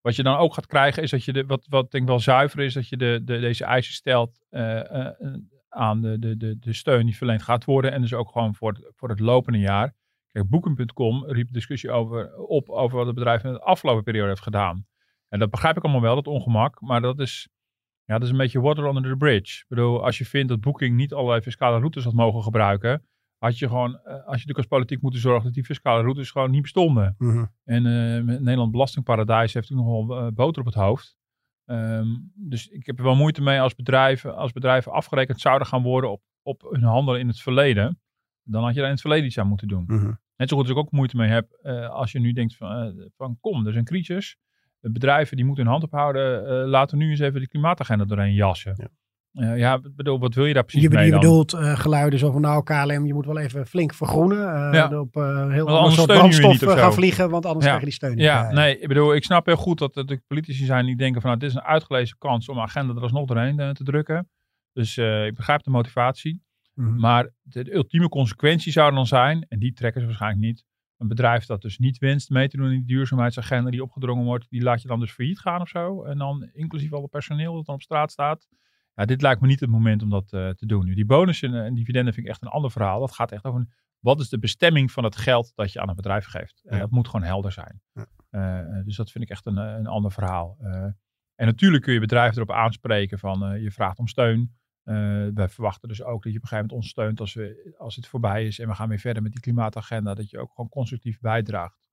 Wat 0.00 0.16
je 0.16 0.22
dan 0.22 0.36
ook 0.36 0.54
gaat 0.54 0.66
krijgen, 0.66 1.02
is 1.02 1.10
dat 1.10 1.24
je, 1.24 1.32
de, 1.32 1.46
wat, 1.46 1.66
wat 1.68 1.90
denk 1.90 2.02
ik 2.02 2.08
wel 2.08 2.20
zuiver 2.20 2.60
is, 2.60 2.74
dat 2.74 2.88
je 2.88 2.96
de, 2.96 3.20
de, 3.24 3.38
deze 3.38 3.64
eisen 3.64 3.94
stelt 3.94 4.40
uh, 4.50 5.10
aan 5.68 6.00
de, 6.00 6.18
de, 6.18 6.36
de, 6.36 6.58
de 6.58 6.72
steun 6.72 7.06
die 7.06 7.16
verleend 7.16 7.42
gaat 7.42 7.64
worden. 7.64 7.92
En 7.92 8.00
dus 8.00 8.14
ook 8.14 8.30
gewoon 8.30 8.54
voor 8.54 8.72
het, 8.72 8.92
voor 8.96 9.08
het 9.08 9.20
lopende 9.20 9.58
jaar. 9.58 9.94
Kijk, 10.32 10.48
Boeken.com 10.48 11.24
riep 11.24 11.52
discussie 11.52 11.90
over, 11.90 12.36
op 12.36 12.68
over 12.68 12.96
wat 12.96 13.06
het 13.06 13.14
bedrijf 13.14 13.44
in 13.44 13.52
de 13.52 13.60
afgelopen 13.60 14.02
periode 14.02 14.28
heeft 14.28 14.42
gedaan. 14.42 14.86
En 15.28 15.38
dat 15.38 15.50
begrijp 15.50 15.76
ik 15.76 15.82
allemaal 15.82 16.02
wel, 16.02 16.14
dat 16.14 16.26
ongemak. 16.26 16.80
Maar 16.80 17.00
dat 17.00 17.18
is, 17.18 17.48
ja, 18.04 18.14
dat 18.14 18.22
is 18.22 18.30
een 18.30 18.36
beetje 18.36 18.60
water 18.60 18.84
under 18.84 19.10
the 19.10 19.16
bridge. 19.16 19.60
Ik 19.60 19.64
bedoel, 19.68 20.04
als 20.04 20.18
je 20.18 20.24
vindt 20.24 20.48
dat 20.48 20.60
Booking 20.60 20.96
niet 20.96 21.14
allerlei 21.14 21.40
fiscale 21.40 21.78
routes 21.78 22.04
had 22.04 22.12
mogen 22.12 22.42
gebruiken, 22.42 23.06
had 23.38 23.58
je 23.58 23.68
gewoon, 23.68 24.02
als 24.02 24.14
je 24.14 24.30
natuurlijk 24.30 24.58
als 24.58 24.66
politiek 24.66 25.02
moeten 25.02 25.20
zorgen 25.20 25.44
dat 25.44 25.54
die 25.54 25.64
fiscale 25.64 26.02
routes 26.02 26.30
gewoon 26.30 26.50
niet 26.50 26.62
bestonden. 26.62 27.14
Mhm. 27.18 27.44
En 27.64 27.84
uh, 27.84 28.38
Nederland 28.38 28.70
Belastingparadijs 28.70 29.54
heeft 29.54 29.72
ook 29.72 29.78
nog 29.78 29.86
wel 29.86 30.24
uh, 30.24 30.32
boter 30.32 30.60
op 30.60 30.66
het 30.66 30.74
hoofd. 30.74 31.16
Um, 31.70 32.32
dus 32.34 32.68
ik 32.68 32.86
heb 32.86 32.98
er 32.98 33.04
wel 33.04 33.16
moeite 33.16 33.42
mee 33.42 33.60
als 33.60 33.74
bedrijven, 33.74 34.36
als 34.36 34.52
bedrijven 34.52 34.92
afgerekend 34.92 35.40
zouden 35.40 35.66
gaan 35.66 35.82
worden 35.82 36.10
op, 36.10 36.22
op 36.42 36.62
hun 36.70 36.82
handel 36.82 37.16
in 37.16 37.28
het 37.28 37.40
verleden. 37.40 38.00
Dan 38.50 38.62
had 38.62 38.70
je 38.70 38.76
daar 38.76 38.86
in 38.86 38.92
het 38.92 39.00
verleden 39.00 39.26
iets 39.26 39.38
aan 39.38 39.48
moeten 39.48 39.68
doen. 39.68 39.84
Mm-hmm. 39.86 40.18
Net 40.36 40.48
zo 40.48 40.56
goed 40.56 40.64
als 40.64 40.74
ik 40.74 40.80
ook 40.80 40.90
moeite 40.90 41.16
mee 41.16 41.28
heb 41.28 41.58
uh, 41.62 41.88
als 41.88 42.12
je 42.12 42.18
nu 42.20 42.32
denkt 42.32 42.56
van, 42.56 42.86
uh, 42.98 43.06
van 43.16 43.38
kom, 43.40 43.66
er 43.66 43.76
een 43.76 43.84
crisis. 43.84 44.36
De 44.80 44.90
bedrijven 44.90 45.36
die 45.36 45.44
moeten 45.44 45.64
hun 45.64 45.72
hand 45.72 45.84
ophouden. 45.84 46.42
Uh, 46.42 46.68
laten 46.68 46.98
we 46.98 47.04
nu 47.04 47.10
eens 47.10 47.20
even 47.20 47.40
de 47.40 47.48
klimaatagenda 47.48 48.04
doorheen 48.04 48.34
jassen. 48.34 48.74
Ja. 48.76 48.88
Uh, 49.32 49.58
ja, 49.58 49.80
bedoel, 49.96 50.18
wat 50.18 50.34
wil 50.34 50.46
je 50.46 50.54
daar 50.54 50.64
precies 50.64 50.82
je, 50.82 50.88
mee 50.88 51.04
je 51.04 51.10
dan? 51.10 51.20
bedoelt 51.20 51.54
uh, 51.54 51.78
geluiden 51.78 52.18
zo 52.18 52.30
van 52.30 52.40
nou 52.40 52.62
KLM, 52.62 53.06
je 53.06 53.14
moet 53.14 53.26
wel 53.26 53.38
even 53.38 53.66
flink 53.66 53.94
vergroenen. 53.94 54.38
Uh, 54.38 54.68
Ja. 54.72 55.00
Op 55.00 55.16
uh, 55.16 55.50
heel 55.50 55.68
anders 55.68 55.94
soort 55.94 56.06
brandstof 56.06 56.58
gaan 56.58 56.92
vliegen, 56.92 57.30
want 57.30 57.46
anders 57.46 57.64
Ja. 57.64 57.70
krijg 57.70 57.80
je 57.80 57.86
die 57.86 57.94
steun 57.94 58.14
niet. 58.14 58.24
Ja, 58.24 58.52
nee, 58.52 58.78
ik 58.78 58.88
bedoel, 58.88 59.14
ik 59.14 59.24
snap 59.24 59.46
heel 59.46 59.56
goed 59.56 59.78
dat 59.78 59.90
er 59.90 59.96
natuurlijk 59.96 60.26
politici 60.26 60.64
zijn 60.64 60.86
die 60.86 60.96
denken 60.96 61.20
van 61.20 61.30
nou, 61.30 61.42
dit 61.42 61.50
is 61.50 61.56
een 61.56 61.62
uitgelezen 61.62 62.18
kans 62.18 62.48
om 62.48 62.60
agenda 62.60 62.94
er 62.94 63.02
alsnog 63.02 63.26
doorheen 63.26 63.60
eh, 63.60 63.70
te 63.70 63.84
drukken. 63.84 64.28
Dus 64.72 64.96
eh, 64.96 65.26
ik 65.26 65.34
begrijp 65.34 65.62
de 65.62 65.70
motivatie. 65.70 66.42
Mhm. 66.78 67.00
Maar 67.00 67.30
de, 67.42 67.74
ultieme 67.74 68.08
consequentie 68.08 68.72
zou 68.72 68.94
dan 68.94 69.06
zijn, 69.06 69.46
en 69.48 69.58
die 69.58 69.72
trekken 69.72 70.00
ze 70.00 70.06
waarschijnlijk 70.06 70.42
niet, 70.42 70.64
een 70.96 71.08
bedrijf 71.08 71.46
dat 71.46 71.62
dus 71.62 71.78
niet 71.78 71.98
wenst 71.98 72.30
mee 72.30 72.48
te 72.48 72.56
doen 72.56 72.66
in 72.66 72.72
die 72.72 72.86
duurzaamheidsagenda 72.86 73.70
die 73.70 73.82
opgedrongen 73.82 74.24
wordt, 74.24 74.50
die 74.50 74.62
laat 74.62 74.82
je 74.82 74.88
dan 74.88 75.00
dus 75.00 75.12
failliet 75.12 75.38
gaan 75.38 75.60
of 75.60 75.68
zo. 75.68 76.04
En 76.04 76.18
dan 76.18 76.50
inclusief 76.52 76.92
al 76.92 77.02
het 77.02 77.10
personeel 77.10 77.54
dat 77.54 77.66
dan 77.66 77.74
op 77.74 77.82
straat 77.82 78.10
staat. 78.10 78.48
Ja, 78.94 79.04
dit 79.04 79.22
lijkt 79.22 79.40
me 79.40 79.46
niet 79.46 79.60
het 79.60 79.70
moment 79.70 80.02
om 80.02 80.10
dat 80.10 80.32
eh, 80.32 80.48
te 80.48 80.66
doen. 80.66 80.84
Nu, 80.84 80.94
die 80.94 81.06
bonussen 81.06 81.64
en 81.64 81.74
dividenden 81.74 82.14
vind 82.14 82.26
ik 82.26 82.32
echt 82.32 82.42
een 82.42 82.48
ander 82.48 82.70
verhaal. 82.70 83.00
Dat 83.00 83.12
gaat 83.12 83.32
echt 83.32 83.44
over 83.44 83.66
wat 83.98 84.20
is 84.20 84.28
de 84.28 84.38
bestemming 84.38 84.92
van 84.92 85.04
het 85.04 85.16
geld 85.16 85.52
dat 85.54 85.72
je 85.72 85.80
aan 85.80 85.88
een 85.88 85.96
bedrijf 85.96 86.26
geeft. 86.26 86.62
En 86.64 86.78
dat 86.78 86.90
moet 86.90 87.08
gewoon 87.08 87.26
helder 87.26 87.52
zijn. 87.52 87.80
Ja. 87.92 88.06
Eh, 88.30 88.84
dus 88.84 88.96
dat 88.96 89.10
vind 89.10 89.24
ik 89.24 89.30
echt 89.30 89.46
een, 89.46 89.58
eh, 89.58 89.74
een 89.78 89.86
ander 89.86 90.12
verhaal. 90.12 90.56
En 91.34 91.46
natuurlijk 91.46 91.82
kun 91.82 91.92
je 91.92 92.00
bedrijven 92.00 92.36
erop 92.36 92.56
aanspreken 92.56 93.18
van 93.18 93.60
je 93.60 93.70
vraagt 93.70 93.98
om 93.98 94.08
steun. 94.08 94.56
Eh, 94.88 95.26
wij 95.34 95.48
verwachten 95.48 95.88
dus 95.88 96.02
ook 96.02 96.22
dat 96.22 96.32
je 96.32 96.38
op 96.38 96.42
een 96.42 96.48
gegeven 96.48 96.56
moment 96.56 96.72
ons 96.72 96.88
steunt 96.88 97.20
als, 97.20 97.34
we, 97.34 97.74
als 97.78 97.96
het 97.96 98.06
voorbij 98.06 98.46
is 98.46 98.58
en 98.58 98.68
we 98.68 98.74
gaan 98.74 98.88
weer 98.88 98.98
verder 98.98 99.22
met 99.22 99.32
die 99.32 99.40
klimaatagenda. 99.40 100.14
Dat 100.14 100.30
je 100.30 100.38
ook 100.38 100.50
gewoon 100.50 100.68
constructief 100.70 101.20
bijdraagt. 101.20 101.88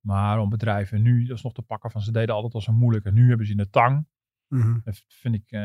Maar 0.00 0.38
om 0.38 0.48
bedrijven 0.48 1.02
nu, 1.02 1.24
dat 1.24 1.36
is 1.36 1.42
nog 1.42 1.52
te 1.52 1.62
pakken 1.62 1.90
van 1.90 2.00
ze 2.00 2.12
deden 2.12 2.34
altijd 2.34 2.54
al 2.54 2.60
zo 2.60 2.72
moeilijk 2.72 3.04
en 3.04 3.14
nu 3.14 3.28
hebben 3.28 3.46
ze 3.46 3.52
in 3.52 3.58
de 3.58 3.70
tang. 3.70 4.06
Mhm. 4.50 4.78
Dat 4.84 5.02
vind 5.08 5.34
ik, 5.34 5.50
eh, 5.50 5.60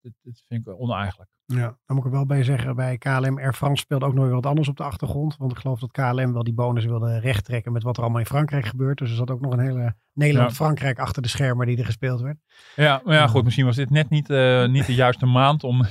dat, 0.00 0.12
dat 0.22 0.42
vind 0.48 0.66
ik 0.66 0.80
oneigenlijk. 0.80 1.30
Ja, 1.44 1.78
dan 1.86 1.96
moet 1.96 1.98
ik 1.98 2.04
er 2.04 2.10
wel 2.10 2.26
bij 2.26 2.44
zeggen, 2.44 2.76
bij 2.76 2.98
KLM 2.98 3.38
Air 3.38 3.54
France 3.54 3.82
speelde 3.82 4.06
ook 4.06 4.14
nog 4.14 4.24
weer 4.24 4.34
wat 4.34 4.46
anders 4.46 4.68
op 4.68 4.76
de 4.76 4.82
achtergrond. 4.82 5.36
Want 5.36 5.52
ik 5.52 5.58
geloof 5.58 5.80
dat 5.80 5.90
KLM 5.90 6.32
wel 6.32 6.42
die 6.42 6.54
bonus 6.54 6.84
wilde 6.84 7.18
rechttrekken 7.18 7.72
met 7.72 7.82
wat 7.82 7.96
er 7.96 8.02
allemaal 8.02 8.20
in 8.20 8.26
Frankrijk 8.26 8.64
gebeurt. 8.64 8.98
Dus 8.98 9.10
er 9.10 9.16
zat 9.16 9.30
ook 9.30 9.40
nog 9.40 9.52
een 9.52 9.58
hele 9.58 9.94
Nederland-Frankrijk 10.12 10.98
achter 10.98 11.22
de 11.22 11.28
schermen 11.28 11.66
die 11.66 11.78
er 11.78 11.84
gespeeld 11.84 12.20
werd. 12.20 12.38
Ja, 12.76 13.00
maar 13.04 13.14
ja, 13.14 13.26
goed, 13.26 13.44
misschien 13.44 13.64
was 13.64 13.76
dit 13.76 13.90
net 13.90 14.10
niet, 14.10 14.30
eh, 14.30 14.66
niet 14.76 14.86
de 14.86 14.94
juiste 14.94 15.26
maand 15.26 15.64
om, 15.64 15.80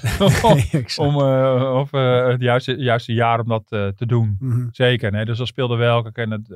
om, 0.43 0.55
Nee, 0.55 0.69
exact. 0.71 0.97
om 0.97 1.21
eh, 1.21 1.73
of 1.75 1.91
het 1.91 2.41
juiste, 2.41 2.75
juiste 2.75 3.13
jaar 3.13 3.39
om 3.39 3.47
dat 3.47 3.67
te 3.67 4.05
doen. 4.05 4.35
Mhm. 4.39 4.67
Zeker, 4.71 5.11
nee, 5.11 5.25
dus 5.25 5.37
dat 5.37 5.47
speelde 5.47 5.75
wel. 5.75 6.05
En 6.05 6.31
het, 6.31 6.49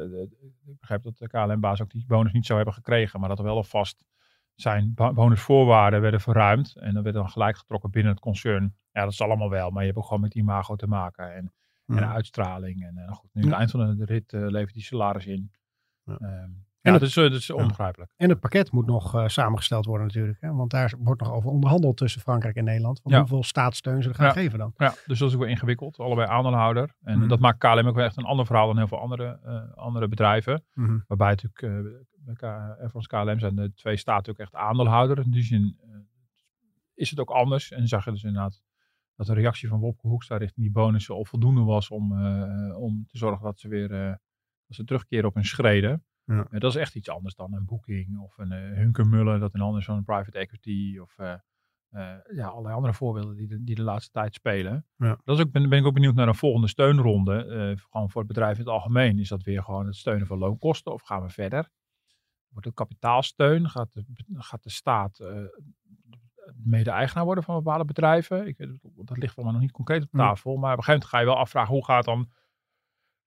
ik 0.65 0.79
begrijp 0.79 1.03
dat 1.03 1.17
de 1.17 1.27
KLM-baas 1.27 1.81
ook 1.81 1.91
die 1.91 2.05
bonus 2.07 2.33
niet 2.33 2.45
zou 2.45 2.57
hebben 2.57 2.75
gekregen, 2.75 3.19
maar 3.19 3.29
dat 3.29 3.37
er 3.37 3.45
wel 3.45 3.55
alvast 3.55 4.03
zijn 4.55 4.93
bo- 4.93 5.13
bonusvoorwaarden 5.13 6.01
werden 6.01 6.21
verruimd. 6.21 6.75
En 6.75 6.93
dat 6.93 7.03
werd 7.03 7.15
dan 7.15 7.29
gelijk 7.29 7.57
getrokken 7.57 7.89
binnen 7.91 8.11
het 8.11 8.21
concern. 8.21 8.75
Ja, 8.91 9.01
dat 9.03 9.11
is 9.11 9.21
allemaal 9.21 9.49
wel, 9.49 9.69
maar 9.69 9.81
je 9.81 9.87
hebt 9.87 9.97
ook 9.99 10.05
gewoon 10.05 10.21
met 10.21 10.35
imago 10.35 10.75
te 10.75 10.87
maken 10.87 11.35
en, 11.35 11.53
en 11.85 11.95
Ja. 11.95 12.13
uitstraling. 12.13 12.83
En 12.83 13.07
goed, 13.13 13.29
nu 13.33 13.41
aan 13.41 13.47
Ja. 13.47 13.49
het 13.49 13.59
eind 13.59 13.71
van 13.71 13.97
de 13.97 14.05
rit 14.05 14.33
eh, 14.33 14.41
levert 14.47 14.73
die 14.73 14.83
salaris 14.83 15.25
in. 15.25 15.51
Ja. 16.03 16.17
Ehm, 16.17 16.49
En 16.81 16.91
het- 16.91 16.99
dat 17.01 17.09
is, 17.09 17.17
eh, 17.17 17.23
dat 17.23 17.33
is 17.33 17.49
onbegrijpelijk. 17.51 18.13
En 18.17 18.29
het 18.29 18.39
pakket 18.39 18.71
moet 18.71 18.85
nog 18.85 19.15
eh, 19.15 19.27
samengesteld 19.27 19.85
worden 19.85 20.07
natuurlijk. 20.07 20.37
Hè? 20.41 20.51
Want 20.53 20.71
daar 20.71 20.93
wordt 20.99 21.21
nog 21.21 21.31
over 21.31 21.49
onderhandeld 21.49 21.97
tussen 21.97 22.21
Frankrijk 22.21 22.55
en 22.55 22.63
Nederland. 22.63 22.99
Van 23.01 23.11
Ja. 23.11 23.19
hoeveel 23.19 23.43
staatssteun 23.43 24.03
ze 24.03 24.09
er 24.09 24.15
gaan 24.15 24.25
Ja. 24.25 24.31
geven 24.31 24.59
dan. 24.59 24.73
Ja, 24.77 24.89
dus 25.05 25.19
dat 25.19 25.27
is 25.27 25.33
ook 25.33 25.39
wel 25.39 25.49
ingewikkeld. 25.49 25.99
Allebei 25.99 26.27
aandeelhouder. 26.27 26.95
En 27.01 27.17
Mhm. 27.19 27.27
dat 27.27 27.39
maakt 27.39 27.57
KLM 27.57 27.87
ook 27.87 27.95
wel 27.95 28.05
echt 28.05 28.17
een 28.17 28.23
ander 28.25 28.45
verhaal 28.45 28.67
dan 28.67 28.77
heel 28.77 28.87
veel 28.87 28.99
andere, 28.99 29.39
andere 29.75 30.07
bedrijven. 30.07 30.63
Mhm. 30.73 30.97
Waarbij 31.07 31.29
natuurlijk 31.29 31.95
bij 32.25 32.35
Air 32.41 33.07
KLM 33.07 33.39
zijn 33.39 33.55
de 33.55 33.73
twee 33.73 33.97
staten 33.97 34.31
ook 34.31 34.39
echt 34.39 34.55
aandeelhouder. 34.55 35.19
In 35.19 35.31
die 35.31 35.43
zin 35.43 35.77
eh, 35.81 35.89
is 36.93 37.09
het 37.09 37.19
ook 37.19 37.29
anders. 37.29 37.71
En 37.71 37.87
zag 37.87 38.05
je 38.05 38.11
dus 38.11 38.23
inderdaad 38.23 38.61
dat 39.15 39.27
de 39.27 39.33
reactie 39.33 39.69
van 39.69 39.79
Wopke 39.79 40.07
Hoekstra 40.07 40.37
richting 40.37 40.65
die 40.65 40.73
bonussen 40.73 41.15
al 41.15 41.25
voldoende 41.25 41.61
was 41.61 41.89
om, 41.89 42.17
eh, 42.17 42.77
om 42.77 43.05
te 43.07 43.17
zorgen 43.17 43.43
dat 43.45 43.59
ze 43.59 43.67
weer 43.67 43.91
eh, 43.91 44.15
dat 44.67 44.75
ze 44.75 44.83
terugkeren 44.83 45.27
op 45.27 45.33
hun 45.33 45.45
schreden. 45.45 46.05
Ja. 46.25 46.47
Dat 46.49 46.71
is 46.71 46.75
echt 46.75 46.95
iets 46.95 47.09
anders 47.09 47.35
dan 47.35 47.53
een 47.53 47.65
boeking 47.65 48.19
of 48.19 48.37
een 48.37 48.51
uh, 48.51 48.77
Hunkermullen, 48.77 49.39
dat 49.39 49.53
een 49.53 49.61
ander 49.61 49.81
zo'n 49.81 50.03
private 50.03 50.37
equity 50.39 50.97
of 51.01 51.15
ja, 52.35 52.47
allerlei 52.47 52.75
andere 52.75 52.93
voorbeelden 52.93 53.35
die 53.35 53.47
de, 53.47 53.63
die 53.63 53.75
de 53.75 53.81
laatste 53.81 54.11
tijd 54.11 54.33
spelen. 54.33 54.85
Ja. 54.95 55.19
Dat 55.23 55.37
is 55.37 55.45
ook, 55.45 55.51
ben, 55.51 55.69
ben 55.69 55.79
ik 55.79 55.85
ook 55.85 55.93
benieuwd 55.93 56.15
naar 56.15 56.27
een 56.27 56.35
volgende 56.35 56.67
steunronde. 56.67 57.77
gewoon 57.89 58.09
voor 58.09 58.21
het 58.21 58.33
bedrijf 58.33 58.57
in 58.57 58.63
het 58.63 58.73
algemeen. 58.73 59.19
Is 59.19 59.29
dat 59.29 59.43
weer 59.43 59.63
gewoon 59.63 59.85
het 59.85 59.95
steunen 59.95 60.27
van 60.27 60.37
loonkosten 60.37 60.93
of 60.93 61.01
gaan 61.01 61.21
we 61.21 61.29
verder? 61.29 61.69
Wordt 62.53 62.67
het 62.67 62.75
kapitaalsteun? 62.75 63.69
Gaat 63.69 63.93
de, 63.93 64.05
gaat 64.33 64.63
de 64.63 64.69
staat 64.69 65.19
eh, 65.19 65.37
mede-eigenaar 66.55 67.25
worden 67.25 67.43
van 67.43 67.55
bepaalde 67.55 67.85
bedrijven? 67.85 68.47
Ik, 68.47 68.57
dat 68.95 69.17
ligt 69.17 69.35
allemaal 69.35 69.53
nog 69.53 69.61
niet 69.63 69.71
concreet 69.71 70.03
op 70.03 70.09
Ja. 70.11 70.19
tafel. 70.19 70.57
Maar 70.57 70.71
op 70.71 70.77
een 70.77 70.83
gegeven 70.83 70.91
moment 70.91 71.09
ga 71.09 71.19
je 71.19 71.25
wel 71.25 71.37
afvragen 71.37 71.73
hoe 71.73 71.85
gaat 71.85 72.05
dan 72.05 72.29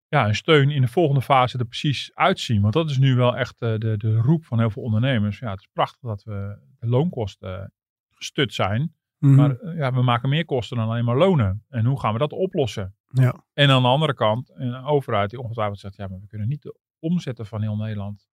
ja, 0.09 0.29
een 0.29 0.35
steun 0.35 0.71
in 0.71 0.81
de 0.81 0.89
volgende 0.89 1.23
fase 1.23 1.59
er 1.59 1.65
precies 1.65 2.11
uitzien? 2.15 2.61
Want 2.63 2.75
dat 2.75 2.91
is 2.91 2.99
nu 2.99 3.15
wel 3.15 3.37
echt 3.37 3.61
eh, 3.63 3.79
de, 3.79 3.97
de 3.97 4.17
roep 4.17 4.45
van 4.45 4.59
heel 4.59 4.71
veel 4.71 4.83
ondernemers. 4.83 5.39
Ja, 5.39 5.51
het 5.51 5.61
is 5.61 5.69
prachtig 5.73 6.01
dat 6.01 6.23
we 6.23 6.59
de 6.79 6.87
loonkosten 6.87 7.73
gestut 8.11 8.55
zijn. 8.55 8.95
Mhm. 9.19 9.35
Maar 9.35 9.57
eh, 9.57 9.77
ja, 9.77 9.93
we 9.93 10.03
maken 10.03 10.29
meer 10.29 10.45
kosten 10.45 10.77
dan 10.77 10.89
alleen 10.89 11.05
maar 11.05 11.17
lonen. 11.17 11.65
En 11.69 11.85
hoe 11.85 12.01
gaan 12.01 12.13
we 12.13 12.19
dat 12.19 12.33
oplossen? 12.33 12.95
Ja. 13.11 13.45
En 13.53 13.71
aan 13.71 13.83
de 13.83 13.89
andere 13.89 14.15
kant, 14.15 14.51
een 14.55 14.75
overheid 14.75 15.31
die 15.31 15.41
ongetwijfeld 15.41 15.79
zegt, 15.79 15.97
ja, 15.97 16.07
maar 16.09 16.21
we 16.21 16.27
kunnen 16.27 16.49
niet 16.49 16.63
de 16.63 16.79
omzetten 16.99 17.47
van 17.47 17.63
heel 17.63 17.77
Nederland 17.77 18.26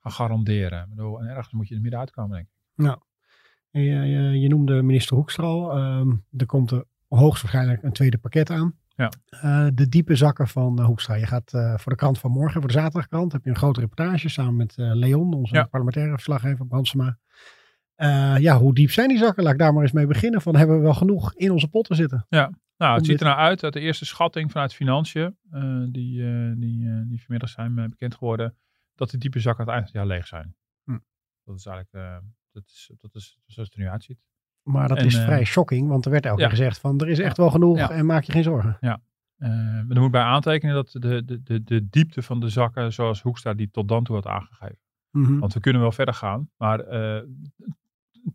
gaan 0.00 0.12
garanderen. 0.12 0.82
Ik 0.82 0.88
bedoel, 0.88 1.20
en 1.20 1.26
ergens 1.26 1.52
moet 1.54 1.68
je 1.68 1.74
er 1.74 1.80
middenuit 1.80 2.10
komen, 2.10 2.30
denk 2.36 2.46
ik. 2.46 2.98
Je, 3.72 3.80
je, 3.82 4.40
je 4.40 4.48
noemde 4.48 4.82
minister 4.82 5.16
Hoekstra 5.16 5.44
al. 5.44 5.76
Ehm, 5.76 6.10
er 6.36 6.46
komt 6.46 6.70
er 6.70 6.84
hoogstwaarschijnlijk 7.08 7.82
een 7.82 7.92
tweede 7.92 8.18
pakket 8.18 8.50
aan. 8.50 8.74
Ja. 8.96 9.10
Eh, 9.30 9.66
de 9.74 9.88
diepe 9.88 10.14
zakken 10.16 10.48
van 10.48 10.78
eh, 10.78 10.84
Hoekstra. 10.84 11.14
Je 11.14 11.26
gaat 11.26 11.52
eh, 11.54 11.76
voor 11.78 11.92
de 11.92 11.98
krant 11.98 12.18
van 12.18 12.30
morgen, 12.30 12.60
voor 12.60 12.70
de 12.70 12.76
zaterdagkrant, 12.78 13.32
heb 13.32 13.44
je 13.44 13.50
een 13.50 13.56
grote 13.56 13.80
reportage 13.80 14.28
samen 14.28 14.56
met 14.56 14.74
Leon, 14.76 15.34
onze 15.34 15.54
Ja. 15.54 15.64
parlementaire 15.64 16.12
verslaggever 16.12 16.66
Brandsema. 16.66 17.18
Eh, 17.94 18.36
ja, 18.38 18.58
hoe 18.58 18.74
diep 18.74 18.90
zijn 18.90 19.08
die 19.08 19.18
zakken? 19.18 19.42
Laat 19.42 19.52
ik 19.52 19.58
daar 19.58 19.72
maar 19.72 19.82
eens 19.82 19.92
mee 19.92 20.06
beginnen. 20.06 20.40
Van 20.42 20.56
hebben 20.56 20.76
we 20.76 20.82
wel 20.82 20.94
genoeg 20.94 21.34
in 21.34 21.50
onze 21.50 21.68
potten 21.68 21.96
zitten? 21.96 22.26
Nou, 22.28 22.50
het 22.94 23.06
ziet 23.06 23.18
dit- 23.18 23.20
er 23.20 23.26
nou 23.26 23.38
uit 23.38 23.64
uit 23.64 23.72
de 23.72 23.80
eerste 23.80 24.04
schatting 24.04 24.50
vanuit 24.50 24.74
Financiën, 24.74 25.36
die, 25.90 26.22
die, 26.56 27.04
die 27.08 27.20
vanmiddag 27.22 27.48
zijn 27.48 27.74
bekend 27.74 28.14
geworden, 28.14 28.54
dat 29.00 29.10
de 29.10 29.18
diepe 29.18 29.40
zakken 29.40 29.66
aan 29.66 29.72
het 29.72 29.76
eind 29.76 29.90
van 29.90 30.00
het 30.00 30.08
jaar 30.08 30.18
leeg 30.18 30.26
zijn. 30.26 30.54
Hm. 30.84 30.98
Dat 31.44 31.56
is 31.56 31.66
eigenlijk, 31.66 31.94
eh, 31.94 32.18
dat 32.52 32.64
is, 32.66 32.90
dat 32.98 33.14
is 33.14 33.38
zoals 33.46 33.68
het 33.68 33.78
er 33.78 33.84
nu 33.84 33.90
uitziet. 33.90 34.18
Maar 34.62 34.88
dat 34.88 34.98
En, 34.98 35.06
is 35.06 35.14
eh, 35.16 35.24
vrij 35.24 35.44
shocking, 35.44 35.88
want 35.88 36.04
er 36.04 36.10
werd 36.10 36.26
elke 36.26 36.40
ja. 36.40 36.48
keer 36.48 36.56
gezegd 36.56 36.78
van 36.78 37.00
er 37.00 37.08
is 37.08 37.18
echt 37.18 37.36
wel 37.36 37.50
genoeg 37.50 37.76
Ja. 37.76 37.90
en 37.90 38.06
maak 38.06 38.22
je 38.22 38.32
geen 38.32 38.42
zorgen. 38.42 38.76
Eh, 38.80 39.48
maar 39.48 39.96
er 39.96 40.00
moet 40.00 40.10
bij 40.10 40.22
aantekenen 40.22 40.74
dat 40.74 40.90
de, 40.90 41.24
de, 41.24 41.42
de, 41.42 41.62
de 41.64 41.88
diepte 41.88 42.22
van 42.22 42.40
de 42.40 42.48
zakken, 42.48 42.92
zoals 42.92 43.22
Hoekstra 43.22 43.54
die 43.54 43.70
tot 43.70 43.88
dan 43.88 44.04
toe 44.04 44.14
had 44.14 44.26
aangegeven. 44.26 44.78
Mhm. 45.10 45.38
Want 45.38 45.54
we 45.54 45.60
kunnen 45.60 45.82
wel 45.82 45.92
verder 45.92 46.14
gaan. 46.14 46.50
Maar 46.56 46.84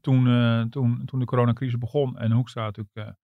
toen, 0.01 0.69
toen, 0.69 1.05
toen 1.05 1.19
de 1.19 1.25
coronacrisis 1.25 1.77
begon 1.77 2.17
en 2.17 2.31
Hoekstra 2.31 2.63
natuurlijk 2.63 3.15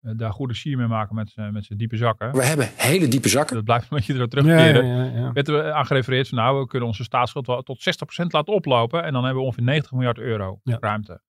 daar 0.00 0.32
goede 0.32 0.54
sier 0.54 0.76
mee 0.76 0.86
maken 0.86 1.14
met, 1.14 1.30
z'n- 1.30 1.50
met 1.52 1.64
zijn 1.64 1.78
diepe 1.78 1.96
zakken. 1.96 2.32
We 2.32 2.44
hebben 2.44 2.68
hele 2.76 3.08
diepe 3.08 3.28
zakken. 3.28 3.54
Dat 3.56 3.64
blijft 3.64 3.90
een 3.90 3.96
beetje 3.96 4.14
erop 4.14 4.30
terugkeren. 4.30 4.86
ja, 4.86 5.04
ja, 5.04 5.18
ja. 5.18 5.32
Werd 5.32 5.48
er 5.48 5.72
aan 5.72 5.86
gerefereerd 5.86 6.28
van 6.28 6.38
nou, 6.38 6.58
we 6.60 6.66
kunnen 6.66 6.88
onze 6.88 7.04
staatsschuld 7.04 7.46
wel 7.46 7.62
tot 7.62 7.78
60% 8.22 8.26
laten 8.26 8.54
oplopen. 8.54 9.04
En 9.04 9.12
dan 9.12 9.22
hebben 9.24 9.40
we 9.40 9.46
ongeveer 9.46 9.64
90 9.64 9.92
miljard 9.92 10.18
euro 10.18 10.60
Ja. 10.62 10.76
ruimte. 10.80 11.22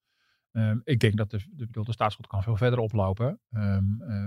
Ehm, 0.51 0.77
ik 0.83 0.99
denk 0.99 1.17
dat 1.17 1.29
de, 1.29 1.37
de, 1.37 1.65
bedoel, 1.65 1.83
de 1.83 1.91
staatsschuld 1.91 2.27
kan 2.27 2.43
veel 2.43 2.55
verder 2.55 2.79
oplopen. 2.79 3.39
Ehm, 3.51 4.01
eh, 4.01 4.17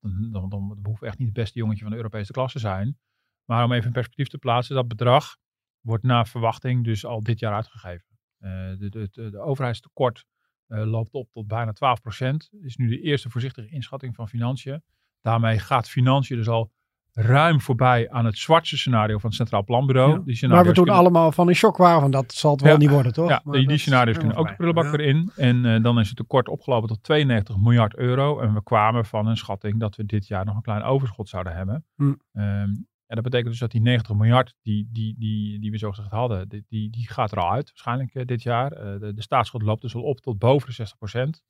dan, 0.00 0.30
dan, 0.30 0.48
dan 0.48 0.78
hoeft 0.82 1.02
echt 1.02 1.18
niet 1.18 1.26
het 1.28 1.36
beste 1.36 1.58
jongetje 1.58 1.82
van 1.82 1.90
de 1.90 1.96
Europese 1.96 2.32
klas 2.32 2.52
te 2.52 2.58
zijn. 2.58 2.98
Maar 3.44 3.64
om 3.64 3.72
even 3.72 3.86
in 3.86 3.92
perspectief 3.92 4.28
te 4.28 4.38
plaatsen, 4.38 4.74
dat 4.74 4.88
bedrag 4.88 5.36
wordt 5.80 6.04
naar 6.04 6.26
verwachting 6.28 6.84
dus 6.84 7.04
al 7.06 7.22
dit 7.22 7.38
jaar 7.38 7.54
uitgegeven. 7.54 8.06
Eh, 8.38 8.50
de, 8.78 8.88
de, 8.90 9.08
de, 9.10 9.30
de 9.30 9.38
overheidstekort 9.38 10.18
eh, 10.18 10.24
loopt 10.68 11.12
op 11.14 11.28
tot 11.32 11.46
bijna 11.46 11.72
12%. 11.72 12.34
Is 12.62 12.76
nu 12.76 12.88
de 12.88 13.00
eerste 13.00 13.30
voorzichtige 13.30 13.68
inschatting 13.68 14.14
van 14.14 14.28
financiën. 14.28 14.82
Daarmee 15.20 15.58
gaat 15.58 15.88
financiën 15.88 16.36
dus 16.36 16.48
al 16.48 16.72
ruim 17.12 17.60
voorbij 17.60 18.10
aan 18.10 18.24
het 18.24 18.38
zwartste 18.38 18.76
scenario 18.76 19.18
van 19.18 19.28
het 19.28 19.38
Centraal 19.38 19.64
Planbureau. 19.64 20.12
Ja. 20.12 20.18
Die 20.24 20.34
scenario's 20.36 20.66
we 20.66 20.72
toen 20.74 20.84
kunnen- 20.84 21.00
allemaal 21.02 21.32
van 21.32 21.48
in 21.48 21.54
shock 21.54 21.76
waren, 21.76 22.00
van 22.00 22.10
dat 22.10 22.32
zal 22.32 22.52
het 22.52 22.60
wel 22.60 22.72
Ja. 22.72 22.78
niet 22.78 22.90
worden, 22.90 23.12
toch? 23.12 23.28
ja, 23.28 23.40
Maar 23.44 23.56
die, 23.58 23.66
die 23.68 23.78
scenario's 23.78 24.10
is 24.16 24.18
kunnen 24.18 24.36
ook 24.36 24.48
de 24.48 24.54
prullenbak 24.54 24.84
voorbij. 24.86 25.06
erin. 25.06 25.30
En 25.36 25.64
eh, 25.64 25.82
dan 25.82 25.98
is 26.00 26.08
het 26.08 26.16
tekort 26.16 26.48
opgelopen 26.48 26.88
tot 26.88 27.02
92 27.02 27.56
miljard 27.56 27.96
euro. 27.96 28.40
En 28.40 28.54
we 28.54 28.62
kwamen 28.62 29.04
van 29.04 29.26
een 29.26 29.36
schatting 29.36 29.80
dat 29.80 29.96
we 29.96 30.04
dit 30.06 30.26
jaar 30.26 30.44
nog 30.44 30.56
een 30.56 30.62
klein 30.62 30.82
overschot 30.82 31.28
zouden 31.28 31.54
hebben. 31.56 31.84
Hm. 31.96 32.12
Ehm, 32.32 32.70
en 33.06 33.14
dat 33.14 33.24
betekent 33.24 33.50
dus 33.50 33.58
dat 33.58 33.70
die 33.70 33.80
90 33.80 34.16
miljard 34.16 34.54
die, 34.62 34.88
die, 34.92 35.14
die, 35.18 35.60
die 35.60 35.70
we 35.70 35.78
zo 35.78 35.88
gezegd 35.90 36.10
hadden, 36.10 36.48
die, 36.48 36.64
die, 36.68 36.90
die 36.90 37.08
gaat 37.08 37.32
er 37.32 37.38
al 37.38 37.50
uit 37.50 37.66
waarschijnlijk 37.66 38.14
eh, 38.14 38.24
dit 38.24 38.42
jaar. 38.42 38.72
Eh, 38.72 39.00
de, 39.00 39.14
de 39.14 39.22
staatsschuld 39.22 39.62
loopt 39.62 39.82
dus 39.82 39.94
al 39.94 40.02
op 40.02 40.20
tot 40.20 40.38
boven 40.38 40.74
de 40.76 41.26
60% 41.36 41.42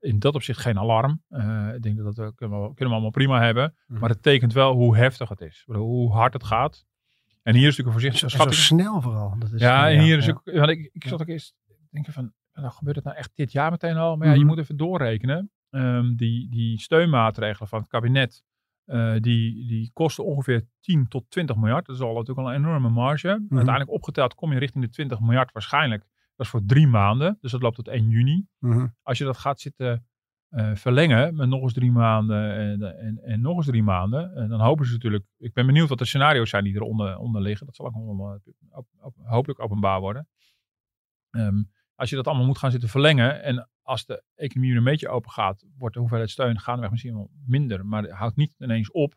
In 0.00 0.18
dat 0.18 0.34
opzicht 0.34 0.60
geen 0.60 0.78
alarm. 0.78 1.22
Eh, 1.28 1.68
ik 1.74 1.82
denk 1.82 1.96
dat 1.96 2.04
dat 2.04 2.16
we, 2.16 2.34
kunnen, 2.34 2.58
we, 2.60 2.66
kunnen 2.66 2.86
we 2.88 2.92
allemaal 2.92 3.10
prima 3.10 3.40
hebben. 3.42 3.74
Mhm. 3.86 4.00
Maar 4.00 4.08
het 4.08 4.22
tekent 4.22 4.52
wel 4.52 4.72
hoe 4.74 4.96
heftig 4.96 5.28
het 5.28 5.40
is. 5.40 5.62
Hoe 5.66 6.12
hard 6.12 6.32
het 6.32 6.44
gaat. 6.44 6.86
En 7.42 7.54
hier 7.54 7.68
is 7.68 7.76
natuurlijk 7.76 7.86
een 7.86 7.92
voorzichtige 8.02 8.30
Zo, 8.30 8.36
zo 8.36 8.50
schatting. 8.50 8.80
snel 8.80 9.00
vooral. 9.02 9.38
Dat 9.38 9.52
is, 9.52 9.60
Ja, 9.60 9.90
en 9.90 10.00
hier 10.00 10.18
is 10.18 10.30
ook, 10.30 10.40
want 10.44 10.68
ik, 10.70 10.90
ik 10.92 11.04
zat 11.08 11.20
ook 11.20 11.28
eerst 11.28 11.54
denken 11.90 12.12
van, 12.12 12.32
nou 12.52 12.70
gebeurt 12.72 12.96
het 12.96 13.04
nou 13.04 13.16
echt 13.16 13.30
dit 13.34 13.52
jaar 13.52 13.70
meteen 13.70 13.96
al? 13.96 14.16
Maar 14.16 14.26
ja, 14.26 14.32
je 14.32 14.38
Mhm. 14.38 14.48
moet 14.48 14.58
even 14.58 14.76
doorrekenen. 14.76 15.50
Ehm, 15.70 16.14
die, 16.14 16.50
die 16.50 16.80
steunmaatregelen 16.80 17.68
van 17.68 17.78
het 17.80 17.88
kabinet, 17.88 18.42
eh, 18.88 19.14
die, 19.20 19.66
die 19.66 19.90
kosten 19.92 20.24
ongeveer 20.24 20.66
10 20.80 21.08
tot 21.08 21.24
20 21.28 21.56
miljard. 21.56 21.86
Dat 21.86 21.96
is 21.96 22.02
al 22.02 22.14
natuurlijk 22.14 22.38
al 22.38 22.54
een 22.54 22.64
enorme 22.64 22.88
marge. 22.88 23.28
Mhm. 23.28 23.56
Uiteindelijk 23.56 23.90
opgeteld 23.94 24.34
kom 24.34 24.52
je 24.52 24.58
richting 24.58 24.84
de 24.84 24.90
20 24.90 25.20
miljard 25.20 25.52
waarschijnlijk. 25.52 26.02
Dat 26.36 26.46
is 26.46 26.52
voor 26.52 26.64
drie 26.66 26.86
maanden, 26.86 27.38
dus 27.40 27.50
dat 27.52 27.62
loopt 27.62 27.76
tot 27.76 27.88
1 27.88 28.08
juni. 28.08 28.46
Mhm. 28.58 28.86
Als 29.02 29.18
je 29.18 29.24
dat 29.24 29.36
gaat 29.36 29.60
zitten 29.60 30.06
eh, 30.48 30.74
verlengen 30.74 31.36
met 31.36 31.48
nog 31.48 31.62
eens 31.62 31.72
drie 31.72 31.92
maanden 31.92 32.54
en, 32.54 32.98
en, 32.98 33.18
en 33.22 33.40
nog 33.40 33.56
eens 33.56 33.66
drie 33.66 33.82
maanden, 33.82 34.34
en 34.34 34.48
dan 34.48 34.60
hopen 34.60 34.86
ze 34.86 34.92
natuurlijk. 34.92 35.24
Ik 35.38 35.52
ben 35.52 35.66
benieuwd 35.66 35.88
wat 35.88 35.98
de 35.98 36.04
scenario's 36.04 36.50
zijn 36.50 36.64
die 36.64 36.74
eronder 36.74 37.16
onder 37.18 37.42
liggen. 37.42 37.66
Dat 37.66 37.76
zal 37.76 37.86
ook 37.86 37.94
eh, 37.94 38.76
op- 38.78 38.86
op- 39.00 39.16
hopelijk 39.22 39.60
openbaar 39.60 40.00
worden. 40.00 40.28
Ehm, 41.30 41.62
als 41.94 42.10
je 42.10 42.16
dat 42.16 42.26
allemaal 42.26 42.46
moet 42.46 42.58
gaan 42.58 42.70
zitten 42.70 42.88
verlengen 42.88 43.42
en 43.42 43.68
als 43.88 44.06
de 44.06 44.22
economie 44.34 44.70
weer 44.70 44.78
een 44.78 44.84
beetje 44.90 45.08
open 45.08 45.30
gaat, 45.30 45.64
wordt 45.78 45.94
de 45.94 46.00
hoeveelheid 46.00 46.30
steun 46.30 46.58
gaandeweg 46.60 46.90
misschien 46.90 47.14
wel 47.14 47.30
minder, 47.46 47.86
maar 47.86 48.02
het 48.02 48.12
houdt 48.12 48.36
niet 48.36 48.54
ineens 48.58 48.90
op. 48.90 49.14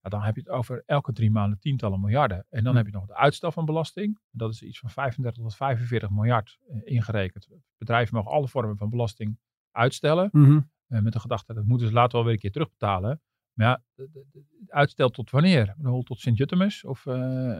Ja, 0.00 0.08
dan 0.10 0.22
heb 0.22 0.34
je 0.34 0.40
het 0.40 0.50
over 0.50 0.82
elke 0.86 1.12
drie 1.12 1.30
maanden 1.30 1.58
tientallen 1.58 2.00
miljarden. 2.00 2.46
En 2.50 2.62
dan 2.64 2.72
Hm. 2.72 2.78
heb 2.78 2.86
je 2.86 2.92
nog 2.92 3.06
de 3.06 3.16
uitstel 3.16 3.52
van 3.52 3.64
belasting. 3.64 4.18
Dat 4.30 4.50
is 4.52 4.62
iets 4.62 4.78
van 4.78 4.90
35 4.90 5.42
tot 5.42 5.54
45 5.56 6.10
miljard 6.10 6.58
eh, 6.68 6.76
ingerekend. 6.94 7.48
Bedrijven 7.78 8.14
mogen 8.16 8.30
alle 8.32 8.48
vormen 8.48 8.76
van 8.76 8.90
belasting 8.90 9.38
uitstellen. 9.70 10.28
Mhm. 10.32 10.60
Eh, 10.86 11.00
met 11.00 11.12
de 11.12 11.20
gedachte, 11.20 11.54
dat 11.54 11.64
moeten 11.64 11.86
ze 11.86 11.92
later 11.92 12.12
wel 12.12 12.24
weer 12.24 12.32
een 12.32 12.38
keer 12.40 12.52
terugbetalen. 12.52 13.20
Maar 13.52 13.66
ja, 13.66 13.82
de- 13.94 14.08
de- 14.12 14.26
de- 14.32 14.44
uitstel 14.68 15.08
tot 15.10 15.30
wanneer? 15.30 15.74
Tot 16.04 16.18
Sint-Jutemus 16.20 16.84
of, 16.84 17.06
eh, 17.06 17.14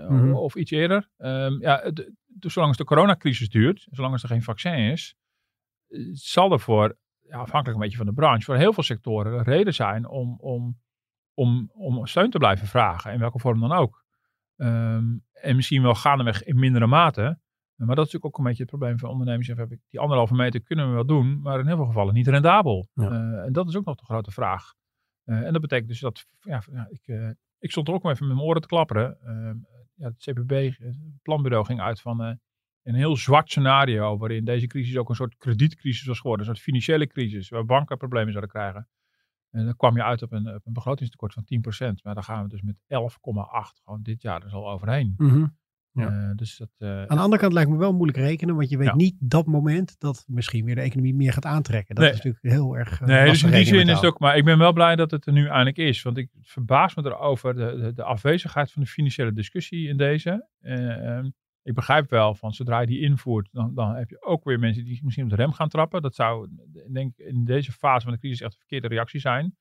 Mhm. 0.08 0.32
of 0.32 0.54
iets 0.54 0.70
eerder. 0.70 1.08
Ehm, 1.16 1.60
ja, 1.60 1.92
zolang 2.40 2.68
als 2.68 2.76
de 2.76 2.84
coronacrisis 2.84 3.48
duurt, 3.48 3.86
zolang 3.90 4.12
als 4.12 4.22
er 4.22 4.28
geen 4.28 4.42
vaccin 4.42 4.74
is, 4.74 5.16
zal 6.12 6.52
er 6.52 6.60
voor, 6.60 6.98
ja, 7.20 7.38
afhankelijk 7.38 7.74
een 7.74 7.82
beetje 7.82 7.96
van 7.96 8.06
de 8.06 8.12
branche, 8.12 8.44
voor 8.44 8.56
heel 8.56 8.72
veel 8.72 8.82
sectoren 8.82 9.42
reden 9.42 9.74
zijn 9.74 10.08
om, 10.08 10.36
om, 10.40 10.80
om, 11.34 11.70
om 11.72 12.06
steun 12.06 12.30
te 12.30 12.38
blijven 12.38 12.66
vragen, 12.66 13.12
in 13.12 13.18
welke 13.18 13.38
vorm 13.38 13.60
dan 13.60 13.72
ook. 13.72 14.04
Ehm, 14.56 15.04
en 15.32 15.56
misschien 15.56 15.82
wel 15.82 15.94
gaandeweg 15.94 16.42
in 16.42 16.58
mindere 16.58 16.86
mate. 16.86 17.40
Maar 17.86 17.96
dat 17.96 18.06
is 18.06 18.12
natuurlijk 18.12 18.24
ook 18.24 18.38
een 18.38 18.50
beetje 18.50 18.62
het 18.62 18.70
probleem 18.70 18.98
van 18.98 19.08
ondernemers. 19.10 19.78
Die 19.88 20.00
anderhalve 20.00 20.34
meter 20.34 20.62
kunnen 20.62 20.88
we 20.88 20.94
wel 20.94 21.06
doen, 21.06 21.40
maar 21.40 21.60
in 21.60 21.66
heel 21.66 21.76
veel 21.76 21.86
gevallen 21.86 22.14
niet 22.14 22.28
rendabel. 22.28 22.88
Ja. 22.94 23.10
Eh, 23.10 23.44
en 23.44 23.52
dat 23.52 23.68
is 23.68 23.76
ook 23.76 23.84
nog 23.84 23.96
de 23.96 24.04
grote 24.04 24.30
vraag. 24.30 24.74
Eh, 25.24 25.46
en 25.46 25.52
dat 25.52 25.60
betekent 25.60 25.88
dus 25.88 26.00
dat, 26.00 26.26
ja, 26.40 26.62
ja, 26.72 26.86
ik, 26.90 27.06
eh, 27.06 27.30
ik 27.58 27.70
stond 27.70 27.88
er 27.88 27.94
ook 27.94 28.02
maar 28.02 28.12
even 28.12 28.26
met 28.26 28.36
mijn 28.36 28.48
oren 28.48 28.60
te 28.60 28.68
klapperen. 28.68 29.20
Ehm, 29.20 29.56
ja, 29.94 30.08
het 30.08 30.16
CPB, 30.16 30.50
het 30.78 30.96
planbureau, 31.22 31.64
ging 31.64 31.80
uit 31.80 32.00
van 32.00 32.38
een 32.82 32.94
heel 32.94 33.16
zwart 33.16 33.50
scenario 33.50 34.18
waarin 34.18 34.44
deze 34.44 34.66
crisis 34.66 34.96
ook 34.96 35.08
een 35.08 35.14
soort 35.14 35.36
kredietcrisis 35.36 36.06
was 36.06 36.20
geworden. 36.20 36.46
Een 36.46 36.52
soort 36.54 36.64
financiële 36.64 37.06
crisis, 37.06 37.48
waar 37.48 37.64
banken 37.64 37.96
problemen 37.96 38.32
zouden 38.32 38.50
krijgen. 38.50 38.88
En 39.50 39.64
dan 39.64 39.76
kwam 39.76 39.96
je 39.96 40.02
uit 40.04 40.22
op 40.22 40.32
een, 40.32 40.54
op 40.54 40.66
een 40.66 40.72
begrotingstekort 40.72 41.32
van 41.32 41.44
10%. 41.44 42.02
Maar 42.02 42.14
dan 42.14 42.24
gaan 42.24 42.42
we 42.42 42.48
dus 42.48 42.62
met 42.62 42.76
11,8 42.76 43.80
gewoon 43.84 44.02
dit 44.02 44.22
jaar 44.22 44.40
dus 44.40 44.52
al 44.52 44.70
overheen. 44.70 45.14
Mhm. 45.16 45.46
Ja. 45.94 46.06
Eh, 46.08 46.30
dus 46.36 46.56
dat, 46.56 46.68
eh, 46.78 46.88
Aan 46.88 47.16
de 47.16 47.22
andere 47.22 47.40
kant 47.40 47.52
lijkt 47.52 47.70
me 47.70 47.76
wel 47.76 47.92
moeilijk 47.92 48.18
rekenen, 48.18 48.54
want 48.56 48.68
je 48.70 48.76
weet 48.76 48.86
Ja. 48.86 48.94
niet 48.94 49.16
dat 49.18 49.46
moment 49.46 49.94
dat 50.00 50.24
misschien 50.26 50.64
weer 50.64 50.74
de 50.74 50.80
economie 50.80 51.14
meer 51.14 51.32
gaat 51.32 51.44
aantrekken. 51.44 51.94
Dat 51.94 52.04
Nee. 52.04 52.12
is 52.12 52.18
natuurlijk 52.22 52.54
heel 52.54 52.76
erg. 52.76 53.00
eh, 53.00 53.06
Nee, 53.06 53.28
dus 53.30 53.42
in 53.42 53.50
die 53.50 53.64
zin 53.64 53.88
is 53.88 53.94
het 53.96 54.04
ook. 54.04 54.18
Maar 54.18 54.36
ik 54.36 54.44
ben 54.44 54.58
wel 54.58 54.72
blij 54.72 54.96
dat 54.96 55.10
het 55.10 55.26
er 55.26 55.32
nu 55.32 55.46
eindelijk 55.46 55.76
is. 55.76 56.02
Want 56.02 56.16
ik 56.16 56.30
verbaas 56.42 56.94
me 56.94 57.04
erover 57.04 57.54
de, 57.54 57.76
de, 57.80 57.92
de 57.92 58.02
afwezigheid 58.02 58.72
van 58.72 58.82
de 58.82 58.88
financiële 58.88 59.32
discussie 59.32 59.88
in 59.88 59.96
deze. 59.96 60.48
Eh, 60.60 61.16
ehm, 61.16 61.30
ik 61.62 61.74
begrijp 61.74 62.10
wel 62.10 62.34
van 62.34 62.52
zodra 62.52 62.80
je 62.80 62.86
die 62.86 63.00
invoert, 63.00 63.48
dan, 63.52 63.74
dan 63.74 63.94
heb 63.94 64.10
je 64.10 64.22
ook 64.22 64.44
weer 64.44 64.58
mensen 64.58 64.84
die 64.84 65.00
misschien 65.02 65.24
op 65.24 65.30
de 65.30 65.36
rem 65.36 65.52
gaan 65.52 65.68
trappen. 65.68 66.02
Dat 66.02 66.14
zou, 66.14 66.48
denk 66.92 67.12
ik, 67.16 67.26
in 67.26 67.44
deze 67.44 67.72
fase 67.72 68.04
van 68.04 68.12
de 68.12 68.18
crisis 68.18 68.40
echt 68.40 68.52
een 68.52 68.58
verkeerde 68.58 68.88
reactie 68.88 69.20
zijn. 69.20 69.56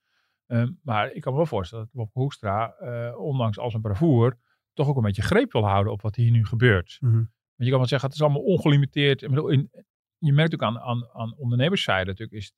Ehm, 0.47 0.71
maar 0.83 1.11
ik 1.11 1.21
kan 1.21 1.31
me 1.31 1.37
wel 1.37 1.47
voorstellen 1.47 1.85
dat 1.85 1.93
Bob 1.93 2.13
Hoekstra, 2.13 2.73
eh, 2.73 3.19
ondanks 3.19 3.59
al 3.59 3.69
zijn 3.69 3.81
bravoer, 3.81 4.37
toch 4.73 4.87
ook 4.87 4.95
een 4.95 5.01
beetje 5.01 5.21
greep 5.21 5.51
wil 5.51 5.65
houden 5.65 5.93
op 5.93 6.01
wat 6.01 6.15
hier 6.15 6.31
nu 6.31 6.45
gebeurt. 6.45 6.97
Mhm. 6.99 7.13
Want 7.13 7.29
je 7.55 7.69
kan 7.69 7.77
wel 7.77 7.87
zeggen, 7.87 8.09
het 8.09 8.17
is 8.17 8.23
allemaal 8.23 8.43
ongelimiteerd. 8.43 9.21
Ik 9.21 9.29
bedoel, 9.29 9.49
in, 9.49 9.71
je 10.17 10.33
merkt 10.33 10.53
ook 10.53 10.63
aan, 10.63 10.79
aan, 10.79 11.09
aan 11.13 11.37
ondernemerszijde 11.37 12.09
natuurlijk 12.09 12.37
is, 12.37 12.53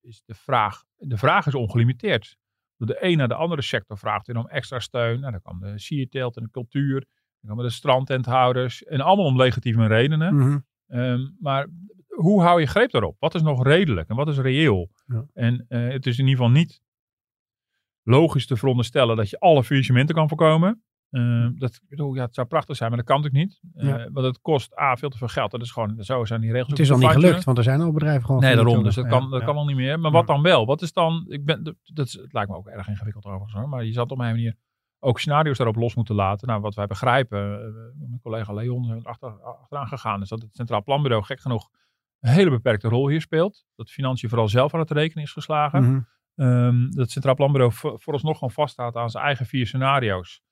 is 0.00 0.22
de 0.24 0.34
vraag, 0.34 0.84
de 0.96 1.16
vraag 1.16 1.46
is 1.46 1.54
ongelimiteerd. 1.54 2.36
De 2.76 3.04
een 3.04 3.16
naar 3.16 3.28
de 3.28 3.34
andere 3.34 3.62
sector 3.62 3.98
vraagt 3.98 4.26
weer 4.26 4.36
om 4.36 4.48
extra 4.48 4.78
steun. 4.80 5.20
Nou, 5.20 5.32
dan 5.32 5.42
kan 5.42 5.60
de 5.60 5.78
sierteelt 5.78 6.36
en 6.36 6.42
de 6.42 6.50
cultuur. 6.50 7.06
Dan 7.46 7.56
komen 7.56 7.70
de 7.70 7.76
strandtenthouders. 7.76 8.84
En 8.84 9.00
allemaal 9.00 9.24
om 9.24 9.36
legitieme 9.36 9.86
redenen. 9.86 10.34
Mhm. 10.36 10.58
Ehm, 10.86 11.20
maar 11.38 11.66
hoe 12.08 12.42
hou 12.42 12.60
je 12.60 12.66
greep 12.66 12.90
daarop? 12.90 13.16
Wat 13.18 13.34
is 13.34 13.42
nog 13.42 13.64
redelijk 13.64 14.08
en 14.08 14.16
wat 14.16 14.28
is 14.28 14.38
reëel? 14.38 14.90
Ja. 15.06 15.24
En 15.34 15.64
eh, 15.68 15.88
het 15.88 16.06
is 16.06 16.18
in 16.18 16.26
ieder 16.26 16.44
geval 16.44 16.60
niet 16.60 16.82
logisch 18.02 18.46
te 18.46 18.56
veronderstellen 18.56 19.16
dat 19.16 19.30
je 19.30 19.38
alle 19.38 19.64
faillissementen 19.64 20.14
kan 20.14 20.28
voorkomen. 20.28 20.82
Ehm, 21.10 21.52
dat, 21.58 21.74
ik 21.74 21.88
bedoel, 21.88 22.14
ja, 22.14 22.24
het 22.24 22.34
zou 22.34 22.46
prachtig 22.46 22.76
zijn, 22.76 22.88
maar 22.88 22.98
dat 22.98 23.06
kan 23.06 23.16
natuurlijk 23.16 23.44
niet. 23.44 23.60
Eh, 23.74 23.88
Ja. 23.88 24.10
Want 24.12 24.26
het 24.26 24.40
kost 24.40 24.78
A, 24.78 24.96
veel 24.96 25.08
te 25.08 25.18
veel 25.18 25.28
geld. 25.28 25.50
Dat 25.50 25.62
is 25.62 25.70
gewoon, 25.70 25.96
zo 25.98 26.24
zijn 26.24 26.40
die 26.40 26.52
regels 26.52 26.70
Het 26.70 26.78
is 26.78 26.90
al 26.90 26.98
niet 26.98 27.08
gelukt, 27.08 27.44
want 27.44 27.58
er 27.58 27.64
zijn 27.64 27.80
al 27.80 27.92
bedrijven 27.92 28.24
gewoon. 28.24 28.40
Nee, 28.40 28.54
daarom. 28.54 28.82
Dus 28.82 28.94
dat, 28.94 29.06
kan, 29.06 29.30
dat 29.30 29.40
ja. 29.40 29.46
kan 29.46 29.56
al 29.56 29.64
niet 29.64 29.76
meer. 29.76 30.00
Maar 30.00 30.10
wat 30.10 30.26
dan 30.26 30.42
wel? 30.42 30.66
Wat 30.66 30.82
is 30.82 30.92
dan... 30.92 31.24
Ik 31.28 31.44
ben, 31.44 31.76
dat, 31.82 32.26
lijkt 32.30 32.50
me 32.50 32.56
ook 32.56 32.66
erg 32.66 32.88
ingewikkeld 32.88 33.24
overigens 33.24 33.52
hoor. 33.52 33.68
Maar 33.68 33.84
je 33.84 33.92
zou 33.92 34.08
op 34.08 34.16
mijn 34.16 34.34
manier 34.34 34.56
ook 34.98 35.20
scenario's 35.20 35.56
daarop 35.56 35.76
los 35.76 35.94
moeten 35.94 36.14
laten. 36.14 36.48
Nou, 36.48 36.60
wat 36.60 36.74
wij 36.74 36.86
begrijpen, 36.86 37.38
eh, 37.38 38.08
mijn 38.08 38.20
collega 38.22 38.52
Leon 38.52 38.84
is 38.84 38.90
er 38.90 39.08
achter, 39.08 39.42
achteraan 39.42 39.88
gegaan, 39.88 40.22
is 40.22 40.28
dat 40.28 40.42
het 40.42 40.54
Centraal 40.54 40.82
Planbureau 40.82 41.24
gek 41.24 41.40
genoeg 41.40 41.70
een 42.20 42.32
hele 42.32 42.50
beperkte 42.50 42.88
rol 42.88 43.08
hier 43.08 43.20
speelt. 43.20 43.66
Dat 43.74 43.90
financiën 43.90 44.28
vooral 44.28 44.48
zelf 44.48 44.74
aan 44.74 44.80
het 44.80 44.90
rekenen 44.90 45.24
is 45.24 45.32
geslagen. 45.32 45.82
Mhm. 45.82 46.00
Ehm, 46.34 46.82
dat 46.90 46.98
het 46.98 47.10
Centraal 47.10 47.34
Planbureau 47.34 47.72
voor, 47.72 48.00
vooralsnog 48.00 48.38
gewoon 48.38 48.52
vasthoudt 48.52 48.96
aan 48.96 49.10
zijn 49.10 49.24
eigen 49.24 49.46
vier 49.46 49.66
scenario's. 49.66 50.42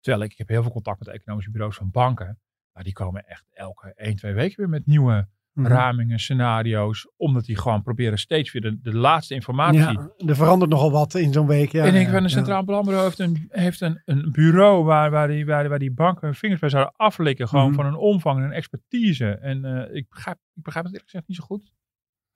Terwijl 0.00 0.24
ik, 0.24 0.32
ik 0.32 0.38
heb 0.38 0.48
heel 0.48 0.62
veel 0.62 0.72
contact 0.72 0.98
met 0.98 1.08
economische 1.08 1.50
bureaus 1.50 1.76
van 1.76 1.90
banken. 1.90 2.40
Maar 2.72 2.84
die 2.84 2.92
komen 2.92 3.26
echt 3.26 3.48
elke 3.52 3.92
1, 3.94 4.16
2 4.16 4.34
weken 4.34 4.56
weer 4.56 4.68
met 4.68 4.86
nieuwe 4.86 5.28
Mhm. 5.56 5.66
ramingen, 5.66 6.18
scenario's. 6.18 7.08
Omdat 7.16 7.44
die 7.44 7.56
gewoon 7.58 7.82
proberen 7.82 8.18
steeds 8.18 8.52
weer 8.52 8.62
de, 8.62 8.80
de 8.80 8.94
laatste 8.96 9.34
informatie. 9.34 9.78
Ja, 9.78 10.10
er 10.26 10.36
verandert 10.36 10.70
nogal 10.70 10.90
wat 10.90 11.14
in 11.14 11.32
zo'n 11.32 11.46
week. 11.46 11.72
Ja, 11.72 11.84
en 11.84 11.94
ik 11.94 12.08
van 12.08 12.22
een. 12.22 12.30
Centraal 12.30 12.64
Planbureau 12.64 13.04
heeft 13.04 13.18
een, 13.18 13.46
heeft 13.48 13.80
een, 13.80 14.02
een 14.04 14.32
bureau 14.32 14.84
waar, 14.84 15.10
waar, 15.10 15.28
die, 15.28 15.46
waar, 15.46 15.68
waar 15.68 15.78
die 15.78 15.92
banken 15.92 16.26
hun 16.26 16.34
vingers 16.34 16.60
bij 16.60 16.68
zouden 16.68 16.92
aflikken. 16.96 17.48
Gewoon 17.48 17.66
Mhm. 17.66 17.74
van 17.74 17.86
een 17.86 17.96
omvang 17.96 18.38
en 18.38 18.44
een 18.44 18.52
expertise. 18.52 19.28
En 19.30 19.64
eh, 19.64 19.94
ik, 19.96 20.08
begrijp, 20.08 20.38
ik 20.54 20.62
begrijp 20.62 20.84
het 20.84 20.94
eerlijk 20.94 21.10
gezegd 21.10 21.28
niet 21.28 21.36
zo 21.36 21.44
goed. 21.44 21.72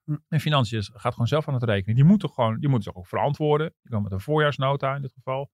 Hm. 0.04 0.16
En 0.28 0.40
financiën 0.40 0.82
gaat 0.82 1.12
gewoon 1.12 1.28
zelf 1.28 1.48
aan 1.48 1.54
het 1.54 1.62
rekenen. 1.62 1.94
Die 1.94 2.04
moeten 2.04 2.28
gewoon, 2.30 2.58
die 2.60 2.68
moeten 2.68 2.92
zich 2.92 3.00
ook 3.00 3.08
verantwoorden. 3.08 3.66
Die 3.82 3.90
komen 3.90 4.02
met 4.02 4.12
een 4.12 4.20
voorjaarsnota 4.20 4.94
in 4.94 5.02
dit 5.02 5.12
geval. 5.12 5.50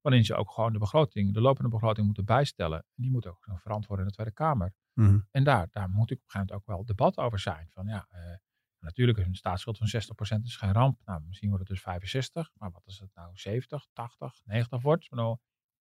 Waarin 0.00 0.24
ze 0.24 0.34
ook 0.34 0.50
gewoon 0.50 0.72
de 0.72 0.78
begroting, 0.78 1.34
de 1.34 1.40
lopende 1.40 1.70
begroting 1.70 2.06
moeten 2.06 2.24
bijstellen. 2.24 2.78
En 2.78 3.02
die 3.02 3.10
moeten 3.10 3.30
ook 3.30 3.60
verantwoorden 3.60 4.04
in 4.04 4.10
de 4.10 4.14
Tweede 4.14 4.32
Kamer. 4.32 4.74
Mhm. 4.94 5.18
En 5.30 5.44
daar, 5.44 5.68
daar 5.70 5.88
moet 5.88 6.10
ik 6.10 6.16
op 6.16 6.24
een 6.24 6.30
gegeven 6.30 6.38
moment 6.38 6.52
ook 6.52 6.66
wel 6.66 6.84
debat 6.84 7.16
over 7.16 7.38
zijn. 7.38 7.68
Van 7.70 7.86
ja, 7.86 8.06
eh, 8.10 8.36
natuurlijk 8.78 9.18
is 9.18 9.26
een 9.26 9.34
staatsschuld 9.34 9.78
van 9.78 9.86
60% 9.86 10.44
is 10.44 10.56
geen 10.56 10.72
ramp. 10.72 11.00
Nou, 11.04 11.22
misschien 11.26 11.48
wordt 11.48 11.68
het 11.68 11.74
dus 11.74 11.82
65. 11.82 12.50
Maar 12.54 12.70
wat 12.70 12.84
als 12.84 12.98
het 12.98 13.14
nou 13.14 13.30
70, 13.36 13.86
80, 13.92 14.40
90 14.44 14.82
wordt? 14.82 15.08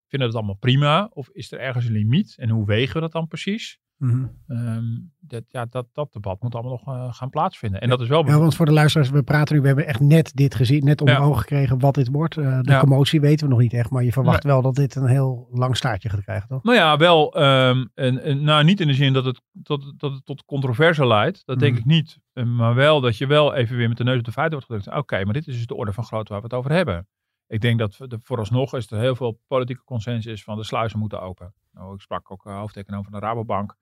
Vinden 0.08 0.28
we 0.28 0.34
dat 0.34 0.42
allemaal 0.42 0.54
prima? 0.54 1.08
Of 1.12 1.28
is 1.28 1.52
er 1.52 1.60
ergens 1.60 1.84
een 1.84 1.92
limiet? 1.92 2.36
En 2.38 2.48
hoe 2.48 2.66
wegen 2.66 2.94
we 2.94 3.00
dat 3.00 3.12
dan 3.12 3.26
precies? 3.26 3.80
Mhm. 3.98 4.26
Ehm, 4.46 4.84
dat, 5.20 5.42
ja, 5.48 5.64
dat, 5.70 5.86
dat 5.92 6.12
debat 6.12 6.42
moet 6.42 6.54
allemaal 6.54 6.80
nog 6.84 6.94
eh, 6.96 7.12
gaan 7.14 7.30
plaatsvinden. 7.30 7.80
En 7.80 7.88
dat 7.88 8.00
is 8.00 8.08
wel 8.08 8.26
Ja, 8.26 8.38
want 8.38 8.54
voor 8.56 8.66
de 8.66 8.72
luisteraars, 8.72 9.10
we 9.10 9.22
praten 9.22 9.54
nu, 9.54 9.60
we 9.60 9.66
hebben 9.66 9.86
echt 9.86 10.00
net 10.00 10.32
dit 10.34 10.54
gezien, 10.54 10.84
net 10.84 11.00
onder 11.00 11.16
Ja. 11.16 11.22
ogen 11.22 11.38
gekregen 11.40 11.78
wat 11.78 11.94
dit 11.94 12.08
wordt. 12.10 12.36
Eh, 12.36 12.60
de 12.60 12.70
Ja. 12.72 12.80
commotie 12.80 13.20
weten 13.20 13.46
we 13.46 13.52
nog 13.52 13.62
niet 13.62 13.72
echt, 13.72 13.90
maar 13.90 14.04
je 14.04 14.12
verwacht 14.12 14.44
wel 14.44 14.62
dat 14.62 14.74
dit 14.74 14.94
een 14.94 15.06
heel 15.06 15.48
lang 15.52 15.76
staartje 15.76 16.08
gaat 16.08 16.22
krijgen, 16.22 16.48
toch? 16.48 16.62
Nou 16.62 16.76
ja, 16.76 16.96
wel, 16.96 17.34
ehm, 17.34 17.84
en, 17.94 18.22
en, 18.22 18.42
nou 18.42 18.64
niet 18.64 18.80
in 18.80 18.86
de 18.86 18.94
zin 18.94 19.12
dat 19.12 19.24
het 19.24 19.40
tot, 19.62 19.92
dat 20.00 20.12
het 20.12 20.24
tot 20.24 20.44
controverse 20.44 21.06
leidt. 21.06 21.42
Dat 21.46 21.58
denk 21.58 21.72
Mhm. 21.72 21.80
ik 21.80 21.86
niet. 21.86 22.18
Eh, 22.32 22.44
Maar 22.44 22.74
wel 22.74 23.00
dat 23.00 23.16
je 23.16 23.26
wel 23.26 23.54
even 23.54 23.76
weer 23.76 23.88
met 23.88 23.96
de 23.96 24.04
neus 24.04 24.18
op 24.18 24.24
de 24.24 24.32
feiten 24.32 24.58
wordt 24.58 24.72
gedrukt. 24.72 24.98
Oké, 25.02 25.24
maar 25.24 25.34
dit 25.34 25.46
is 25.46 25.54
dus 25.56 25.66
de 25.66 25.74
orde 25.76 25.92
van 25.92 26.04
grootte 26.04 26.32
waar 26.32 26.40
we 26.42 26.46
het 26.48 26.56
over 26.56 26.70
hebben. 26.72 27.06
Ik 27.46 27.60
denk 27.60 27.78
dat 27.78 27.96
de, 27.98 28.18
vooralsnog 28.22 28.74
is 28.74 28.90
er 28.90 28.98
heel 28.98 29.16
veel 29.16 29.40
politieke 29.46 29.84
consensus 29.84 30.44
van 30.44 30.56
de 30.56 30.64
sluizen 30.64 30.98
moeten 30.98 31.20
open. 31.22 31.54
Nou, 31.72 31.94
ik 31.94 32.00
sprak 32.00 32.30
ook 32.30 32.42
hoofdeconoom 32.42 33.02
van 33.02 33.12
de 33.12 33.18
Rabobank. 33.18 33.76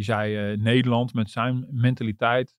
Die 0.00 0.08
zei 0.08 0.52
eh, 0.52 0.58
Nederland 0.58 1.14
met 1.14 1.30
zijn 1.30 1.66
mentaliteit 1.70 2.56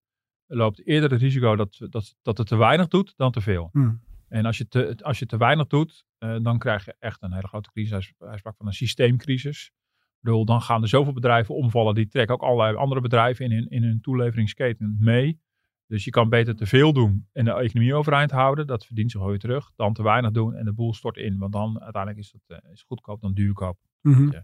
loopt 0.48 0.88
eerder 0.88 1.12
het 1.12 1.22
risico 1.22 1.56
dat, 1.56 1.78
dat, 1.90 2.16
dat 2.22 2.38
het 2.38 2.48
te 2.48 2.56
weinig 2.56 2.88
doet 2.88 3.14
dan 3.18 3.32
te 3.32 3.42
veel. 3.42 3.70
Hmm. 3.72 4.02
En 4.28 4.46
als 4.46 4.58
je 4.58 4.68
te, 4.68 4.98
als 5.02 5.20
je 5.20 5.26
te 5.26 5.38
weinig 5.38 5.68
doet, 5.68 6.06
eh, 6.18 6.36
dan 6.42 6.60
krijg 6.60 6.86
je 6.86 6.96
echt 7.00 7.22
een 7.22 7.34
hele 7.34 7.48
grote 7.48 7.72
crisis. 7.72 7.92
Hij, 7.92 8.02
sp- 8.02 8.20
hij 8.20 8.38
sprak 8.38 8.56
van 8.58 8.68
een 8.68 8.74
systeemcrisis. 8.74 9.72
Ik 10.00 10.20
bedoel, 10.20 10.46
dan 10.46 10.62
gaan 10.62 10.82
er 10.82 10.88
zoveel 10.88 11.14
bedrijven 11.14 11.56
omvallen. 11.56 11.96
Die 11.96 12.08
trekken 12.08 12.36
ook 12.36 12.42
allerlei 12.42 12.76
andere 12.76 13.02
bedrijven 13.02 13.46
in 13.46 13.52
hun, 13.52 13.70
in 13.70 13.84
hun 13.84 14.02
toeleveringsketen 14.02 14.96
mee. 15.00 15.42
Dus 15.88 16.04
je 16.04 16.12
kan 16.12 16.30
beter 16.30 16.56
te 16.56 16.66
veel 16.66 16.94
doen 16.94 17.28
en 17.32 17.46
de 17.46 17.52
economie 17.52 17.94
overeind 17.96 18.32
houden. 18.32 18.68
Dat 18.68 18.86
verdient 18.86 19.12
zich 19.12 19.24
weer 19.24 19.40
terug. 19.40 19.72
Dan 19.76 19.94
te 19.94 20.04
weinig 20.04 20.32
doen 20.32 20.56
en 20.56 20.66
de 20.66 20.74
boel 20.74 20.94
stort 20.94 21.18
in. 21.18 21.38
Want 21.38 21.54
dan 21.54 21.82
uiteindelijk 21.82 22.24
is 22.24 22.36
het 22.48 22.64
is 22.72 22.84
goedkoop 22.84 23.22
dan 23.22 23.34
duurkoop. 23.34 23.78
Mhm. 24.02 24.42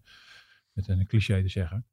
Met 0.72 0.88
een 0.88 1.06
cliché 1.08 1.42
te 1.42 1.50
zeggen. 1.50 1.86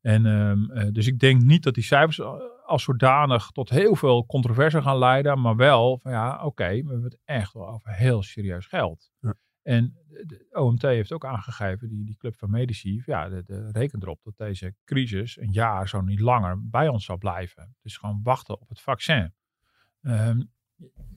En 0.00 0.26
ehm, 0.26 0.70
eh, 0.70 0.92
dus 0.92 1.06
ik 1.06 1.18
denk 1.18 1.42
niet 1.42 1.62
dat 1.62 1.74
die 1.74 1.84
cijfers 1.84 2.18
eh, 2.18 2.34
als 2.64 2.82
zodanig 2.82 3.50
tot 3.50 3.70
heel 3.70 3.96
veel 3.96 4.26
controverse 4.26 4.82
gaan 4.82 4.98
leiden. 4.98 5.40
Maar 5.40 5.56
wel 5.56 5.98
van 5.98 6.12
ja, 6.12 6.44
oké, 6.44 6.68
we 6.68 6.74
hebben 6.74 7.02
het 7.02 7.18
echt 7.24 7.52
wel 7.52 7.68
over 7.68 7.90
heel 7.90 8.22
serieus 8.22 8.66
geld. 8.66 9.10
Ja. 9.20 9.34
En 9.62 9.94
de 10.26 10.46
OMT 10.50 10.82
heeft 10.82 11.12
ook 11.12 11.24
aangegeven, 11.24 11.88
die, 11.88 12.04
die 12.04 12.16
club 12.16 12.36
van 12.38 12.50
medici, 12.50 13.02
ja, 13.06 13.28
de, 13.28 13.42
de 13.44 13.68
reken 13.72 14.02
erop 14.02 14.20
dat 14.22 14.36
deze 14.36 14.74
crisis 14.84 15.40
een 15.40 15.52
jaar 15.52 15.88
zo 15.88 16.00
niet 16.00 16.20
langer 16.20 16.68
bij 16.68 16.88
ons 16.88 17.04
zal 17.04 17.18
blijven. 17.18 17.76
Dus 17.82 17.96
gewoon 17.96 18.20
wachten 18.22 18.60
op 18.60 18.68
het 18.68 18.80
vaccin. 18.80 19.34
Ehm, 20.00 20.42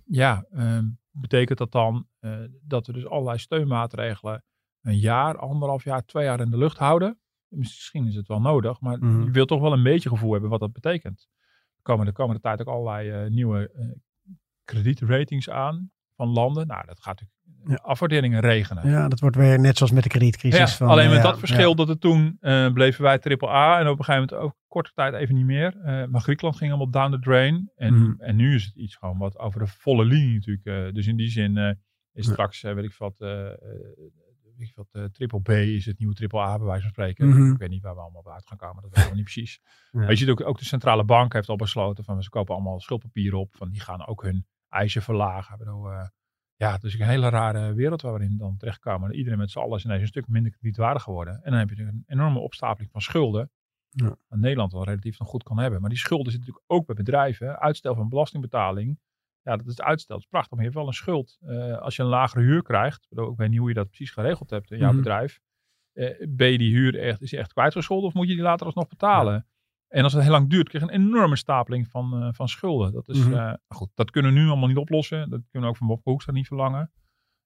ja, 0.06 0.46
ehm, 0.52 0.86
betekent 1.12 1.58
dat 1.58 1.72
dan 1.72 2.08
eh, 2.19 2.43
dat 2.62 2.88
we 2.88 2.93
dus 2.93 3.08
allerlei 3.08 3.38
steunmaatregelen 3.38 4.43
een 4.82 4.98
jaar, 4.98 5.38
anderhalf 5.38 5.84
jaar, 5.84 6.06
twee 6.06 6.26
jaar 6.26 6.39
in 6.39 6.50
de 6.50 6.58
lucht 6.58 6.78
houden? 6.78 7.19
Misschien 7.56 8.08
is 8.08 8.16
het 8.16 8.28
wel 8.28 8.39
nodig, 8.42 8.80
maar 8.82 8.98
Mhm. 9.00 9.24
je 9.24 9.32
wilt 9.32 9.48
toch 9.48 9.62
wel 9.62 9.74
een 9.74 9.84
beetje 9.84 10.10
gevoel 10.10 10.32
hebben 10.32 10.50
wat 10.50 10.60
dat 10.60 10.74
betekent. 10.74 11.28
Er 11.76 11.82
komen 11.82 12.06
de 12.06 12.12
komende 12.12 12.42
tijd 12.42 12.62
ook 12.62 12.68
allerlei 12.68 13.10
eh, 13.10 13.30
nieuwe 13.32 13.72
eh, 13.74 13.86
kredietratings 14.63 15.50
aan 15.50 15.92
van 16.16 16.28
landen. 16.28 16.68
Nou, 16.68 16.86
dat 16.86 17.00
gaat 17.02 17.20
natuurlijk 17.22 17.32
Ja. 17.66 17.76
afwaarderingen 17.89 18.39
regenen. 18.39 18.89
Ja, 18.89 19.08
dat 19.08 19.20
wordt 19.20 19.36
weer 19.36 19.60
net 19.60 19.78
zoals 19.78 19.92
met 19.92 20.04
de 20.04 20.10
kredietcrisis. 20.10 20.60
Ja, 20.60 20.68
van, 20.68 20.88
alleen 20.88 21.06
eh, 21.06 21.12
met 21.13 21.24
ja, 21.24 21.30
dat 21.30 21.39
verschil 21.39 21.76
dat 21.76 21.88
het 21.88 22.02
toen 22.02 22.38
eh, 22.39 22.72
bleven 22.74 23.04
wij 23.04 23.20
triple 23.20 23.50
A 23.50 23.80
en 23.80 23.88
op 23.88 24.00
een 24.00 24.04
gegeven 24.06 24.28
moment 24.30 24.48
ook 24.52 24.56
korte 24.68 24.92
tijd 24.94 25.13
even 25.13 25.36
niet 25.36 25.46
meer. 25.46 25.78
Eh, 25.84 26.06
maar 26.08 26.22
Griekenland 26.22 26.58
ging 26.58 26.72
allemaal 26.72 26.92
down 26.92 27.12
the 27.12 27.20
drain. 27.20 27.72
En, 27.76 27.94
Mhm. 27.94 28.22
en 28.22 28.36
nu 28.36 28.56
is 28.56 28.66
het 28.66 28.76
iets 28.76 28.96
gewoon 28.96 29.18
wat 29.18 29.39
over 29.39 29.60
de 29.60 29.68
volle 29.68 30.06
linie 30.06 30.34
natuurlijk. 30.34 30.66
eh, 30.66 30.94
dus 30.94 31.08
in 31.08 31.16
die 31.16 31.30
zin 31.30 31.58
eh, 31.58 31.72
is 32.13 32.26
straks, 32.26 32.63
eh, 32.63 32.74
weet 32.74 32.84
ik 32.84 32.94
wat, 32.98 33.20
eh, 33.22 33.46
eh, 33.48 33.54
weet 34.58 34.68
ik 34.70 34.76
wat 34.76 34.89
eh, 34.92 35.04
triple 35.04 35.42
B 35.42 35.50
is 35.50 35.86
het 35.86 36.00
nieuwe 36.00 36.13
triple 36.13 36.39
A 36.39 36.58
bij 36.58 36.66
wijze 36.66 36.82
van 36.82 36.92
spreken. 36.92 37.28
Mhm. 37.28 37.52
Ik 37.52 37.58
weet 37.58 37.70
niet 37.70 37.82
waar 37.82 37.96
we 37.96 38.02
allemaal 38.02 38.22
op 38.22 38.30
uit 38.30 38.48
gaan 38.48 38.58
komen, 38.58 38.82
dat 38.82 38.92
weet 38.92 39.00
ik 39.00 39.08
nog 39.08 39.16
niet 39.16 39.24
precies. 39.24 39.62
Maar 39.92 40.10
je 40.10 40.16
ziet 40.16 40.30
ook, 40.30 40.46
ook 40.46 40.60
de 40.60 40.66
centrale 40.66 41.04
bank 41.04 41.34
heeft 41.34 41.50
al 41.50 41.56
besloten 41.56 42.04
van 42.04 42.24
ze 42.24 42.30
kopen 42.30 42.56
allemaal 42.56 42.80
schuldpapieren 42.80 43.39
op. 43.39 43.56
Van 43.56 43.70
die 43.70 43.82
gaan 43.82 44.06
ook 44.08 44.24
hun 44.24 44.46
eisen 44.70 45.02
verlagen. 45.02 45.54
Ik 45.54 45.60
bedoel, 45.60 45.92
eh, 45.92 46.08
ja, 46.56 46.72
het 46.72 46.84
is 46.84 47.00
een 47.00 47.06
hele 47.06 47.30
rare 47.30 47.74
wereld 47.74 48.02
waar 48.02 48.13
we 48.13 48.24
in 48.24 48.38
dan 48.38 48.58
terechtkomen. 48.58 49.13
Iedereen 49.13 49.39
met 49.39 49.52
z'n 49.52 49.60
allen 49.60 49.78
is 49.78 49.86
ineens 49.86 50.02
een 50.02 50.08
stuk 50.08 50.28
minder 50.28 50.52
kredietwaardig 50.52 51.04
geworden. 51.04 51.34
En 51.44 51.52
dan 51.52 51.60
heb 51.60 51.70
je 51.70 51.84
een 51.84 52.04
enorme 52.08 52.39
opstapeling 52.39 52.92
van 52.92 53.02
schulden. 53.02 53.52
Ja. 53.89 54.16
Wat 54.28 54.39
Nederland 54.39 54.72
wel 54.72 54.84
relatief 54.84 55.20
nog 55.20 55.28
goed 55.28 55.44
kan 55.44 55.60
hebben. 55.60 55.82
Maar 55.82 55.89
die 55.89 56.00
schulden 56.00 56.32
zitten 56.32 56.50
natuurlijk 56.50 56.80
ook 56.80 56.86
bij 56.86 56.96
bedrijven. 56.96 57.60
Uitstel 57.60 57.96
van 57.96 58.10
belastingbetaling. 58.10 59.00
Ja, 59.44 59.56
dat 59.58 59.68
is 59.68 59.82
uitstel. 59.82 60.16
Dat 60.16 60.24
is 60.26 60.30
prachtig, 60.32 60.52
maar 60.52 60.60
je 60.60 60.66
hebt 60.66 60.78
wel 60.80 60.88
een 60.88 60.94
schuld. 60.94 61.38
Eh, 61.42 61.78
als 61.78 61.96
je 61.96 62.02
een 62.04 62.08
lagere 62.10 62.44
huur 62.44 62.62
krijgt. 62.64 63.08
Ik, 63.10 63.34
weet 63.36 63.50
niet 63.50 63.60
hoe 63.60 63.68
je 63.68 63.74
dat 63.74 63.88
precies 63.88 64.12
geregeld 64.12 64.50
hebt 64.50 64.72
in 64.72 64.78
jouw 64.78 64.88
Mhm. 64.90 64.98
bedrijf. 64.98 65.40
Eh, 65.94 66.28
ben 66.30 66.52
je 66.52 66.58
die 66.58 66.74
huur 66.76 67.00
echt, 67.00 67.22
is 67.22 67.30
die 67.30 67.40
echt 67.40 67.54
kwijtgescholden 67.54 68.08
of 68.08 68.14
moet 68.14 68.28
je 68.28 68.34
die 68.34 68.44
later 68.44 68.66
alsnog 68.66 68.88
betalen? 68.88 69.48
En 69.88 70.04
als 70.04 70.14
het 70.14 70.22
heel 70.22 70.32
lang 70.32 70.50
duurt, 70.50 70.70
krijg 70.70 70.84
je 70.86 70.92
een 70.92 71.00
enorme 71.06 71.36
stapeling 71.36 71.88
van, 71.88 72.24
eh, 72.24 72.30
van 72.34 72.48
schulden. 72.48 72.92
Dat 72.92 73.08
is, 73.10 73.18
Mhm. 73.26 73.56
goed, 73.68 73.90
dat 73.96 74.12
kunnen 74.12 74.34
we 74.34 74.40
nu 74.40 74.48
allemaal 74.48 74.68
niet 74.68 74.78
oplossen. 74.78 75.30
Dat 75.30 75.42
kunnen 75.52 75.62
we 75.70 75.76
ook 75.76 75.78
van 75.78 75.88
Bob 75.88 76.04
Hoekstra 76.04 76.34
niet 76.34 76.48
verlangen. 76.48 76.92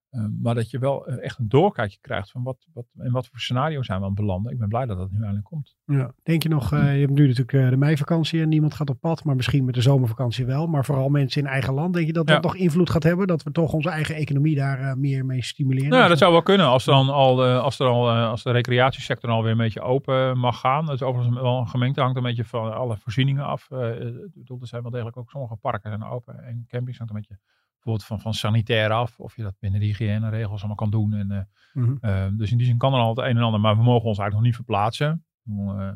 Eh, 0.10 0.26
maar 0.42 0.56
dat 0.56 0.70
je 0.70 0.80
wel 0.80 1.08
eh, 1.08 1.24
echt 1.24 1.40
een 1.40 1.50
doorkijkje 1.50 1.98
krijgt 2.02 2.32
van 2.32 2.44
wat, 2.44 2.68
wat, 2.74 2.86
in 3.00 3.12
wat 3.12 3.28
voor 3.28 3.40
scenario 3.40 3.84
zijn 3.84 3.98
we 3.98 4.04
aan 4.04 4.12
het 4.12 4.20
belanden. 4.20 4.52
Ik 4.52 4.60
ben 4.60 4.68
blij 4.68 4.86
dat 4.86 4.98
dat 4.98 5.12
nu 5.12 5.18
eindelijk 5.18 5.46
komt. 5.46 5.76
Ja. 5.86 6.12
Denk 6.24 6.44
je 6.44 6.50
nog, 6.50 6.74
eh, 6.74 6.94
je 6.94 7.00
hebt 7.00 7.12
nu 7.12 7.22
natuurlijk 7.28 7.54
eh, 7.54 7.70
de 7.70 7.78
meivakantie 7.78 8.42
en 8.42 8.50
niemand 8.50 8.74
gaat 8.74 8.90
op 8.90 9.00
pad, 9.00 9.24
maar 9.24 9.36
misschien 9.36 9.66
met 9.66 9.74
de 9.74 9.82
zomervakantie 9.82 10.46
wel. 10.46 10.68
Maar 10.68 10.86
vooral 10.86 11.10
mensen 11.10 11.42
in 11.42 11.48
eigen 11.48 11.74
land, 11.74 11.94
denk 11.94 12.06
je 12.08 12.14
dat 12.14 12.28
dat 12.28 12.36
Ja. 12.36 12.42
nog 12.42 12.56
invloed 12.56 12.90
gaat 12.90 13.04
hebben? 13.04 13.28
Dat 13.28 13.44
we 13.44 13.52
toch 13.52 13.74
onze 13.74 13.90
eigen 13.90 14.16
economie 14.16 14.56
daar 14.56 14.98
meer 14.98 15.26
mee 15.26 15.44
stimuleren? 15.44 15.90
Nou, 15.90 16.10
dat 16.10 16.18
zou 16.18 16.32
wel 16.32 16.44
kunnen 16.44 16.66
als, 16.66 16.88
er 16.88 16.94
dan 16.94 17.10
al, 17.10 17.44
als, 17.46 17.80
er 17.80 17.88
al, 17.88 18.10
als 18.12 18.44
de 18.44 18.52
recreatiesector 18.52 19.30
alweer 19.30 19.52
een 19.52 19.58
beetje 19.58 19.82
open 19.82 20.38
mag 20.38 20.60
gaan. 20.60 20.86
Dat 20.86 20.96
is 20.96 21.02
overigens 21.02 21.40
wel 21.40 21.58
een 21.60 21.68
gemengde, 21.68 22.02
hangt 22.02 22.18
een 22.18 22.24
beetje 22.24 22.46
van 22.46 22.74
alle 22.74 22.98
voorzieningen 22.98 23.46
af. 23.46 23.64
Ik 23.72 24.34
bedoel, 24.34 24.62
er 24.62 24.68
zijn 24.68 24.82
wel 24.82 24.92
degelijk 24.92 25.18
ook 25.18 25.30
sommige 25.30 25.56
parken 25.56 25.90
zijn 25.90 26.04
open 26.04 26.44
en 26.44 26.66
campings 26.68 26.98
hangt 26.98 27.14
een 27.14 27.20
beetje 27.20 27.40
bijvoorbeeld 27.88 28.06
van, 28.24 28.34
van 28.34 28.34
sanitair 28.34 28.92
af. 28.92 29.20
Of 29.20 29.36
je 29.36 29.44
dat 29.44 29.56
binnen 29.60 29.80
de 29.80 29.86
hygiëneregels 29.86 30.58
allemaal 30.60 30.76
kan 30.76 30.90
doen. 30.90 31.14
En, 31.14 31.32
eh, 31.32 31.42
Mhm. 31.74 31.96
eh, 32.02 32.28
dus 32.38 32.52
in 32.52 32.58
die 32.58 32.66
zin 32.68 32.78
kan 32.78 32.94
er 32.94 33.00
al 33.00 33.10
het 33.10 33.18
een 33.18 33.38
en 33.38 33.44
ander, 33.44 33.60
maar 33.60 33.76
we 33.78 33.84
mogen 33.84 34.08
ons 34.08 34.18
eigenlijk 34.20 34.34
nog 34.34 34.42
niet 34.44 34.56
verplaatsen. 34.56 35.26
Eh, 35.46 35.88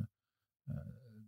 eh, 0.65 0.75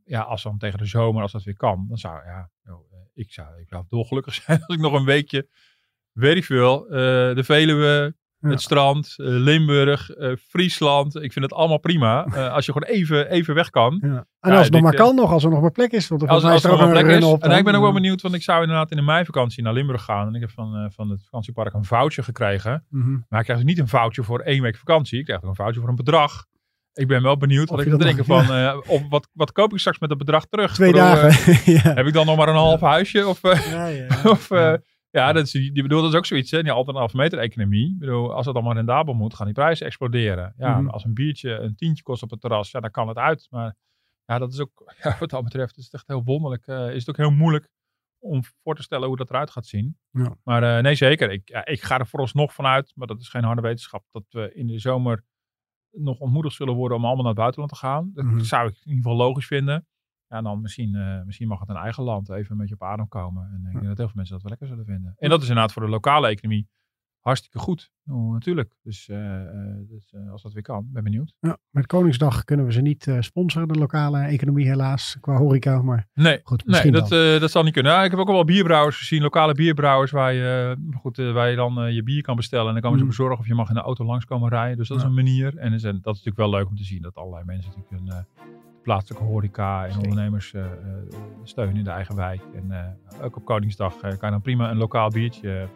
ja, 0.05 0.21
als 0.21 0.43
dan 0.43 0.57
tegen 0.57 0.79
de 0.79 0.85
zomer, 0.85 1.21
als 1.21 1.31
dat 1.31 1.43
weer 1.43 1.55
kan, 1.55 1.85
dan 1.87 1.97
zou 1.97 2.25
ja, 2.25 2.49
eh, 2.63 2.73
ik 3.13 3.31
zou, 3.31 3.59
ik 3.61 3.67
zou 3.67 3.85
dolgelukkig 3.89 4.33
zijn 4.43 4.63
als 4.65 4.75
ik 4.75 4.81
nog 4.81 4.93
een 4.93 5.05
weekje, 5.05 5.49
weet 6.11 6.35
ik 6.37 6.45
veel, 6.45 6.85
eh, 6.85 7.35
de 7.35 7.43
Veluwe, 7.43 8.15
Ja. 8.43 8.49
het 8.49 8.61
strand, 8.61 9.13
eh, 9.17 9.25
Limburg, 9.27 10.09
eh, 10.09 10.31
Friesland. 10.47 11.15
Ik 11.15 11.33
vind 11.33 11.45
het 11.45 11.53
allemaal 11.53 11.77
prima. 11.77 12.25
Eh, 12.25 12.53
als 12.55 12.65
je 12.65 12.71
gewoon 12.71 12.89
even, 12.89 13.29
even 13.29 13.55
weg 13.55 13.69
kan. 13.69 13.99
Ja. 14.01 14.07
En 14.39 14.51
Ja, 14.51 14.55
als 14.57 14.65
het 14.65 14.73
nog 14.73 14.81
maar 14.81 14.93
kan 14.93 15.15
nog, 15.15 15.31
als 15.31 15.43
er 15.43 15.49
nog 15.49 15.61
maar 15.61 15.71
plek 15.71 15.91
is. 15.91 16.07
Want 16.07 16.27
Als, 16.27 16.43
er 16.43 16.69
nog 16.69 16.81
een 16.81 16.89
plek 16.89 17.05
is. 17.05 17.23
op. 17.23 17.43
En 17.43 17.57
ik 17.57 17.63
ben 17.63 17.75
ook 17.75 17.81
wel 17.81 17.93
benieuwd, 17.93 18.21
want 18.21 18.33
ik 18.35 18.41
zou 18.43 18.61
inderdaad 18.61 18.91
in 18.91 18.97
de 18.97 19.03
meivakantie 19.03 19.63
naar 19.63 19.73
Limburg 19.73 20.03
gaan. 20.03 20.27
En 20.27 20.35
ik 20.35 20.41
heb 20.41 20.51
van, 20.51 20.91
van 20.95 21.09
het 21.09 21.23
vakantiepark 21.23 21.73
een 21.73 21.85
voucher 21.85 22.23
gekregen. 22.23 22.85
Mhm. 22.89 23.11
Maar 23.29 23.39
ik 23.39 23.45
krijg 23.45 23.59
dus 23.59 23.69
niet 23.69 23.79
een 23.79 23.87
voucher 23.87 24.23
voor 24.23 24.39
één 24.39 24.61
week 24.61 24.77
vakantie. 24.77 25.19
Ik 25.19 25.25
krijg 25.25 25.43
ook 25.43 25.49
een 25.49 25.55
voucher 25.55 25.81
voor 25.81 25.89
een 25.89 25.95
bedrag. 25.95 26.45
Ik 26.93 27.07
ben 27.07 27.21
wel 27.23 27.37
benieuwd 27.37 27.69
wat 27.69 27.81
ik 27.81 27.89
dat 27.89 28.01
denken 28.01 28.25
van, 28.25 28.51
eh, 28.53 28.77
of 28.87 29.01
wat, 29.09 29.29
wat 29.33 29.51
koop 29.51 29.73
ik 29.73 29.79
straks 29.79 29.99
met 29.99 30.09
dat 30.09 30.17
bedrag 30.17 30.45
terug? 30.45 30.73
Twee 30.73 30.91
bedoel, 30.91 31.07
dagen. 31.07 31.59
ja. 31.73 31.93
heb 31.93 32.05
ik 32.05 32.13
dan 32.13 32.25
nog 32.25 32.37
maar 32.37 32.47
een 32.47 32.55
half 32.55 32.81
huisje? 32.81 33.27
Of, 33.27 33.39
Ja, 33.71 33.85
ja. 33.85 34.07
of 34.23 34.49
Ja. 35.19 35.33
dat 35.33 35.45
is, 35.45 35.51
die 35.51 35.81
bedoel, 35.81 36.01
dat 36.01 36.11
is 36.11 36.17
ook 36.17 36.25
zoiets, 36.25 36.51
hè? 36.51 36.63
Die 36.63 36.71
anderhalve 36.71 37.17
meter 37.17 37.39
economie. 37.39 37.89
Ik 37.93 37.99
bedoel, 37.99 38.33
als 38.33 38.45
het 38.45 38.55
allemaal 38.55 38.73
rendabel 38.73 39.13
moet, 39.13 39.33
gaan 39.33 39.45
die 39.45 39.55
prijzen 39.55 39.85
exploderen. 39.85 40.53
Ja, 40.57 40.79
Mhm. 40.79 40.89
als 40.89 41.03
een 41.03 41.13
biertje 41.13 41.51
een 41.51 41.75
tientje 41.75 42.03
kost 42.03 42.23
op 42.23 42.29
het 42.29 42.41
terras, 42.41 42.71
ja, 42.71 42.79
dan 42.79 42.91
kan 42.91 43.07
het 43.07 43.17
uit. 43.17 43.47
Maar 43.49 43.75
ja, 44.25 44.37
dat 44.37 44.53
is 44.53 44.59
ook, 44.59 44.71
ja, 45.03 45.15
wat 45.19 45.29
dat 45.29 45.43
betreft, 45.43 45.77
is 45.77 45.83
het 45.83 45.93
echt 45.93 46.07
heel 46.07 46.23
wonderlijk. 46.23 46.67
eh, 46.67 46.89
is 46.89 46.99
het 47.05 47.09
ook 47.09 47.17
heel 47.17 47.31
moeilijk 47.31 47.69
om 48.19 48.41
voor 48.63 48.75
te 48.75 48.81
stellen 48.81 49.07
hoe 49.07 49.17
dat 49.17 49.29
eruit 49.29 49.49
gaat 49.51 49.65
zien. 49.65 49.97
Ja. 50.11 50.35
Maar 50.43 50.63
eh, 50.77 50.83
nee, 50.83 50.95
zeker. 50.95 51.31
Ik, 51.31 51.49
ja, 51.49 51.65
ik 51.65 51.81
ga 51.81 51.99
er 51.99 52.07
vooralsnog 52.07 52.53
vanuit, 52.53 52.91
maar 52.95 53.07
dat 53.07 53.21
is 53.21 53.29
geen 53.29 53.43
harde 53.43 53.61
wetenschap, 53.61 54.03
dat 54.11 54.23
we 54.29 54.53
in 54.53 54.67
de 54.67 54.79
zomer 54.79 55.23
nog 55.91 56.19
ontmoedigd 56.19 56.55
zullen 56.55 56.73
worden 56.73 56.97
om 56.97 57.03
allemaal 57.05 57.21
naar 57.23 57.31
het 57.33 57.41
buitenland 57.41 57.71
te 57.73 57.77
gaan. 57.79 58.11
Dat 58.13 58.25
Mhm. 58.25 58.39
zou 58.39 58.67
ik 58.67 58.73
in 58.75 58.79
ieder 58.89 58.95
geval 59.03 59.17
logisch 59.17 59.47
vinden. 59.47 59.87
Ja, 60.33 60.39
en 60.39 60.43
dan 60.45 60.61
misschien, 60.61 60.95
eh, 60.95 61.23
misschien 61.25 61.47
mag 61.47 61.59
het 61.59 61.69
een 61.69 61.75
eigen 61.75 62.03
land 62.03 62.29
even 62.29 62.51
een 62.51 62.57
beetje 62.57 62.73
op 62.73 62.83
adem 62.83 63.07
komen. 63.07 63.43
En 63.53 63.55
ik 63.65 63.71
denk 63.71 63.85
dat 63.85 63.97
heel 63.97 64.05
veel 64.05 64.15
mensen 64.15 64.33
dat 64.33 64.41
wel 64.41 64.51
lekker 64.51 64.67
zullen 64.67 64.85
vinden. 64.85 65.15
En 65.17 65.29
dat 65.29 65.41
is 65.41 65.47
inderdaad 65.47 65.73
voor 65.73 65.81
de 65.81 65.89
lokale 65.89 66.27
economie 66.27 66.67
hartstikke 67.19 67.59
goed. 67.59 67.91
Oh, 68.07 68.31
natuurlijk. 68.33 68.73
Dus, 68.83 69.09
eh, 69.09 69.41
eh, 69.41 69.75
dus 69.89 70.13
als 70.31 70.41
dat 70.41 70.53
weer 70.53 70.63
kan, 70.63 70.87
ben 70.91 71.03
benieuwd. 71.03 71.33
Ja, 71.39 71.57
met 71.69 71.85
Koningsdag 71.85 72.43
kunnen 72.43 72.65
we 72.65 72.71
ze 72.71 72.81
niet 72.81 73.11
sponsoren, 73.19 73.67
de 73.67 73.79
lokale 73.79 74.19
economie 74.21 74.65
helaas, 74.67 75.17
qua 75.21 75.37
horeca. 75.37 75.81
Maar 75.81 76.07
Nee, 76.13 76.39
goed, 76.43 76.57
nee 76.57 76.67
misschien 76.67 76.91
dat, 76.93 77.09
dan. 77.09 77.19
eh, 77.33 77.39
dat 77.39 77.51
zal 77.51 77.63
niet 77.63 77.73
kunnen. 77.73 77.91
Ja, 77.91 78.03
ik 78.03 78.11
heb 78.11 78.19
ook 78.19 78.27
al 78.27 78.33
wel 78.33 78.45
bierbrouwers 78.45 78.97
gezien, 78.97 79.21
lokale 79.21 79.53
bierbrouwers, 79.53 80.11
waar 80.11 80.33
je, 80.33 80.75
goed, 80.97 81.17
waar 81.17 81.49
je 81.49 81.55
dan 81.55 81.93
je 81.93 82.03
bier 82.03 82.21
kan 82.21 82.35
bestellen. 82.35 82.67
En 82.67 82.73
dan 82.73 82.81
komen 82.81 82.97
ze 82.99 83.05
Mhm. 83.05 83.13
bezorgen 83.15 83.39
of 83.39 83.47
je 83.47 83.53
mag 83.55 83.69
in 83.69 83.75
de 83.75 83.81
auto 83.81 84.05
langskomen 84.05 84.49
rijden. 84.49 84.77
Dus 84.77 84.87
dat 84.87 84.97
is 84.97 85.03
een 85.03 85.13
manier. 85.13 85.57
En 85.57 85.73
is- 85.73 85.83
en 85.83 85.91
dat 86.01 86.15
is 86.15 86.23
natuurlijk 86.23 86.37
wel 86.37 86.49
leuk 86.49 86.67
om 86.69 86.75
te 86.75 86.83
zien, 86.83 87.01
dat 87.01 87.15
allerlei 87.15 87.45
mensen 87.45 87.71
natuurlijk 87.75 88.25
plaatselijke 88.83 89.25
horeca 89.25 89.85
en 89.85 89.97
ondernemers 89.97 90.53
eh, 90.53 90.61
eh, 90.61 90.69
steunen 91.43 91.75
in 91.75 91.83
de 91.83 91.89
eigen 91.89 92.15
wijk. 92.15 92.41
En 92.55 92.71
eh, 92.71 93.25
ook 93.25 93.35
op 93.35 93.45
Koningsdag 93.45 93.99
kan 93.99 94.09
je 94.09 94.29
dan 94.29 94.41
prima 94.41 94.69
een 94.69 94.77
lokaal 94.77 95.09
biertje 95.09 95.67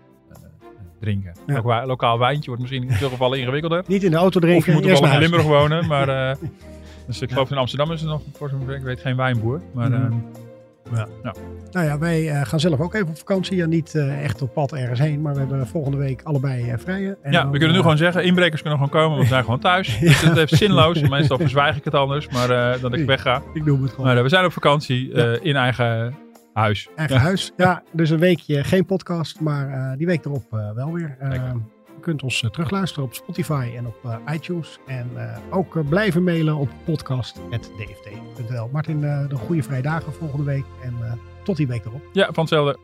drinken. 1.00 1.34
Ja. 1.48 1.58
Ook 1.58 1.86
lokaal 1.86 2.20
wijntje 2.20 2.46
wordt 2.46 2.62
misschien 2.62 2.84
in 2.84 2.92
veel 2.92 3.10
gevallen 3.10 3.40
ingewikkelder. 3.40 3.84
Niet 3.88 4.04
in 4.04 4.12
de 4.12 4.18
auto 4.18 4.40
drinken, 4.40 4.76
Of 4.76 4.84
je 4.84 4.90
moet 4.90 5.00
wel 5.00 5.12
in. 5.12 5.20
Limburg 5.20 5.44
wonen, 5.44 5.88
maar 5.88 6.06
dus 7.08 7.22
ik 7.22 7.32
geloof 7.32 7.52
in 7.52 7.58
Amsterdam 7.58 7.92
is 7.92 8.02
er 8.02 8.08
nog, 8.08 8.22
voor 8.34 8.50
zover 8.50 8.76
ik 8.76 8.84
weet, 8.84 9.00
geen 9.00 9.16
wijnboer. 9.16 9.62
Maar 9.74 10.12
Nou 11.72 11.86
ja, 11.86 11.98
wij 11.98 12.30
eh, 12.30 12.46
gaan 12.46 12.60
zelf 12.60 12.80
ook 12.80 12.94
even 12.94 13.08
op 13.08 13.18
vakantie. 13.18 13.62
En 13.62 13.70
niet 13.70 13.96
eh, 13.96 14.24
echt 14.24 14.42
op 14.42 14.54
pad 14.54 14.74
ergens 14.74 15.00
heen. 15.00 15.22
Maar 15.22 15.34
we 15.34 15.40
hebben 15.40 15.68
volgende 15.68 15.98
week 15.98 16.22
allebei 16.24 16.70
eh, 16.70 16.78
vrije. 16.78 17.18
En 17.22 17.32
ja, 17.32 17.42
dan, 17.42 17.52
we 17.52 17.58
kunnen 17.58 17.76
nu 17.76 17.82
gewoon 17.82 17.98
zeggen, 17.98 18.24
inbrekers 18.24 18.62
kunnen 18.62 18.80
gewoon 18.80 19.02
komen, 19.02 19.10
want 19.10 19.22
we 19.22 19.34
zijn 19.34 19.44
gewoon 19.44 19.60
thuis. 19.60 20.00
Dus 20.00 20.22
het 20.22 20.52
is 20.52 20.58
zinloos. 20.58 21.02
Meestal 21.02 21.38
verzwijg 21.38 21.78
ik 21.78 21.84
het 21.84 21.94
anders, 21.94 22.28
maar 22.30 22.80
dat 22.82 22.94
ik 22.94 23.06
wegga. 23.06 23.42
Ik 23.54 23.66
noem 23.66 23.82
het 23.82 23.92
gewoon. 23.92 24.06
Maar 24.06 24.24
we 24.24 24.30
zijn 24.30 24.46
op 24.46 24.52
vakantie 24.52 25.12
in 25.42 25.56
eigen 25.56 26.16
huis. 26.54 26.90
Eigen 26.96 27.16
Ja. 27.16 27.22
huis. 27.22 27.52
Ja, 27.58 27.84
dus 27.92 28.10
een 28.10 28.20
weekje 28.20 28.64
geen 28.64 28.86
podcast. 28.86 29.40
Maar 29.40 29.96
die 29.98 30.08
week 30.08 30.26
erop 30.26 30.46
wel 30.76 30.94
weer. 30.94 31.18
Kunt 32.08 32.24
ons 32.24 32.44
eh, 32.44 32.50
terugluisteren 32.50 33.04
op 33.04 33.14
Spotify 33.14 33.72
en 33.76 33.88
op 33.88 34.06
eh, 34.06 34.34
iTunes. 34.34 34.80
En 34.86 35.10
eh, 35.16 35.38
ook 35.50 35.90
blijven 35.90 36.24
mailen 36.24 36.56
op 36.56 36.70
podcast.dft.nl. 36.86 38.70
Martin, 38.72 39.02
de 39.02 39.36
goede 39.36 39.64
vrije 39.64 39.82
dagen 39.82 40.14
volgende 40.14 40.44
week. 40.44 40.66
En 40.84 40.94
tot 41.44 41.58
die 41.58 41.68
week 41.68 41.86
erop. 41.86 42.02
Ja, 42.14 42.30
van. 42.32 42.78